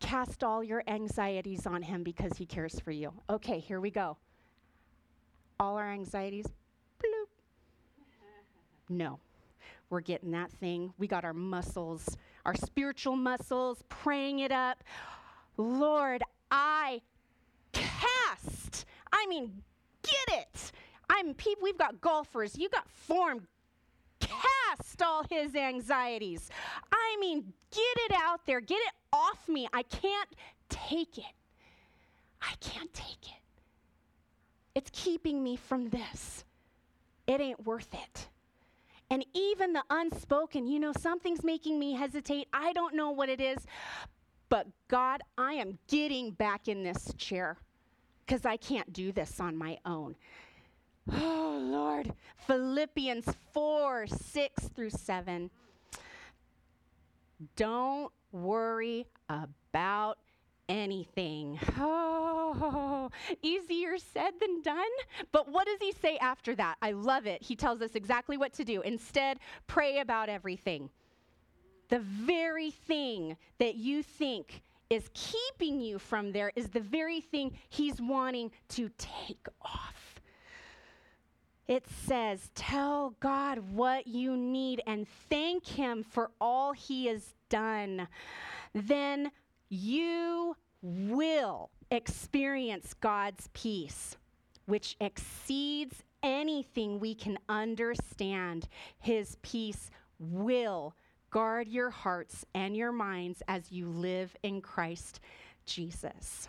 Cast 0.00 0.42
all 0.42 0.64
your 0.64 0.82
anxieties 0.88 1.64
on 1.64 1.80
him 1.80 2.02
because 2.02 2.36
he 2.36 2.44
cares 2.44 2.80
for 2.80 2.90
you. 2.90 3.12
Okay, 3.30 3.60
here 3.60 3.80
we 3.80 3.90
go. 3.90 4.16
All 5.60 5.76
our 5.76 5.92
anxieties, 5.92 6.46
bloop. 6.98 7.28
No, 8.88 9.20
we're 9.90 10.00
getting 10.00 10.32
that 10.32 10.50
thing. 10.50 10.92
We 10.98 11.06
got 11.06 11.24
our 11.24 11.32
muscles, 11.32 12.16
our 12.44 12.56
spiritual 12.56 13.14
muscles, 13.14 13.84
praying 13.88 14.40
it 14.40 14.50
up. 14.50 14.82
Lord, 15.56 16.24
I 16.50 17.00
cast. 17.72 18.86
I 19.12 19.26
mean, 19.26 19.62
get 20.02 20.38
it. 20.38 20.72
I'm 21.08 21.34
people. 21.34 21.64
We've 21.64 21.78
got 21.78 22.00
golfers. 22.00 22.56
You 22.56 22.68
got 22.68 22.88
form 22.88 23.46
cast 24.20 25.02
all 25.02 25.24
his 25.28 25.54
anxieties. 25.54 26.50
I 26.92 27.16
mean, 27.20 27.52
get 27.70 27.96
it 28.10 28.12
out 28.14 28.46
there, 28.46 28.60
get 28.60 28.80
it 28.80 28.92
off 29.12 29.48
me. 29.48 29.68
I 29.72 29.82
can't 29.82 30.28
take 30.68 31.18
it. 31.18 31.34
I 32.42 32.54
can't 32.60 32.92
take 32.92 33.22
it. 33.22 33.42
It's 34.74 34.90
keeping 34.92 35.42
me 35.42 35.56
from 35.56 35.88
this. 35.90 36.44
It 37.26 37.40
ain't 37.40 37.64
worth 37.64 37.92
it. 37.94 38.28
And 39.10 39.24
even 39.34 39.72
the 39.72 39.84
unspoken, 39.90 40.66
you 40.66 40.80
know, 40.80 40.92
something's 40.98 41.44
making 41.44 41.78
me 41.78 41.92
hesitate. 41.92 42.48
I 42.52 42.72
don't 42.72 42.94
know 42.94 43.10
what 43.10 43.28
it 43.28 43.40
is. 43.40 43.58
But 44.48 44.66
God, 44.88 45.22
I 45.36 45.54
am 45.54 45.78
getting 45.88 46.30
back 46.32 46.68
in 46.68 46.82
this 46.82 47.12
chair 47.16 47.56
because 48.26 48.44
I 48.44 48.56
can't 48.56 48.92
do 48.92 49.12
this 49.12 49.40
on 49.40 49.56
my 49.56 49.78
own. 49.84 50.16
Oh, 51.12 51.58
Lord. 51.62 52.12
Philippians 52.46 53.26
4 53.52 54.06
6 54.06 54.68
through 54.68 54.90
7. 54.90 55.50
Don't 57.56 58.12
worry 58.32 59.06
about 59.28 60.18
anything. 60.68 61.58
Oh, 61.78 63.10
easier 63.42 63.98
said 63.98 64.32
than 64.40 64.62
done. 64.62 64.84
But 65.32 65.50
what 65.50 65.66
does 65.66 65.78
he 65.80 65.92
say 65.92 66.16
after 66.18 66.54
that? 66.54 66.76
I 66.80 66.92
love 66.92 67.26
it. 67.26 67.42
He 67.42 67.56
tells 67.56 67.82
us 67.82 67.94
exactly 67.94 68.36
what 68.38 68.52
to 68.54 68.64
do. 68.64 68.80
Instead, 68.82 69.38
pray 69.66 69.98
about 69.98 70.28
everything. 70.28 70.88
The 71.88 72.00
very 72.00 72.70
thing 72.70 73.36
that 73.58 73.76
you 73.76 74.02
think 74.02 74.62
is 74.90 75.08
keeping 75.14 75.80
you 75.80 75.98
from 75.98 76.32
there 76.32 76.52
is 76.56 76.68
the 76.68 76.80
very 76.80 77.20
thing 77.20 77.56
he's 77.68 78.00
wanting 78.00 78.50
to 78.70 78.90
take 78.98 79.46
off. 79.62 80.20
It 81.66 81.86
says, 82.06 82.50
Tell 82.54 83.14
God 83.20 83.58
what 83.72 84.06
you 84.06 84.36
need 84.36 84.82
and 84.86 85.06
thank 85.30 85.66
Him 85.66 86.04
for 86.04 86.30
all 86.40 86.72
He 86.72 87.06
has 87.06 87.34
done. 87.48 88.06
Then 88.74 89.30
you 89.70 90.56
will 90.82 91.70
experience 91.90 92.92
God's 92.94 93.48
peace, 93.54 94.16
which 94.66 94.96
exceeds 95.00 96.02
anything 96.22 97.00
we 97.00 97.14
can 97.14 97.38
understand. 97.48 98.68
His 98.98 99.36
peace 99.42 99.90
will 100.18 100.94
guard 101.34 101.66
your 101.66 101.90
hearts 101.90 102.46
and 102.54 102.76
your 102.76 102.92
minds 102.92 103.42
as 103.48 103.72
you 103.72 103.88
live 103.88 104.36
in 104.44 104.60
Christ 104.60 105.18
Jesus. 105.66 106.48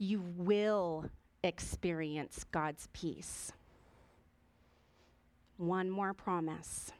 you 0.00 0.24
will 0.38 1.04
experience 1.44 2.46
God's 2.50 2.88
peace. 2.94 3.52
One 5.58 5.90
more 5.90 6.14
promise. 6.14 6.90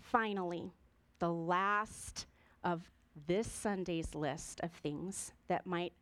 Finally, 0.00 0.72
the 1.20 1.30
last 1.30 2.26
of 2.64 2.90
this 3.26 3.50
Sunday's 3.50 4.14
list 4.14 4.60
of 4.62 4.72
things 4.72 5.32
that 5.48 5.66
might 5.66 5.92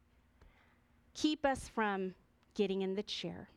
keep 1.15 1.45
us 1.45 1.69
from 1.69 2.15
getting 2.55 2.83
in 2.83 2.95
the 2.95 3.03
chair. 3.03 3.49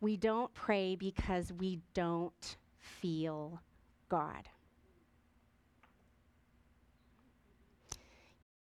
We 0.00 0.16
don't 0.16 0.52
pray 0.54 0.96
because 0.96 1.52
we 1.52 1.80
don't 1.94 2.56
feel 2.78 3.60
God. 4.08 4.48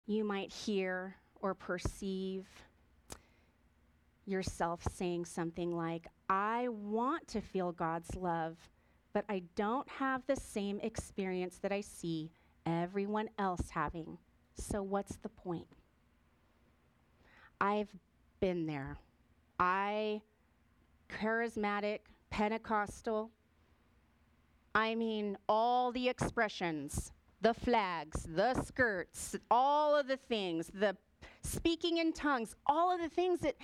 you 0.08 0.24
might 0.24 0.50
hear 0.50 1.14
or 1.42 1.54
perceive 1.54 2.46
yourself 4.24 4.80
saying 4.96 5.26
something 5.26 5.76
like, 5.76 6.06
I 6.30 6.68
want 6.68 7.28
to 7.28 7.42
feel 7.42 7.72
God's 7.72 8.14
love, 8.16 8.56
but 9.12 9.26
I 9.28 9.42
don't 9.54 9.88
have 9.88 10.22
the 10.26 10.36
same 10.36 10.80
experience 10.80 11.58
that 11.58 11.72
I 11.72 11.82
see 11.82 12.30
everyone 12.68 13.30
else 13.38 13.70
having. 13.70 14.18
So, 14.54 14.82
what's 14.82 15.16
the 15.16 15.28
point? 15.28 15.66
I've 17.60 17.90
been 18.40 18.66
there. 18.66 18.98
I, 19.58 20.20
charismatic, 21.08 22.00
Pentecostal, 22.30 23.30
I 24.74 24.94
mean, 24.94 25.36
all 25.48 25.90
the 25.92 26.08
expressions 26.08 27.12
the 27.40 27.54
flags, 27.54 28.26
the 28.34 28.54
skirts, 28.62 29.36
all 29.50 29.96
of 29.96 30.08
the 30.08 30.16
things, 30.16 30.70
the 30.74 30.96
speaking 31.42 31.98
in 31.98 32.12
tongues, 32.12 32.54
all 32.66 32.92
of 32.92 33.00
the 33.00 33.08
things 33.08 33.40
that 33.40 33.54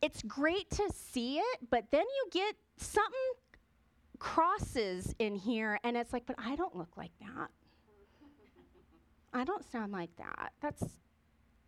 it's 0.00 0.22
great 0.22 0.70
to 0.70 0.88
see 0.94 1.38
it, 1.38 1.58
but 1.70 1.84
then 1.90 2.04
you 2.04 2.30
get 2.30 2.54
something 2.76 3.32
crosses 4.18 5.14
in 5.18 5.34
here 5.34 5.78
and 5.82 5.96
it's 5.96 6.12
like, 6.12 6.24
but 6.26 6.36
I 6.38 6.56
don't 6.56 6.76
look 6.76 6.96
like 6.96 7.12
that. 7.20 7.50
I 9.32 9.44
don't 9.44 9.70
sound 9.70 9.92
like 9.92 10.14
that. 10.16 10.52
That's 10.60 10.84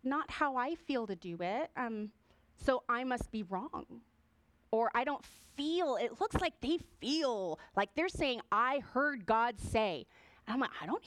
not 0.03 0.29
how 0.29 0.55
I 0.55 0.75
feel 0.75 1.07
to 1.07 1.15
do 1.15 1.37
it. 1.39 1.69
Um, 1.77 2.09
so 2.57 2.83
I 2.89 3.03
must 3.03 3.31
be 3.31 3.43
wrong. 3.43 4.01
Or 4.71 4.91
I 4.95 5.03
don't 5.03 5.23
feel, 5.55 5.97
it 5.97 6.19
looks 6.19 6.35
like 6.41 6.53
they 6.61 6.79
feel 6.99 7.59
like 7.75 7.89
they're 7.95 8.09
saying, 8.09 8.41
I 8.51 8.81
heard 8.93 9.25
God 9.25 9.59
say. 9.59 10.05
And 10.47 10.55
I'm 10.55 10.59
like, 10.59 10.71
I 10.81 10.85
don't 10.85 11.03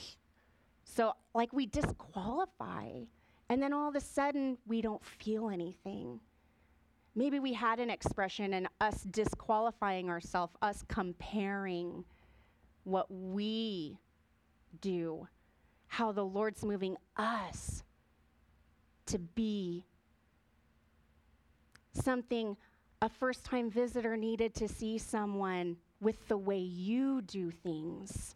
so, 0.87 1.13
like, 1.35 1.53
we 1.53 1.67
disqualify, 1.67 2.91
and 3.51 3.63
then 3.63 3.73
all 3.73 3.89
of 3.89 3.97
a 3.97 4.01
sudden, 4.01 4.57
we 4.67 4.81
don't 4.81 5.05
feel 5.05 5.51
anything. 5.51 6.21
Maybe 7.15 7.41
we 7.41 7.53
had 7.53 7.81
an 7.81 7.91
expression 7.91 8.55
and 8.55 8.69
us 8.81 9.03
disqualifying 9.03 10.09
ourselves, 10.09 10.55
us 10.63 10.85
comparing 10.89 12.05
what 12.85 13.11
we 13.11 13.99
do, 14.81 15.27
how 15.89 16.13
the 16.13 16.25
Lord's 16.25 16.65
moving 16.65 16.97
us 17.17 17.83
to 19.07 19.19
be 19.19 19.85
something 21.93 22.57
a 23.03 23.09
first 23.09 23.45
time 23.45 23.71
visitor 23.71 24.17
needed 24.17 24.55
to 24.55 24.69
see 24.69 24.99
someone 24.99 25.77
with 26.01 26.29
the 26.29 26.37
way 26.37 26.59
you 26.59 27.23
do 27.23 27.51
things 27.51 28.35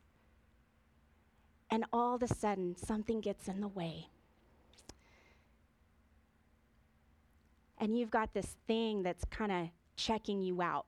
and 1.71 1.85
all 1.93 2.17
of 2.17 2.23
a 2.23 2.29
sudden 2.29 2.77
something 2.77 3.21
gets 3.21 3.49
in 3.49 3.61
the 3.61 3.69
way. 3.69 4.09
And 7.79 7.97
you've 7.97 8.11
got 8.11 8.35
this 8.35 8.57
thing 8.67 9.03
that's 9.03 9.25
kind 9.27 9.53
of 9.53 9.69
checking 9.97 10.43
you 10.43 10.61
out. 10.61 10.87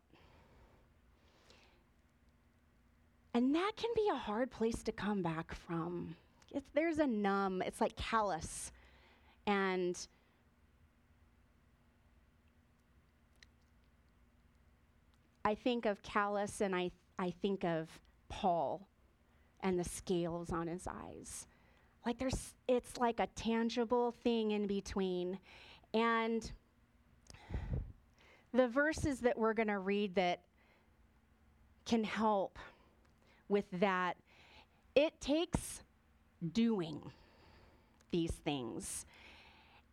And 3.32 3.54
that 3.54 3.72
can 3.76 3.90
be 3.94 4.08
a 4.12 4.16
hard 4.16 4.50
place 4.50 4.82
to 4.82 4.92
come 4.92 5.22
back 5.22 5.54
from 5.54 6.16
it's, 6.52 6.68
there's 6.74 6.98
a 6.98 7.06
numb, 7.06 7.62
it's 7.62 7.80
like 7.80 7.96
callous. 7.96 8.72
And 9.46 9.98
I 15.44 15.54
think 15.54 15.86
of 15.86 16.02
callous 16.02 16.60
and 16.60 16.74
I, 16.74 16.90
I 17.18 17.32
think 17.42 17.64
of 17.64 17.88
Paul 18.28 18.86
and 19.60 19.78
the 19.78 19.84
scales 19.84 20.50
on 20.50 20.66
his 20.66 20.86
eyes. 20.86 21.46
Like 22.04 22.18
there's, 22.18 22.54
it's 22.68 22.98
like 22.98 23.20
a 23.20 23.28
tangible 23.34 24.12
thing 24.22 24.52
in 24.52 24.66
between. 24.66 25.38
And 25.94 26.50
the 28.52 28.68
verses 28.68 29.20
that 29.20 29.38
we're 29.38 29.54
going 29.54 29.68
to 29.68 29.78
read 29.78 30.14
that 30.16 30.40
can 31.86 32.04
help 32.04 32.58
with 33.48 33.64
that, 33.72 34.16
it 34.94 35.20
takes 35.20 35.82
doing 36.52 37.00
these 38.10 38.32
things. 38.32 39.06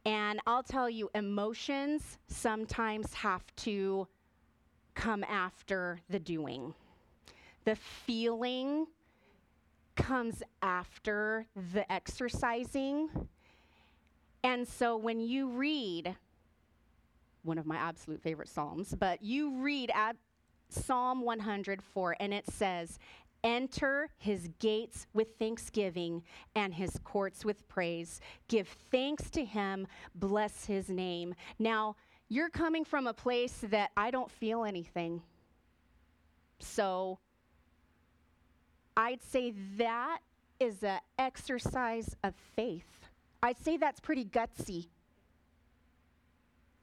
And 0.06 0.40
I'll 0.48 0.64
tell 0.64 0.90
you, 0.90 1.10
emotions 1.14 2.18
sometimes 2.28 3.14
have 3.14 3.44
to 3.58 4.08
come 4.96 5.24
after 5.24 6.00
the 6.10 6.20
doing. 6.20 6.74
The 7.66 7.76
feeling 7.76 8.88
comes 9.96 10.42
after 10.62 11.46
the 11.74 11.90
exercising. 11.92 13.10
And 14.44 14.68
so 14.68 14.96
when 14.98 15.20
you 15.20 15.50
read 15.50 16.16
one 17.44 17.58
of 17.58 17.66
my 17.66 17.78
absolute 17.78 18.22
favorite 18.22 18.50
Psalms, 18.50 18.96
but 18.98 19.22
you 19.22 19.58
read 19.62 19.92
at 19.94 20.16
Psalm 20.70 21.22
104 21.22 22.16
and 22.20 22.34
it 22.34 22.50
says, 22.50 23.00
Enter 23.44 24.10
his 24.18 24.50
gates 24.60 25.08
with 25.14 25.38
thanksgiving 25.40 26.24
and 26.56 26.74
his 26.74 27.00
courts 27.04 27.46
with 27.46 27.68
praise. 27.68 28.20
Give 28.48 28.68
thanks 28.92 29.30
to 29.32 29.46
him, 29.46 29.88
bless 30.16 30.66
his 30.66 30.90
name. 30.90 31.36
Now, 31.58 31.96
you're 32.28 32.50
coming 32.50 32.86
from 32.86 33.08
a 33.08 33.14
place 33.14 33.64
that 33.64 33.92
I 33.98 34.12
don't 34.12 34.30
feel 34.30 34.64
anything. 34.64 35.22
So, 36.60 37.20
I'd 38.96 39.24
say 39.24 39.54
that 39.78 40.20
is 40.60 40.84
an 40.84 41.00
exercise 41.18 42.16
of 42.24 42.36
faith. 42.56 43.08
I'd 43.42 43.58
say 43.58 43.78
that's 43.78 44.00
pretty 44.00 44.26
gutsy. 44.26 44.88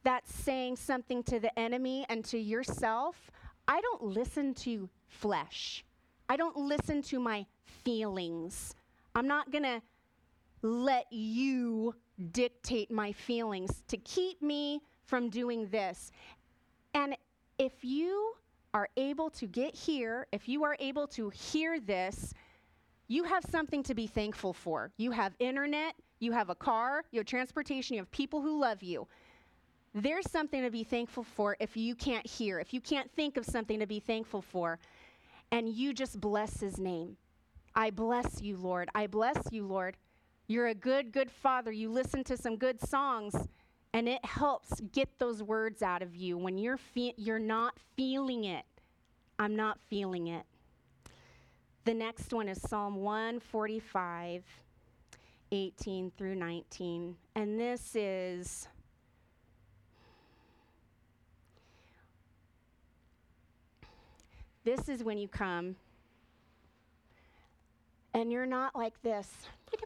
That's 0.03 0.33
saying 0.35 0.77
something 0.77 1.23
to 1.25 1.39
the 1.39 1.57
enemy 1.59 2.07
and 2.09 2.25
to 2.27 2.39
yourself. 2.39 3.31
I 3.69 3.81
don't 3.81 4.05
listen 4.05 4.55
to 4.55 4.89
flesh. 5.09 5.85
I 6.29 6.37
don't 6.37 6.57
listen 6.57 7.03
to 7.03 7.21
my 7.21 7.47
feelings. 7.65 8.75
I'm 9.15 9.27
not 9.27 9.51
going 9.51 9.65
to 9.65 9.83
let 10.63 11.07
you 11.13 11.95
dictate 12.33 12.91
my 12.91 13.13
feelings 13.13 13.83
to 13.89 13.97
keep 13.99 14.43
me 14.43 14.83
from 15.05 15.29
doing 15.29 15.69
this. 15.69 16.11
And 16.95 17.17
if 17.59 17.85
you 17.85 18.35
are 18.75 18.89
able 18.97 19.31
to 19.31 19.47
get 19.47 19.75
here, 19.75 20.27
if 20.33 20.49
you 20.49 20.65
are 20.65 20.77
able 20.81 21.07
to 21.09 21.31
hear 21.31 21.79
this, 21.81 22.35
you 23.09 23.25
have 23.25 23.45
something 23.51 23.83
to 23.85 23.95
be 23.95 24.07
thankful 24.07 24.53
for. 24.53 24.91
You 24.97 25.13
have 25.13 25.35
internet, 25.39 25.95
you 26.19 26.33
have 26.33 26.51
a 26.51 26.55
car, 26.55 27.05
you 27.13 27.21
have 27.21 27.27
transportation, 27.27 27.95
you 27.95 28.01
have 28.01 28.11
people 28.11 28.43
who 28.43 28.59
love 28.59 28.83
you. 28.83 29.07
There's 29.95 30.31
something 30.31 30.63
to 30.63 30.71
be 30.71 30.85
thankful 30.85 31.23
for 31.23 31.57
if 31.61 31.77
you 31.77 31.95
can't 31.95 32.27
hear, 32.27 32.59
if 32.59 32.75
you 32.75 32.81
can't 32.81 33.11
think 33.13 33.37
of 33.37 33.47
something 33.47 33.79
to 33.79 33.87
be 33.87 34.01
thankful 34.01 34.43
for 34.43 34.79
and 35.51 35.69
you 35.69 35.93
just 35.93 36.21
bless 36.21 36.61
his 36.61 36.79
name. 36.79 37.17
I 37.75 37.91
bless 37.91 38.41
you, 38.41 38.57
Lord. 38.57 38.89
I 38.95 39.07
bless 39.07 39.37
you, 39.51 39.67
Lord. 39.67 39.97
You're 40.49 40.69
a 40.69 40.75
good, 40.75 41.13
good 41.13 41.31
father. 41.31 41.73
You 41.73 41.91
listen 41.91 42.25
to 42.25 42.37
some 42.37 42.57
good 42.57 42.81
songs, 42.81 43.35
and 43.93 44.09
it 44.09 44.25
helps 44.25 44.81
get 44.93 45.19
those 45.19 45.43
words 45.43 45.83
out 45.83 46.03
of 46.03 46.15
you 46.15 46.39
when 46.39 46.57
you're, 46.57 46.77
fe- 46.77 47.15
you're 47.17 47.39
not 47.39 47.79
feeling 47.97 48.45
it. 48.45 48.65
I'm 49.39 49.57
not 49.57 49.79
feeling 49.89 50.29
it. 50.29 50.45
The 51.85 51.95
next 51.95 52.33
one 52.33 52.49
is 52.49 52.61
Psalm 52.63 52.97
145, 52.97 54.43
18 55.53 56.13
through 56.17 56.35
19. 56.35 57.17
And 57.35 57.61
this 57.61 57.95
is 57.95 58.67
This 64.67 64.89
is 64.89 65.05
when 65.05 65.17
you 65.17 65.29
come 65.29 65.77
and 68.15 68.33
you're 68.33 68.47
not 68.47 68.75
like 68.75 69.01
this. 69.05 69.31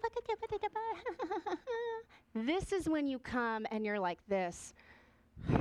this 2.35 2.72
is 2.72 2.89
when 2.89 3.07
you 3.07 3.18
come 3.18 3.66
and 3.70 3.85
you're 3.85 4.01
like 4.01 4.20
this. 4.26 4.72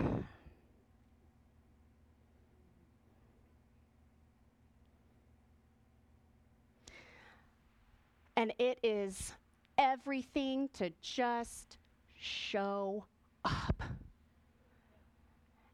And 8.38 8.53
it 8.57 8.80
is 8.84 9.34
everything 9.78 10.70
to 10.76 10.91
just 11.01 11.76
show 12.17 13.03
up. 13.43 13.84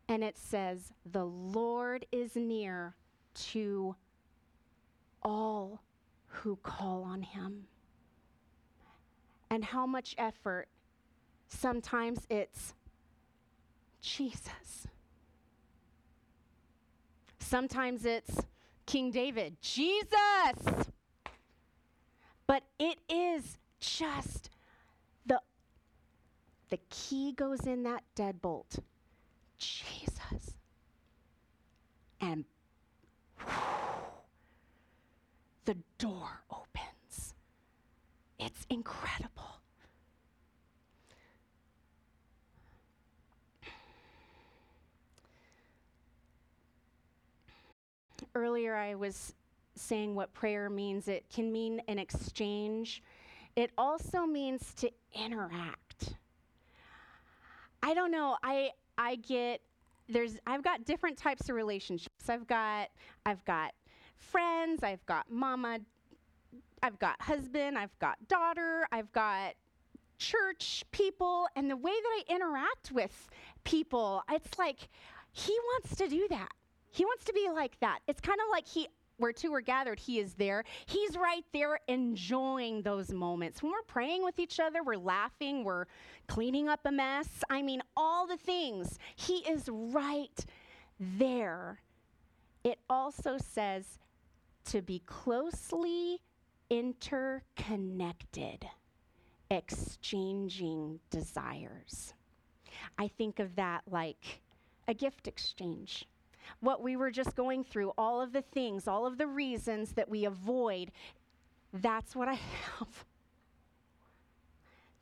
And 0.09 0.23
it 0.23 0.35
says, 0.35 0.91
The 1.11 1.25
Lord 1.25 2.07
is 2.11 2.35
near 2.35 2.95
to 3.35 3.95
all 5.21 5.81
who 6.27 6.57
call 6.57 7.03
on 7.03 7.21
him. 7.21 7.65
And 9.49 9.63
how 9.63 9.85
much 9.85 10.15
effort? 10.17 10.67
Sometimes 11.47 12.25
it's 12.29 12.73
Jesus. 14.01 14.87
Sometimes 17.39 18.05
it's 18.05 18.41
King 18.85 19.11
David, 19.11 19.57
Jesus. 19.61 20.89
But 22.47 22.63
it 22.79 22.97
is 23.09 23.57
just 23.79 24.49
the 25.25 25.39
the 26.69 26.79
key 26.89 27.31
goes 27.31 27.61
in 27.61 27.83
that 27.83 28.03
deadbolt. 28.15 28.79
Jesus. 29.57 30.57
And 32.19 32.45
the 35.65 35.77
door 35.97 36.43
opens. 36.51 37.33
It's 38.39 38.65
incredible. 38.69 39.61
Earlier, 48.33 48.75
I 48.75 48.95
was 48.95 49.33
saying 49.75 50.15
what 50.15 50.33
prayer 50.33 50.69
means. 50.69 51.07
It 51.07 51.25
can 51.33 51.51
mean 51.51 51.81
an 51.87 51.99
exchange, 51.99 53.01
it 53.55 53.71
also 53.77 54.25
means 54.25 54.73
to 54.75 54.91
interact. 55.13 56.15
I 57.81 57.93
don't 57.93 58.11
know. 58.11 58.35
I, 58.43 58.71
I 58.97 59.15
get 59.15 59.61
there's 60.07 60.37
I've 60.45 60.63
got 60.63 60.85
different 60.85 61.17
types 61.17 61.49
of 61.49 61.55
relationships. 61.55 62.29
I've 62.29 62.47
got 62.47 62.89
I've 63.25 63.43
got 63.45 63.73
friends, 64.17 64.83
I've 64.83 65.05
got 65.05 65.29
mama, 65.29 65.79
I've 66.83 66.99
got 66.99 67.21
husband, 67.21 67.77
I've 67.77 67.97
got 67.99 68.27
daughter, 68.27 68.87
I've 68.91 69.11
got 69.11 69.53
church 70.17 70.83
people 70.91 71.47
and 71.55 71.69
the 71.69 71.75
way 71.75 71.91
that 71.91 72.23
I 72.29 72.33
interact 72.33 72.91
with 72.91 73.27
people, 73.63 74.23
it's 74.31 74.57
like 74.57 74.87
he 75.31 75.51
wants 75.51 75.95
to 75.97 76.07
do 76.07 76.27
that. 76.29 76.51
He 76.89 77.03
wants 77.03 77.25
to 77.25 77.33
be 77.33 77.49
like 77.53 77.77
that. 77.81 77.99
It's 78.07 78.21
kind 78.21 78.39
of 78.39 78.49
like 78.51 78.65
he 78.65 78.87
where 79.17 79.31
two 79.31 79.53
are 79.53 79.61
gathered, 79.61 79.99
he 79.99 80.19
is 80.19 80.33
there. 80.33 80.63
He's 80.85 81.17
right 81.17 81.45
there 81.53 81.79
enjoying 81.87 82.81
those 82.81 83.11
moments. 83.11 83.63
When 83.63 83.71
we're 83.71 83.81
praying 83.83 84.23
with 84.23 84.39
each 84.39 84.59
other, 84.59 84.83
we're 84.83 84.97
laughing, 84.97 85.63
we're 85.63 85.85
cleaning 86.27 86.67
up 86.67 86.81
a 86.85 86.91
mess. 86.91 87.27
I 87.49 87.61
mean, 87.61 87.81
all 87.95 88.27
the 88.27 88.37
things. 88.37 88.99
He 89.15 89.37
is 89.49 89.69
right 89.69 90.45
there. 90.99 91.81
It 92.63 92.79
also 92.89 93.37
says 93.37 93.99
to 94.65 94.81
be 94.81 94.99
closely 95.05 96.19
interconnected, 96.69 98.65
exchanging 99.51 100.99
desires. 101.09 102.13
I 102.97 103.07
think 103.07 103.39
of 103.39 103.55
that 103.55 103.83
like 103.89 104.41
a 104.87 104.93
gift 104.93 105.27
exchange 105.27 106.07
what 106.59 106.81
we 106.81 106.95
were 106.95 107.11
just 107.11 107.35
going 107.35 107.63
through, 107.63 107.91
all 107.97 108.21
of 108.21 108.33
the 108.33 108.41
things, 108.41 108.87
all 108.87 109.05
of 109.05 109.17
the 109.17 109.27
reasons 109.27 109.93
that 109.93 110.09
we 110.09 110.25
avoid, 110.25 110.91
that's 111.73 112.15
what 112.15 112.27
I 112.27 112.33
have. 112.79 113.05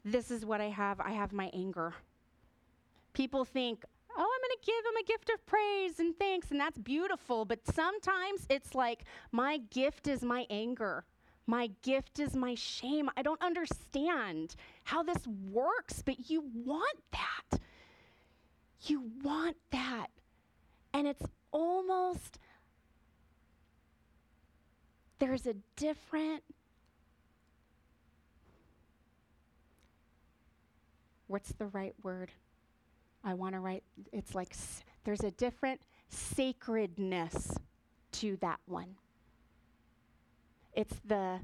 This 0.05 0.31
is 0.31 0.45
what 0.45 0.61
I 0.61 0.69
have. 0.69 0.99
I 0.99 1.11
have 1.11 1.31
my 1.31 1.49
anger. 1.53 1.93
People 3.13 3.45
think, 3.45 3.85
oh, 4.17 4.21
I'm 4.21 4.25
going 4.25 4.57
to 4.59 4.65
give 4.65 4.85
him 4.85 4.97
a 5.01 5.05
gift 5.05 5.29
of 5.33 5.45
praise 5.45 5.99
and 5.99 6.17
thanks, 6.17 6.51
and 6.51 6.59
that's 6.59 6.77
beautiful. 6.77 7.45
But 7.45 7.65
sometimes 7.65 8.45
it's 8.49 8.75
like, 8.75 9.05
my 9.31 9.57
gift 9.69 10.07
is 10.07 10.23
my 10.23 10.45
anger. 10.49 11.05
My 11.45 11.71
gift 11.81 12.19
is 12.19 12.35
my 12.35 12.55
shame. 12.55 13.09
I 13.17 13.21
don't 13.21 13.41
understand 13.41 14.55
how 14.83 15.03
this 15.03 15.27
works, 15.51 16.01
but 16.01 16.29
you 16.29 16.43
want 16.53 16.99
that. 17.11 17.59
You 18.85 19.11
want 19.23 19.57
that. 19.71 20.07
And 20.93 21.07
it's 21.07 21.25
almost 21.51 22.39
there's 25.19 25.47
a 25.47 25.55
different 25.75 26.43
what's 31.27 31.51
the 31.53 31.65
right 31.67 31.95
word? 32.03 32.31
I 33.23 33.33
want 33.33 33.53
to 33.55 33.59
write, 33.59 33.83
it's 34.11 34.35
like 34.35 34.51
s- 34.51 34.83
there's 35.03 35.23
a 35.23 35.31
different 35.31 35.81
sacredness 36.09 37.57
to 38.13 38.37
that 38.41 38.59
one. 38.67 38.95
It's 40.73 40.95
the 41.05 41.39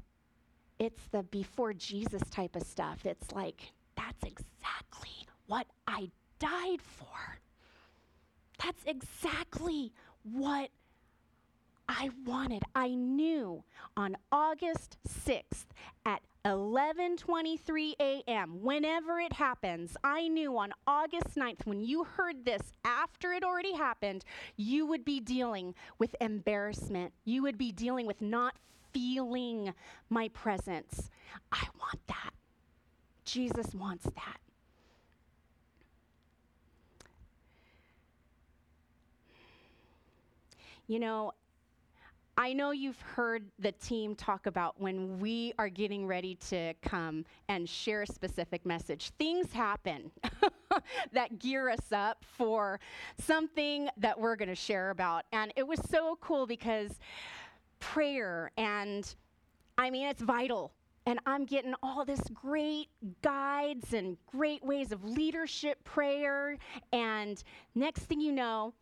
it's 0.78 1.02
the 1.10 1.22
before 1.24 1.72
Jesus 1.74 2.22
type 2.30 2.56
of 2.56 2.62
stuff. 2.62 3.04
It's 3.04 3.32
like 3.32 3.72
that's 3.96 4.22
exactly 4.22 5.26
what 5.46 5.66
I 5.86 6.10
died 6.38 6.80
for. 6.80 7.40
That's 8.62 8.82
exactly 8.84 9.92
what 10.22 10.70
I 11.88 12.10
wanted. 12.24 12.62
I 12.74 12.88
knew 12.88 13.64
on 13.96 14.16
August 14.30 14.96
6th 15.08 15.66
at 16.04 16.22
11:23 16.44 17.94
a.m. 18.00 18.62
whenever 18.62 19.18
it 19.18 19.32
happens, 19.34 19.96
I 20.04 20.28
knew 20.28 20.56
on 20.56 20.72
August 20.86 21.36
9th 21.36 21.66
when 21.66 21.80
you 21.80 22.04
heard 22.04 22.44
this 22.44 22.72
after 22.84 23.32
it 23.32 23.44
already 23.44 23.74
happened, 23.74 24.24
you 24.56 24.86
would 24.86 25.04
be 25.04 25.20
dealing 25.20 25.74
with 25.98 26.14
embarrassment. 26.20 27.12
You 27.24 27.42
would 27.42 27.58
be 27.58 27.72
dealing 27.72 28.06
with 28.06 28.22
not 28.22 28.54
feeling 28.92 29.74
my 30.08 30.28
presence. 30.28 31.10
I 31.52 31.66
want 31.78 32.06
that. 32.06 32.32
Jesus 33.24 33.74
wants 33.74 34.04
that. 34.04 34.38
You 40.90 40.98
know, 40.98 41.34
I 42.36 42.52
know 42.52 42.72
you've 42.72 43.00
heard 43.00 43.44
the 43.60 43.70
team 43.70 44.16
talk 44.16 44.46
about 44.46 44.80
when 44.80 45.20
we 45.20 45.52
are 45.56 45.68
getting 45.68 46.04
ready 46.04 46.34
to 46.48 46.74
come 46.82 47.24
and 47.48 47.68
share 47.68 48.02
a 48.02 48.06
specific 48.08 48.66
message. 48.66 49.12
Things 49.16 49.52
happen 49.52 50.10
that 51.12 51.38
gear 51.38 51.70
us 51.70 51.92
up 51.92 52.24
for 52.36 52.80
something 53.20 53.88
that 53.98 54.18
we're 54.18 54.34
going 54.34 54.48
to 54.48 54.56
share 54.56 54.90
about. 54.90 55.26
And 55.30 55.52
it 55.54 55.64
was 55.64 55.78
so 55.88 56.18
cool 56.20 56.44
because 56.44 56.98
prayer 57.78 58.50
and 58.56 59.14
I 59.78 59.90
mean, 59.90 60.08
it's 60.08 60.22
vital. 60.22 60.72
And 61.06 61.20
I'm 61.24 61.44
getting 61.44 61.74
all 61.84 62.04
this 62.04 62.22
great 62.34 62.88
guides 63.22 63.94
and 63.94 64.16
great 64.26 64.64
ways 64.64 64.90
of 64.90 65.04
leadership 65.04 65.84
prayer. 65.84 66.58
And 66.92 67.40
next 67.76 68.00
thing 68.06 68.20
you 68.20 68.32
know, 68.32 68.74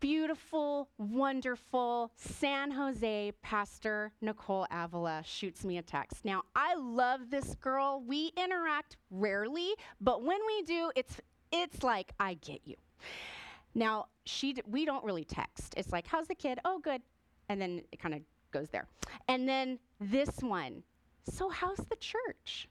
beautiful, 0.00 0.88
wonderful 0.98 2.12
San 2.16 2.70
Jose 2.70 3.32
pastor 3.42 4.12
Nicole 4.20 4.66
Avila 4.70 5.22
shoots 5.24 5.64
me 5.64 5.78
a 5.78 5.82
text. 5.82 6.24
Now, 6.24 6.42
I 6.54 6.74
love 6.74 7.30
this 7.30 7.54
girl. 7.56 8.02
We 8.06 8.32
interact 8.36 8.96
rarely, 9.10 9.74
but 10.00 10.22
when 10.22 10.38
we 10.46 10.62
do, 10.62 10.90
it's 10.96 11.16
it's 11.50 11.82
like 11.82 12.12
I 12.20 12.34
get 12.34 12.60
you. 12.64 12.76
Now, 13.74 14.06
she 14.24 14.52
d- 14.54 14.62
we 14.66 14.84
don't 14.84 15.04
really 15.04 15.24
text. 15.24 15.74
It's 15.76 15.92
like, 15.92 16.06
"How's 16.06 16.28
the 16.28 16.34
kid?" 16.34 16.58
"Oh, 16.64 16.78
good." 16.78 17.02
And 17.48 17.60
then 17.60 17.82
it 17.92 17.98
kind 17.98 18.14
of 18.14 18.20
goes 18.50 18.68
there. 18.70 18.86
And 19.28 19.48
then 19.48 19.78
this 20.00 20.30
one. 20.40 20.82
"So, 21.30 21.48
how's 21.48 21.78
the 21.78 21.96
church?" 21.96 22.68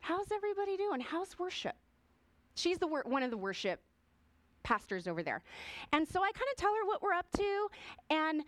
"How's 0.00 0.30
everybody 0.30 0.76
doing? 0.76 1.00
How's 1.00 1.38
worship?" 1.38 1.76
She's 2.54 2.78
the 2.78 2.86
wor- 2.86 3.04
one 3.06 3.22
of 3.22 3.30
the 3.30 3.36
worship 3.36 3.80
pastors 4.66 5.06
over 5.06 5.22
there. 5.22 5.42
And 5.92 6.06
so 6.06 6.20
I 6.20 6.32
kind 6.32 6.48
of 6.52 6.56
tell 6.56 6.74
her 6.74 6.84
what 6.84 7.00
we're 7.00 7.12
up 7.12 7.30
to. 7.36 7.68
And 8.10 8.42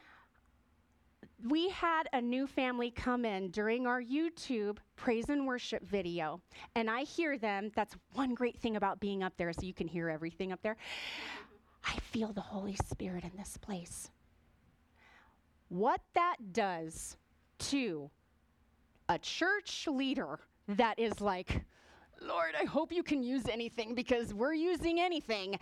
we 1.48 1.68
had 1.68 2.08
a 2.12 2.20
new 2.20 2.48
family 2.48 2.90
come 2.90 3.24
in 3.24 3.50
during 3.50 3.86
our 3.86 4.02
YouTube 4.02 4.78
praise 4.96 5.28
and 5.28 5.46
worship 5.46 5.86
video. 5.86 6.40
And 6.74 6.90
I 6.90 7.02
hear 7.02 7.38
them. 7.38 7.70
That's 7.76 7.94
one 8.14 8.34
great 8.34 8.58
thing 8.58 8.74
about 8.74 8.98
being 8.98 9.22
up 9.22 9.34
there, 9.36 9.52
so 9.52 9.62
you 9.62 9.72
can 9.72 9.86
hear 9.86 10.10
everything 10.10 10.50
up 10.50 10.60
there. 10.62 10.76
I 11.84 11.92
feel 12.10 12.32
the 12.32 12.40
Holy 12.40 12.76
Spirit 12.90 13.22
in 13.22 13.30
this 13.38 13.56
place. 13.56 14.10
What 15.68 16.00
that 16.14 16.36
does 16.52 17.16
to 17.70 18.10
a 19.08 19.18
church 19.18 19.86
leader 19.86 20.40
that 20.66 20.98
is 20.98 21.20
like, 21.20 21.64
Lord, 22.20 22.54
I 22.60 22.64
hope 22.64 22.90
you 22.90 23.04
can 23.04 23.22
use 23.22 23.44
anything 23.46 23.94
because 23.94 24.34
we're 24.34 24.54
using 24.54 24.98
anything. 24.98 25.56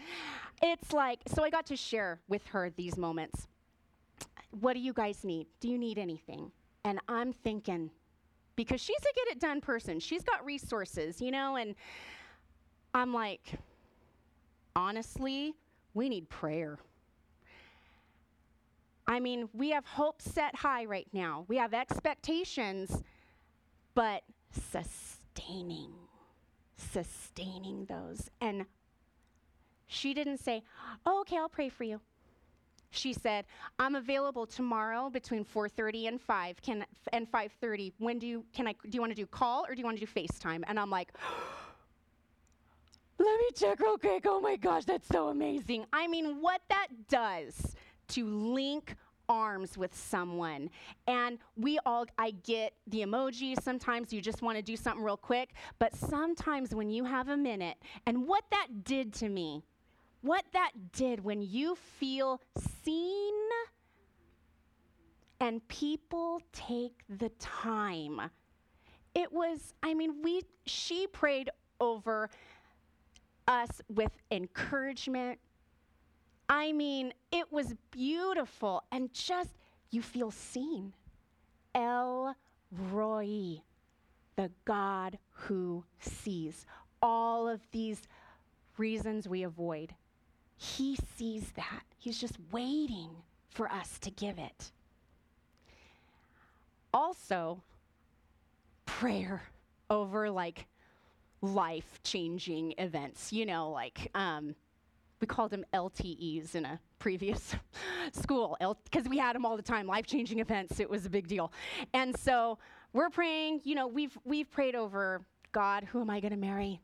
It's 0.62 0.92
like, 0.92 1.20
so 1.26 1.44
I 1.44 1.50
got 1.50 1.66
to 1.66 1.76
share 1.76 2.20
with 2.28 2.46
her 2.48 2.70
these 2.76 2.96
moments. 2.96 3.48
What 4.60 4.74
do 4.74 4.80
you 4.80 4.92
guys 4.92 5.24
need? 5.24 5.46
Do 5.60 5.68
you 5.68 5.78
need 5.78 5.98
anything? 5.98 6.50
And 6.84 6.98
I'm 7.08 7.32
thinking, 7.32 7.90
because 8.54 8.80
she's 8.80 9.00
a 9.00 9.14
get 9.14 9.36
it 9.36 9.40
done 9.40 9.60
person, 9.60 10.00
she's 10.00 10.22
got 10.22 10.44
resources, 10.44 11.20
you 11.20 11.30
know, 11.30 11.56
and 11.56 11.74
I'm 12.94 13.12
like, 13.12 13.54
honestly, 14.74 15.54
we 15.94 16.08
need 16.08 16.28
prayer. 16.30 16.78
I 19.06 19.20
mean, 19.20 19.48
we 19.52 19.70
have 19.70 19.84
hope 19.84 20.22
set 20.22 20.56
high 20.56 20.84
right 20.84 21.08
now, 21.12 21.44
we 21.48 21.56
have 21.58 21.74
expectations, 21.74 23.02
but 23.94 24.22
sustaining 24.52 25.92
sustaining 26.76 27.86
those. 27.86 28.30
And 28.40 28.66
she 29.86 30.14
didn't 30.14 30.38
say, 30.38 30.62
oh, 31.04 31.20
okay, 31.20 31.36
I'll 31.36 31.48
pray 31.48 31.68
for 31.68 31.84
you. 31.84 32.00
She 32.90 33.12
said, 33.12 33.44
I'm 33.78 33.94
available 33.94 34.46
tomorrow 34.46 35.10
between 35.10 35.44
4:30 35.44 36.08
and 36.08 36.20
5 36.20 36.62
can 36.62 36.86
and 37.12 37.30
5:30. 37.30 37.92
When 37.98 38.18
do 38.18 38.26
you 38.26 38.44
can 38.54 38.66
I 38.66 38.72
do 38.72 38.90
you 38.92 39.00
want 39.00 39.10
to 39.10 39.16
do 39.16 39.26
call 39.26 39.66
or 39.68 39.74
do 39.74 39.80
you 39.80 39.84
want 39.84 39.98
to 39.98 40.06
do 40.06 40.10
FaceTime? 40.10 40.62
And 40.66 40.80
I'm 40.80 40.88
like, 40.88 41.12
let 43.18 43.38
me 43.38 43.48
check 43.54 43.80
real 43.80 43.98
quick. 43.98 44.24
Oh 44.26 44.40
my 44.40 44.56
gosh, 44.56 44.84
that's 44.84 45.08
so 45.08 45.28
amazing. 45.28 45.84
I 45.92 46.06
mean, 46.06 46.40
what 46.40 46.62
that 46.68 46.88
does 47.08 47.74
to 48.08 48.26
link 48.26 48.96
arms 49.28 49.76
with 49.76 49.94
someone. 49.94 50.70
And 51.06 51.38
we 51.56 51.78
all, 51.84 52.06
I 52.18 52.32
get 52.44 52.72
the 52.86 53.02
emoji. 53.02 53.60
Sometimes 53.60 54.12
you 54.12 54.20
just 54.20 54.42
want 54.42 54.56
to 54.56 54.62
do 54.62 54.76
something 54.76 55.02
real 55.02 55.16
quick. 55.16 55.54
But 55.78 55.94
sometimes 55.94 56.74
when 56.74 56.90
you 56.90 57.04
have 57.04 57.28
a 57.28 57.36
minute, 57.36 57.76
and 58.06 58.26
what 58.26 58.44
that 58.50 58.84
did 58.84 59.12
to 59.14 59.28
me, 59.28 59.62
what 60.22 60.44
that 60.52 60.72
did 60.92 61.22
when 61.22 61.42
you 61.42 61.76
feel 61.76 62.40
seen 62.82 63.34
and 65.40 65.66
people 65.68 66.40
take 66.52 67.02
the 67.08 67.28
time. 67.38 68.20
It 69.14 69.32
was, 69.32 69.74
I 69.82 69.94
mean, 69.94 70.22
we, 70.22 70.42
she 70.64 71.06
prayed 71.06 71.50
over 71.80 72.30
us 73.48 73.80
with 73.88 74.10
encouragement, 74.30 75.38
I 76.48 76.72
mean, 76.72 77.12
it 77.32 77.50
was 77.50 77.74
beautiful 77.90 78.84
and 78.92 79.12
just, 79.12 79.50
you 79.90 80.02
feel 80.02 80.30
seen. 80.30 80.92
El 81.74 82.34
Roi, 82.70 83.62
the 84.36 84.50
God 84.64 85.18
who 85.30 85.84
sees 86.00 86.66
all 87.02 87.48
of 87.48 87.60
these 87.72 88.02
reasons 88.78 89.28
we 89.28 89.42
avoid. 89.42 89.94
He 90.56 90.96
sees 91.16 91.52
that. 91.56 91.82
He's 91.98 92.20
just 92.20 92.36
waiting 92.50 93.10
for 93.50 93.70
us 93.70 93.98
to 94.00 94.10
give 94.10 94.38
it. 94.38 94.70
Also, 96.92 97.62
prayer 98.86 99.42
over 99.90 100.30
like 100.30 100.66
life 101.42 102.00
changing 102.02 102.74
events, 102.78 103.32
you 103.32 103.44
know, 103.44 103.70
like, 103.70 104.10
um, 104.14 104.54
we 105.20 105.26
called 105.26 105.50
them 105.50 105.64
LTEs 105.72 106.54
in 106.54 106.64
a 106.64 106.78
previous 106.98 107.54
school 108.12 108.56
because 108.84 109.08
we 109.08 109.18
had 109.18 109.34
them 109.34 109.46
all 109.46 109.56
the 109.56 109.62
time, 109.62 109.86
life-changing 109.86 110.40
events. 110.40 110.78
It 110.80 110.90
was 110.90 111.06
a 111.06 111.10
big 111.10 111.26
deal, 111.26 111.52
and 111.94 112.18
so 112.18 112.58
we're 112.92 113.10
praying. 113.10 113.62
You 113.64 113.76
know, 113.76 113.86
we've 113.86 114.16
we've 114.24 114.50
prayed 114.50 114.74
over 114.74 115.22
God. 115.52 115.84
Who 115.84 116.00
am 116.00 116.10
I 116.10 116.20
going 116.20 116.32
to 116.32 116.38
marry? 116.38 116.80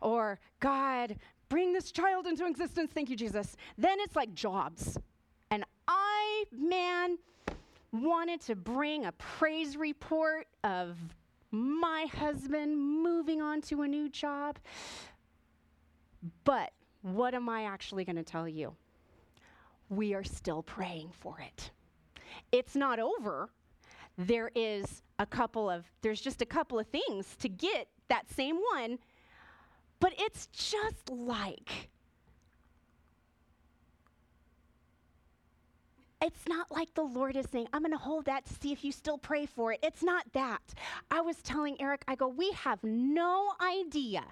Or 0.00 0.38
God, 0.60 1.16
bring 1.48 1.72
this 1.72 1.92
child 1.92 2.26
into 2.26 2.46
existence. 2.46 2.90
Thank 2.92 3.10
you, 3.10 3.16
Jesus. 3.16 3.56
Then 3.78 3.98
it's 4.00 4.16
like 4.16 4.34
jobs, 4.34 4.98
and 5.50 5.64
I 5.88 6.44
man 6.52 7.18
wanted 7.92 8.40
to 8.42 8.54
bring 8.54 9.06
a 9.06 9.12
praise 9.12 9.76
report 9.76 10.46
of 10.64 10.96
my 11.50 12.06
husband 12.12 12.76
moving 12.76 13.40
on 13.40 13.62
to 13.62 13.82
a 13.82 13.88
new 13.88 14.08
job, 14.08 14.58
but 16.44 16.72
what 17.02 17.34
am 17.34 17.48
I 17.48 17.64
actually 17.64 18.04
going 18.04 18.16
to 18.16 18.24
tell 18.24 18.48
you? 18.48 18.74
We 19.88 20.12
are 20.14 20.24
still 20.24 20.62
praying 20.62 21.12
for 21.20 21.38
it. 21.40 21.70
It's 22.50 22.74
not 22.74 22.98
over. 22.98 23.50
There 24.18 24.50
is 24.54 25.02
a 25.18 25.26
couple 25.26 25.70
of, 25.70 25.84
there's 26.02 26.20
just 26.20 26.42
a 26.42 26.46
couple 26.46 26.78
of 26.78 26.86
things 26.88 27.36
to 27.38 27.48
get 27.48 27.86
that 28.08 28.28
same 28.30 28.58
one, 28.72 28.98
but 30.00 30.12
it's 30.18 30.46
just 30.48 31.10
like. 31.10 31.90
It's 36.22 36.48
not 36.48 36.70
like 36.70 36.92
the 36.94 37.02
Lord 37.02 37.36
is 37.36 37.46
saying, 37.50 37.68
I'm 37.72 37.82
going 37.82 37.92
to 37.92 37.98
hold 37.98 38.24
that 38.24 38.46
to 38.46 38.54
see 38.54 38.72
if 38.72 38.82
you 38.82 38.90
still 38.90 39.18
pray 39.18 39.46
for 39.46 39.72
it. 39.72 39.80
It's 39.82 40.02
not 40.02 40.24
that. 40.32 40.62
I 41.10 41.20
was 41.20 41.36
telling 41.42 41.80
Eric, 41.80 42.04
I 42.08 42.14
go, 42.14 42.26
we 42.26 42.50
have 42.52 42.82
no 42.82 43.52
idea. 43.60 44.24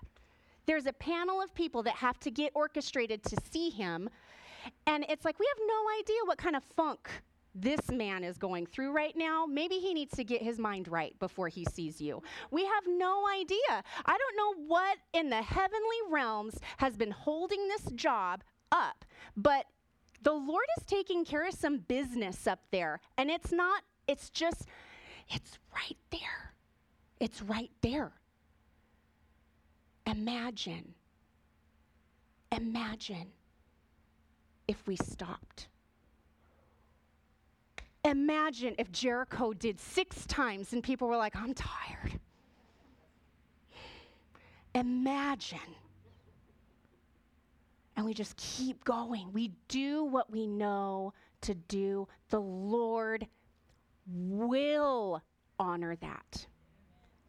There's 0.66 0.86
a 0.86 0.92
panel 0.94 1.42
of 1.42 1.54
people 1.54 1.82
that 1.82 1.94
have 1.96 2.18
to 2.20 2.30
get 2.30 2.52
orchestrated 2.54 3.22
to 3.24 3.36
see 3.52 3.68
him. 3.68 4.08
And 4.86 5.04
it's 5.08 5.26
like, 5.26 5.38
we 5.38 5.46
have 5.46 5.66
no 5.66 6.00
idea 6.00 6.16
what 6.24 6.38
kind 6.38 6.56
of 6.56 6.64
funk 6.74 7.10
this 7.54 7.90
man 7.90 8.24
is 8.24 8.36
going 8.36 8.66
through 8.66 8.92
right 8.92 9.16
now. 9.16 9.46
Maybe 9.46 9.76
he 9.76 9.94
needs 9.94 10.16
to 10.16 10.24
get 10.24 10.42
his 10.42 10.58
mind 10.58 10.88
right 10.88 11.16
before 11.18 11.48
he 11.48 11.64
sees 11.64 12.00
you. 12.00 12.22
We 12.50 12.64
have 12.64 12.84
no 12.86 13.26
idea. 13.28 13.82
I 14.04 14.16
don't 14.18 14.36
know 14.36 14.64
what 14.66 14.98
in 15.12 15.30
the 15.30 15.42
heavenly 15.42 15.96
realms 16.10 16.58
has 16.78 16.96
been 16.96 17.12
holding 17.12 17.68
this 17.68 17.92
job 17.94 18.42
up, 18.72 19.04
but 19.36 19.66
the 20.22 20.32
Lord 20.32 20.64
is 20.78 20.84
taking 20.84 21.24
care 21.24 21.46
of 21.46 21.54
some 21.54 21.78
business 21.78 22.46
up 22.46 22.60
there. 22.72 23.00
And 23.16 23.30
it's 23.30 23.52
not, 23.52 23.82
it's 24.08 24.30
just, 24.30 24.66
it's 25.28 25.58
right 25.74 25.98
there. 26.10 26.54
It's 27.20 27.40
right 27.40 27.70
there. 27.82 28.12
Imagine, 30.06 30.94
imagine 32.50 33.32
if 34.66 34.86
we 34.86 34.96
stopped. 34.96 35.68
Imagine 38.04 38.74
if 38.78 38.92
Jericho 38.92 39.52
did 39.52 39.80
six 39.80 40.26
times 40.26 40.72
and 40.72 40.82
people 40.82 41.08
were 41.08 41.16
like, 41.16 41.34
I'm 41.36 41.54
tired. 41.54 42.20
Imagine 44.74 45.58
and 47.96 48.04
we 48.04 48.14
just 48.14 48.36
keep 48.36 48.84
going. 48.84 49.32
We 49.32 49.52
do 49.68 50.04
what 50.04 50.30
we 50.30 50.46
know 50.46 51.12
to 51.42 51.54
do. 51.54 52.08
The 52.30 52.40
Lord 52.40 53.26
will 54.06 55.22
honor 55.58 55.96
that. 55.96 56.46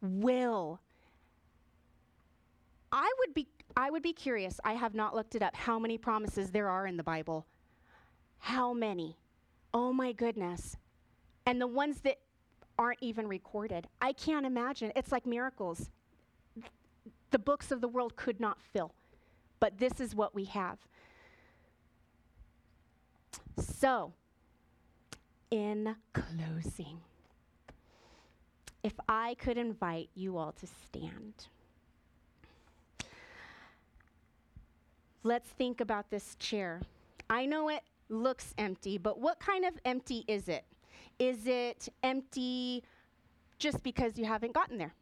Will. 0.01 0.80
I 2.91 3.11
would 3.19 3.34
be 3.34 3.47
I 3.78 3.89
would 3.89 4.03
be 4.03 4.13
curious. 4.13 4.59
I 4.63 4.73
have 4.73 4.95
not 4.95 5.15
looked 5.15 5.36
it 5.36 5.41
up 5.41 5.55
how 5.55 5.78
many 5.78 5.97
promises 5.97 6.51
there 6.51 6.69
are 6.69 6.88
in 6.88 6.97
the 6.97 7.03
Bible. 7.03 7.45
How 8.38 8.73
many? 8.73 9.17
Oh 9.76 9.93
my 9.93 10.11
goodness. 10.11 10.76
And 11.45 11.61
the 11.61 11.67
ones 11.67 12.01
that 12.01 12.17
aren't 12.80 12.99
even 13.01 13.28
recorded. 13.28 13.88
I 14.01 14.11
can't 14.11 14.45
imagine. 14.45 14.91
It's 14.95 15.11
like 15.11 15.28
miracles. 15.28 15.91
The 17.30 17.39
books 17.39 17.71
of 17.71 17.82
the 17.82 17.88
world 17.88 18.15
could 18.15 18.39
not 18.39 18.57
fill 18.73 18.91
but 19.65 19.80
this 19.80 19.99
is 19.99 20.13
what 20.15 20.36
we 20.36 20.45
have. 20.45 20.78
So, 23.57 24.13
in 25.49 25.95
closing, 26.13 26.99
if 28.84 28.93
I 29.07 29.36
could 29.39 29.57
invite 29.57 30.09
you 30.13 30.38
all 30.38 30.51
to 30.51 30.67
stand. 30.67 31.47
Let's 35.23 35.49
think 35.49 35.82
about 35.82 36.11
this 36.11 36.36
chair. 36.36 36.82
I 37.28 37.47
know 37.47 37.69
it 37.69 37.82
looks 38.10 38.53
empty, 38.58 38.97
but 38.97 39.20
what 39.20 39.39
kind 39.39 39.66
of 39.66 39.74
empty 39.86 40.24
is 40.28 40.47
it? 40.47 40.66
Is 41.20 41.47
it 41.47 41.89
empty 42.03 42.84
just 43.58 43.82
because 43.84 44.18
you 44.18 44.26
haven't 44.26 44.53
gotten 44.53 44.78
there? 44.78 44.93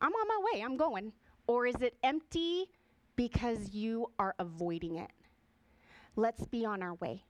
I'm 0.00 0.12
on 0.12 0.28
my 0.28 0.40
way, 0.52 0.62
I'm 0.62 0.76
going. 0.76 1.12
Or 1.46 1.66
is 1.66 1.76
it 1.80 1.94
empty 2.02 2.68
because 3.16 3.72
you 3.72 4.10
are 4.18 4.34
avoiding 4.38 4.96
it. 4.96 5.10
Let's 6.16 6.44
be 6.46 6.64
on 6.64 6.82
our 6.82 6.94
way. 6.94 7.24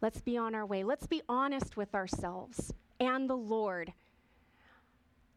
Let's 0.00 0.20
be 0.20 0.36
on 0.36 0.54
our 0.54 0.66
way. 0.66 0.84
Let's 0.84 1.06
be 1.06 1.22
honest 1.28 1.76
with 1.76 1.94
ourselves 1.94 2.72
and 2.98 3.28
the 3.28 3.36
Lord. 3.36 3.92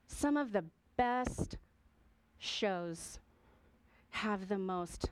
Some 0.08 0.38
of 0.38 0.52
the 0.52 0.66
best 0.98 1.58
shows 2.40 3.20
have 4.12 4.48
the 4.48 4.58
most, 4.58 5.10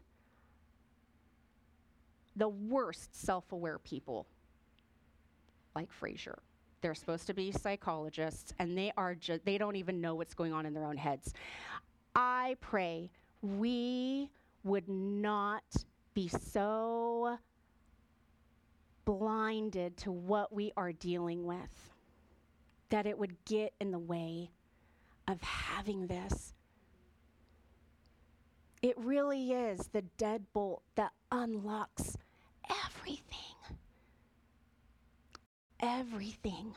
the 2.35 2.49
worst 2.49 3.15
self 3.15 3.51
aware 3.51 3.79
people, 3.79 4.27
like 5.75 5.89
Frasier. 5.91 6.37
They're 6.81 6.95
supposed 6.95 7.27
to 7.27 7.33
be 7.33 7.51
psychologists, 7.51 8.53
and 8.59 8.77
they 8.77 8.91
are 8.97 9.15
just, 9.15 9.45
they 9.45 9.57
don't 9.57 9.77
even 9.77 10.01
know 10.01 10.15
what's 10.15 10.33
going 10.33 10.51
on 10.51 10.65
in 10.65 10.73
their 10.73 10.85
own 10.85 10.97
heads. 10.97 11.33
I 12.15 12.57
pray 12.59 13.09
we 13.41 14.29
would 14.63 14.87
not 14.89 15.63
be 16.13 16.27
so 16.27 17.37
blinded 19.05 19.97
to 19.97 20.11
what 20.11 20.53
we 20.53 20.71
are 20.77 20.91
dealing 20.91 21.45
with 21.45 21.91
that 22.89 23.05
it 23.05 23.17
would 23.17 23.35
get 23.45 23.73
in 23.79 23.91
the 23.91 23.99
way 23.99 24.51
of 25.27 25.41
having 25.41 26.07
this. 26.07 26.53
It 28.81 28.97
really 28.97 29.51
is 29.51 29.87
the 29.87 30.03
deadbolt 30.17 30.81
that 30.95 31.11
unlocks 31.31 32.17
everything. 32.69 33.77
Everything. 35.81 36.73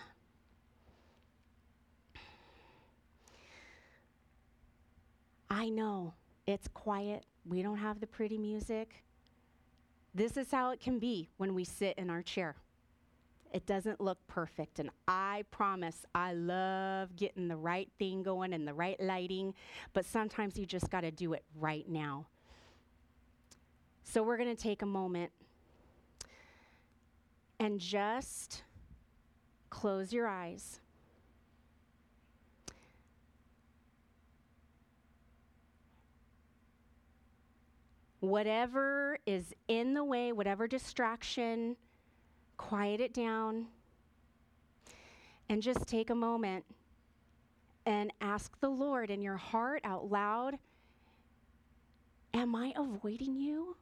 I 5.48 5.68
know 5.68 6.14
it's 6.46 6.68
quiet. 6.68 7.24
We 7.48 7.62
don't 7.62 7.78
have 7.78 8.00
the 8.00 8.06
pretty 8.06 8.36
music. 8.36 9.04
This 10.14 10.36
is 10.36 10.50
how 10.50 10.70
it 10.70 10.80
can 10.80 10.98
be 10.98 11.28
when 11.36 11.54
we 11.54 11.64
sit 11.64 11.96
in 11.98 12.10
our 12.10 12.22
chair. 12.22 12.56
It 13.52 13.64
doesn't 13.64 14.00
look 14.00 14.18
perfect. 14.26 14.78
And 14.80 14.90
I 15.06 15.44
promise 15.50 16.04
I 16.14 16.34
love 16.34 17.14
getting 17.16 17.48
the 17.48 17.56
right 17.56 17.88
thing 17.98 18.22
going 18.22 18.52
and 18.52 18.66
the 18.66 18.74
right 18.74 19.00
lighting, 19.00 19.54
but 19.92 20.04
sometimes 20.04 20.58
you 20.58 20.66
just 20.66 20.90
got 20.90 21.02
to 21.02 21.10
do 21.10 21.32
it 21.32 21.44
right 21.54 21.88
now. 21.88 22.26
So 24.02 24.22
we're 24.22 24.36
going 24.36 24.54
to 24.54 24.62
take 24.62 24.82
a 24.82 24.86
moment 24.86 25.32
and 27.58 27.80
just 27.80 28.62
close 29.70 30.12
your 30.12 30.26
eyes. 30.26 30.80
whatever 38.20 39.18
is 39.26 39.54
in 39.68 39.94
the 39.94 40.04
way, 40.04 40.32
whatever 40.32 40.66
distraction, 40.66 41.76
quiet 42.56 43.00
it 43.00 43.14
down 43.14 43.66
and 45.48 45.62
just 45.62 45.86
take 45.86 46.10
a 46.10 46.14
moment 46.14 46.64
and 47.84 48.12
ask 48.20 48.58
the 48.60 48.68
Lord 48.68 49.10
in 49.10 49.22
your 49.22 49.36
heart 49.36 49.80
out 49.84 50.10
loud 50.10 50.58
Am 52.34 52.54
I 52.54 52.74
avoiding 52.76 53.34
you? 53.34 53.76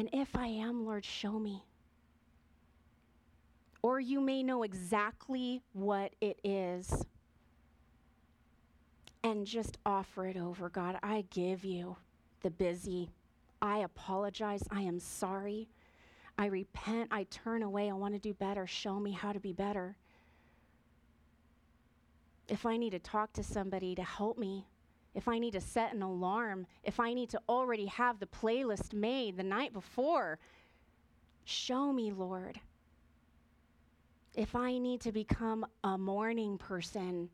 And 0.00 0.08
if 0.14 0.34
I 0.34 0.46
am, 0.46 0.86
Lord, 0.86 1.04
show 1.04 1.38
me. 1.38 1.62
Or 3.82 4.00
you 4.00 4.18
may 4.18 4.42
know 4.42 4.62
exactly 4.62 5.60
what 5.74 6.14
it 6.22 6.40
is 6.42 7.04
and 9.22 9.46
just 9.46 9.76
offer 9.84 10.24
it 10.24 10.38
over. 10.38 10.70
God, 10.70 10.98
I 11.02 11.26
give 11.28 11.66
you 11.66 11.98
the 12.40 12.48
busy. 12.48 13.10
I 13.60 13.80
apologize. 13.80 14.62
I 14.70 14.80
am 14.80 15.00
sorry. 15.00 15.68
I 16.38 16.46
repent. 16.46 17.08
I 17.10 17.24
turn 17.24 17.62
away. 17.62 17.90
I 17.90 17.92
want 17.92 18.14
to 18.14 18.20
do 18.20 18.32
better. 18.32 18.66
Show 18.66 18.98
me 18.98 19.12
how 19.12 19.34
to 19.34 19.38
be 19.38 19.52
better. 19.52 19.96
If 22.48 22.64
I 22.64 22.78
need 22.78 22.92
to 22.92 22.98
talk 22.98 23.34
to 23.34 23.42
somebody 23.42 23.94
to 23.96 24.02
help 24.02 24.38
me, 24.38 24.64
if 25.14 25.28
I 25.28 25.38
need 25.38 25.52
to 25.52 25.60
set 25.60 25.92
an 25.92 26.02
alarm, 26.02 26.66
if 26.84 27.00
I 27.00 27.12
need 27.12 27.30
to 27.30 27.40
already 27.48 27.86
have 27.86 28.18
the 28.18 28.26
playlist 28.26 28.92
made 28.92 29.36
the 29.36 29.42
night 29.42 29.72
before, 29.72 30.38
show 31.44 31.92
me, 31.92 32.12
Lord. 32.12 32.60
If 34.36 34.54
I 34.54 34.78
need 34.78 35.00
to 35.02 35.12
become 35.12 35.66
a 35.82 35.98
morning 35.98 36.56
person, 36.56 37.28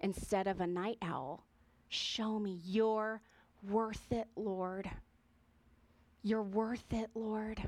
instead 0.00 0.46
of 0.46 0.60
a 0.60 0.66
night 0.66 0.98
owl. 1.02 1.44
Show 1.88 2.38
me 2.38 2.60
you're 2.64 3.20
worth 3.68 4.10
it, 4.10 4.26
Lord. 4.36 4.90
You're 6.22 6.42
worth 6.42 6.92
it, 6.92 7.10
Lord. 7.14 7.62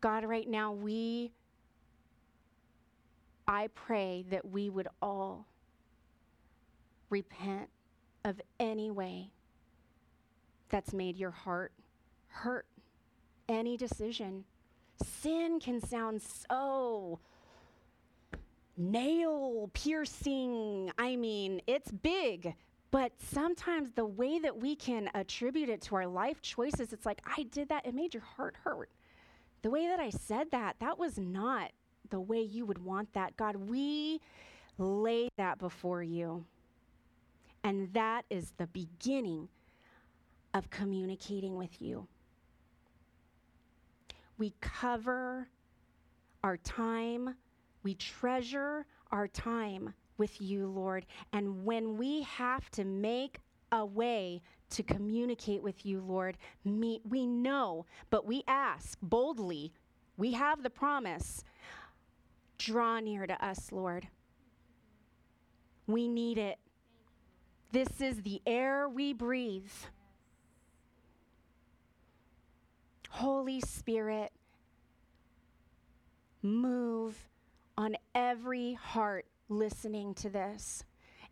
God, 0.00 0.24
right 0.24 0.48
now, 0.48 0.72
we, 0.72 1.30
I 3.52 3.68
pray 3.74 4.24
that 4.30 4.48
we 4.48 4.70
would 4.70 4.88
all 5.02 5.46
repent 7.10 7.68
of 8.24 8.40
any 8.58 8.90
way 8.90 9.30
that's 10.70 10.94
made 10.94 11.18
your 11.18 11.32
heart 11.32 11.72
hurt, 12.28 12.64
any 13.48 13.76
decision 13.76 14.44
sin 15.04 15.60
can 15.60 15.80
sound 15.80 16.22
so 16.22 17.18
nail 18.76 19.68
piercing. 19.74 20.90
I 20.96 21.16
mean, 21.16 21.60
it's 21.66 21.90
big, 21.90 22.54
But 22.92 23.12
sometimes 23.18 23.90
the 23.92 24.04
way 24.04 24.38
that 24.38 24.58
we 24.58 24.76
can 24.76 25.10
attribute 25.14 25.70
it 25.70 25.80
to 25.82 25.96
our 25.96 26.06
life 26.06 26.42
choices, 26.42 26.92
it's 26.92 27.06
like, 27.06 27.22
I 27.24 27.44
did 27.44 27.70
that, 27.70 27.86
it 27.86 27.94
made 27.94 28.12
your 28.12 28.22
heart 28.22 28.54
hurt. 28.62 28.90
The 29.62 29.70
way 29.70 29.86
that 29.86 29.98
I 29.98 30.10
said 30.10 30.50
that, 30.50 30.76
that 30.80 30.98
was 30.98 31.18
not 31.18 31.70
the 32.12 32.20
way 32.20 32.42
you 32.42 32.66
would 32.66 32.78
want 32.78 33.12
that. 33.14 33.36
God, 33.36 33.56
we 33.56 34.20
lay 34.78 35.28
that 35.38 35.58
before 35.58 36.02
you. 36.02 36.44
And 37.64 37.92
that 37.94 38.26
is 38.28 38.52
the 38.58 38.66
beginning 38.68 39.48
of 40.52 40.68
communicating 40.68 41.56
with 41.56 41.80
you. 41.80 42.06
We 44.36 44.52
cover 44.60 45.48
our 46.44 46.58
time, 46.58 47.34
we 47.82 47.94
treasure 47.94 48.84
our 49.10 49.26
time 49.26 49.94
with 50.18 50.40
you, 50.40 50.66
Lord. 50.66 51.06
And 51.32 51.64
when 51.64 51.96
we 51.96 52.22
have 52.22 52.68
to 52.72 52.84
make 52.84 53.38
a 53.70 53.86
way 53.86 54.42
to 54.70 54.82
communicate 54.82 55.62
with 55.62 55.86
you, 55.86 56.00
Lord, 56.00 56.36
we 56.64 57.26
know, 57.26 57.86
but 58.10 58.26
we 58.26 58.42
ask 58.46 58.98
boldly. 59.00 59.72
We 60.18 60.32
have 60.32 60.62
the 60.62 60.70
promise. 60.70 61.42
Draw 62.64 63.00
near 63.00 63.26
to 63.26 63.44
us, 63.44 63.72
Lord. 63.72 64.06
We 65.86 66.06
need 66.06 66.38
it. 66.38 66.58
This 67.72 68.00
is 68.00 68.22
the 68.22 68.40
air 68.46 68.88
we 68.88 69.12
breathe. 69.12 69.72
Holy 73.08 73.60
Spirit, 73.60 74.32
move 76.42 77.28
on 77.76 77.96
every 78.14 78.74
heart 78.74 79.26
listening 79.48 80.14
to 80.14 80.30
this. 80.30 80.84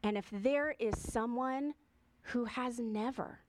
And 0.02 0.16
if 0.16 0.26
there 0.32 0.74
is 0.78 0.98
someone 0.98 1.74
who 2.22 2.44
has 2.46 2.78
never 2.78 3.40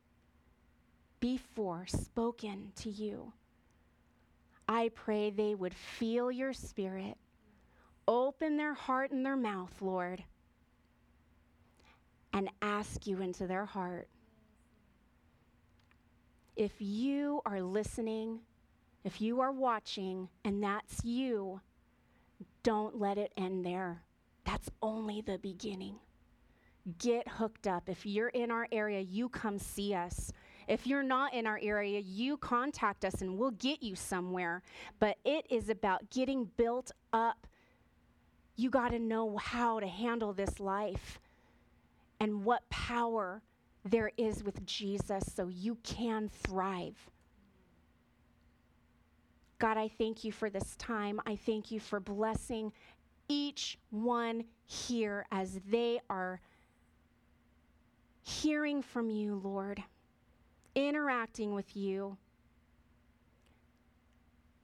before 1.20 1.86
spoken 1.88 2.74
to 2.76 2.90
you, 2.90 3.34
I 4.68 4.90
pray 4.94 5.30
they 5.30 5.56
would 5.56 5.74
feel 5.74 6.32
your 6.32 6.54
spirit, 6.54 7.18
open 8.08 8.58
their 8.58 8.74
heart 8.74 9.12
and 9.12 9.26
their 9.26 9.38
mouth, 9.38 9.74
Lord, 9.82 10.24
and 12.34 12.50
ask 12.62 13.08
you 13.08 13.22
into 13.22 13.48
their 13.48 13.66
heart. 13.66 14.08
If 16.56 16.74
you 16.80 17.42
are 17.46 17.62
listening, 17.62 18.40
if 19.04 19.22
you 19.22 19.42
are 19.42 19.52
watching, 19.52 20.30
and 20.44 20.64
that's 20.64 21.04
you, 21.04 21.62
don't 22.64 23.00
let 23.00 23.18
it 23.18 23.32
end 23.38 23.66
there. 23.66 24.04
That's 24.46 24.70
only 24.82 25.22
the 25.22 25.38
beginning. 25.38 25.96
Get 26.98 27.28
hooked 27.28 27.68
up. 27.68 27.90
If 27.90 28.06
you're 28.06 28.30
in 28.30 28.52
our 28.52 28.68
area, 28.72 29.00
you 29.00 29.30
come 29.30 29.60
see 29.60 29.94
us. 29.94 30.32
If 30.68 30.88
you're 30.88 31.04
not 31.04 31.34
in 31.34 31.48
our 31.48 31.60
area, 31.62 32.00
you 32.00 32.38
contact 32.38 33.06
us 33.06 33.22
and 33.22 33.38
we'll 33.38 33.52
get 33.52 33.84
you 33.84 33.96
somewhere. 33.96 34.62
But 35.00 35.18
it 35.26 35.46
is 35.50 35.70
about 35.70 36.10
getting 36.10 36.46
built 36.58 36.92
up. 37.14 37.48
You 38.62 38.70
got 38.70 38.90
to 38.90 39.00
know 39.00 39.38
how 39.38 39.80
to 39.80 39.88
handle 39.88 40.34
this 40.34 40.60
life 40.60 41.20
and 42.20 42.46
what 42.46 42.70
power 42.70 43.42
there 43.84 44.12
is 44.18 44.44
with 44.44 44.64
Jesus 44.68 45.24
so 45.36 45.48
you 45.48 45.80
can 45.82 46.30
thrive. 46.30 47.10
God, 49.58 49.78
I 49.78 49.88
thank 49.88 50.24
you 50.24 50.32
for 50.32 50.52
this 50.52 50.76
time. 50.76 51.20
I 51.26 51.38
thank 51.38 51.72
you 51.72 51.80
for 51.80 52.00
blessing 52.00 52.72
each 53.28 53.80
one 53.90 54.44
here 54.68 55.26
as 55.32 55.60
they 55.68 56.00
are 56.08 56.40
hearing 58.22 58.84
from 58.84 59.10
you, 59.10 59.42
Lord, 59.44 59.82
interacting 60.76 61.56
with 61.56 61.76
you. 61.76 62.16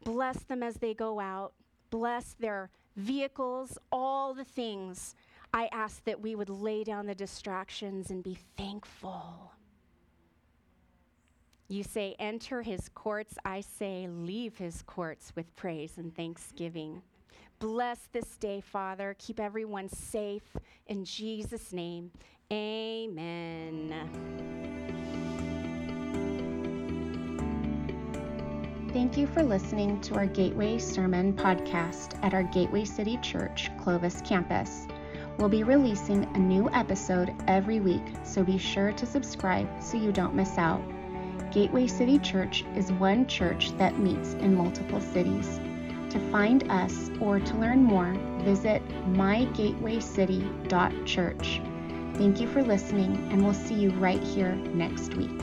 Bless 0.03 0.37
them 0.43 0.61
as 0.61 0.75
they 0.75 0.93
go 0.93 1.19
out. 1.19 1.53
Bless 1.89 2.35
their 2.39 2.69
vehicles, 2.97 3.77
all 3.91 4.33
the 4.33 4.43
things. 4.43 5.15
I 5.53 5.69
ask 5.71 6.03
that 6.03 6.19
we 6.19 6.35
would 6.35 6.49
lay 6.49 6.83
down 6.83 7.05
the 7.05 7.15
distractions 7.15 8.11
and 8.11 8.21
be 8.21 8.37
thankful. 8.57 9.53
You 11.69 11.83
say, 11.83 12.15
enter 12.19 12.61
his 12.61 12.89
courts. 12.89 13.37
I 13.45 13.61
say, 13.61 14.07
leave 14.09 14.57
his 14.57 14.81
courts 14.81 15.31
with 15.35 15.55
praise 15.55 15.97
and 15.97 16.15
thanksgiving. 16.15 17.01
Bless 17.59 18.07
this 18.11 18.35
day, 18.37 18.61
Father. 18.61 19.15
Keep 19.19 19.39
everyone 19.39 19.89
safe. 19.89 20.55
In 20.87 21.03
Jesus' 21.03 21.73
name, 21.73 22.11
amen. 22.51 23.93
Thank 28.97 29.13
you 29.15 29.27
for 29.27 29.43
listening 29.43 30.01
to 30.01 30.15
our 30.15 30.25
Gateway 30.25 30.79
Sermon 30.79 31.31
podcast 31.31 32.17
at 32.23 32.33
our 32.33 32.41
Gateway 32.41 32.83
City 32.83 33.19
Church 33.21 33.69
Clovis 33.77 34.21
campus. 34.21 34.87
We'll 35.37 35.49
be 35.49 35.61
releasing 35.61 36.23
a 36.23 36.39
new 36.39 36.67
episode 36.73 37.31
every 37.47 37.79
week, 37.79 38.01
so 38.23 38.43
be 38.43 38.57
sure 38.57 38.91
to 38.93 39.05
subscribe 39.05 39.69
so 39.83 39.97
you 39.97 40.11
don't 40.11 40.33
miss 40.33 40.57
out. 40.57 40.81
Gateway 41.51 41.85
City 41.85 42.17
Church 42.17 42.65
is 42.75 42.91
one 42.93 43.27
church 43.27 43.69
that 43.77 43.99
meets 43.99 44.33
in 44.33 44.55
multiple 44.55 44.99
cities. 44.99 45.59
To 46.09 46.19
find 46.31 46.67
us 46.71 47.11
or 47.21 47.39
to 47.39 47.57
learn 47.57 47.83
more, 47.83 48.15
visit 48.39 48.81
mygatewaycity.church. 49.13 51.61
Thank 52.15 52.41
you 52.41 52.47
for 52.47 52.63
listening, 52.63 53.29
and 53.31 53.43
we'll 53.43 53.53
see 53.53 53.75
you 53.75 53.91
right 53.91 54.23
here 54.23 54.55
next 54.55 55.13
week. 55.13 55.39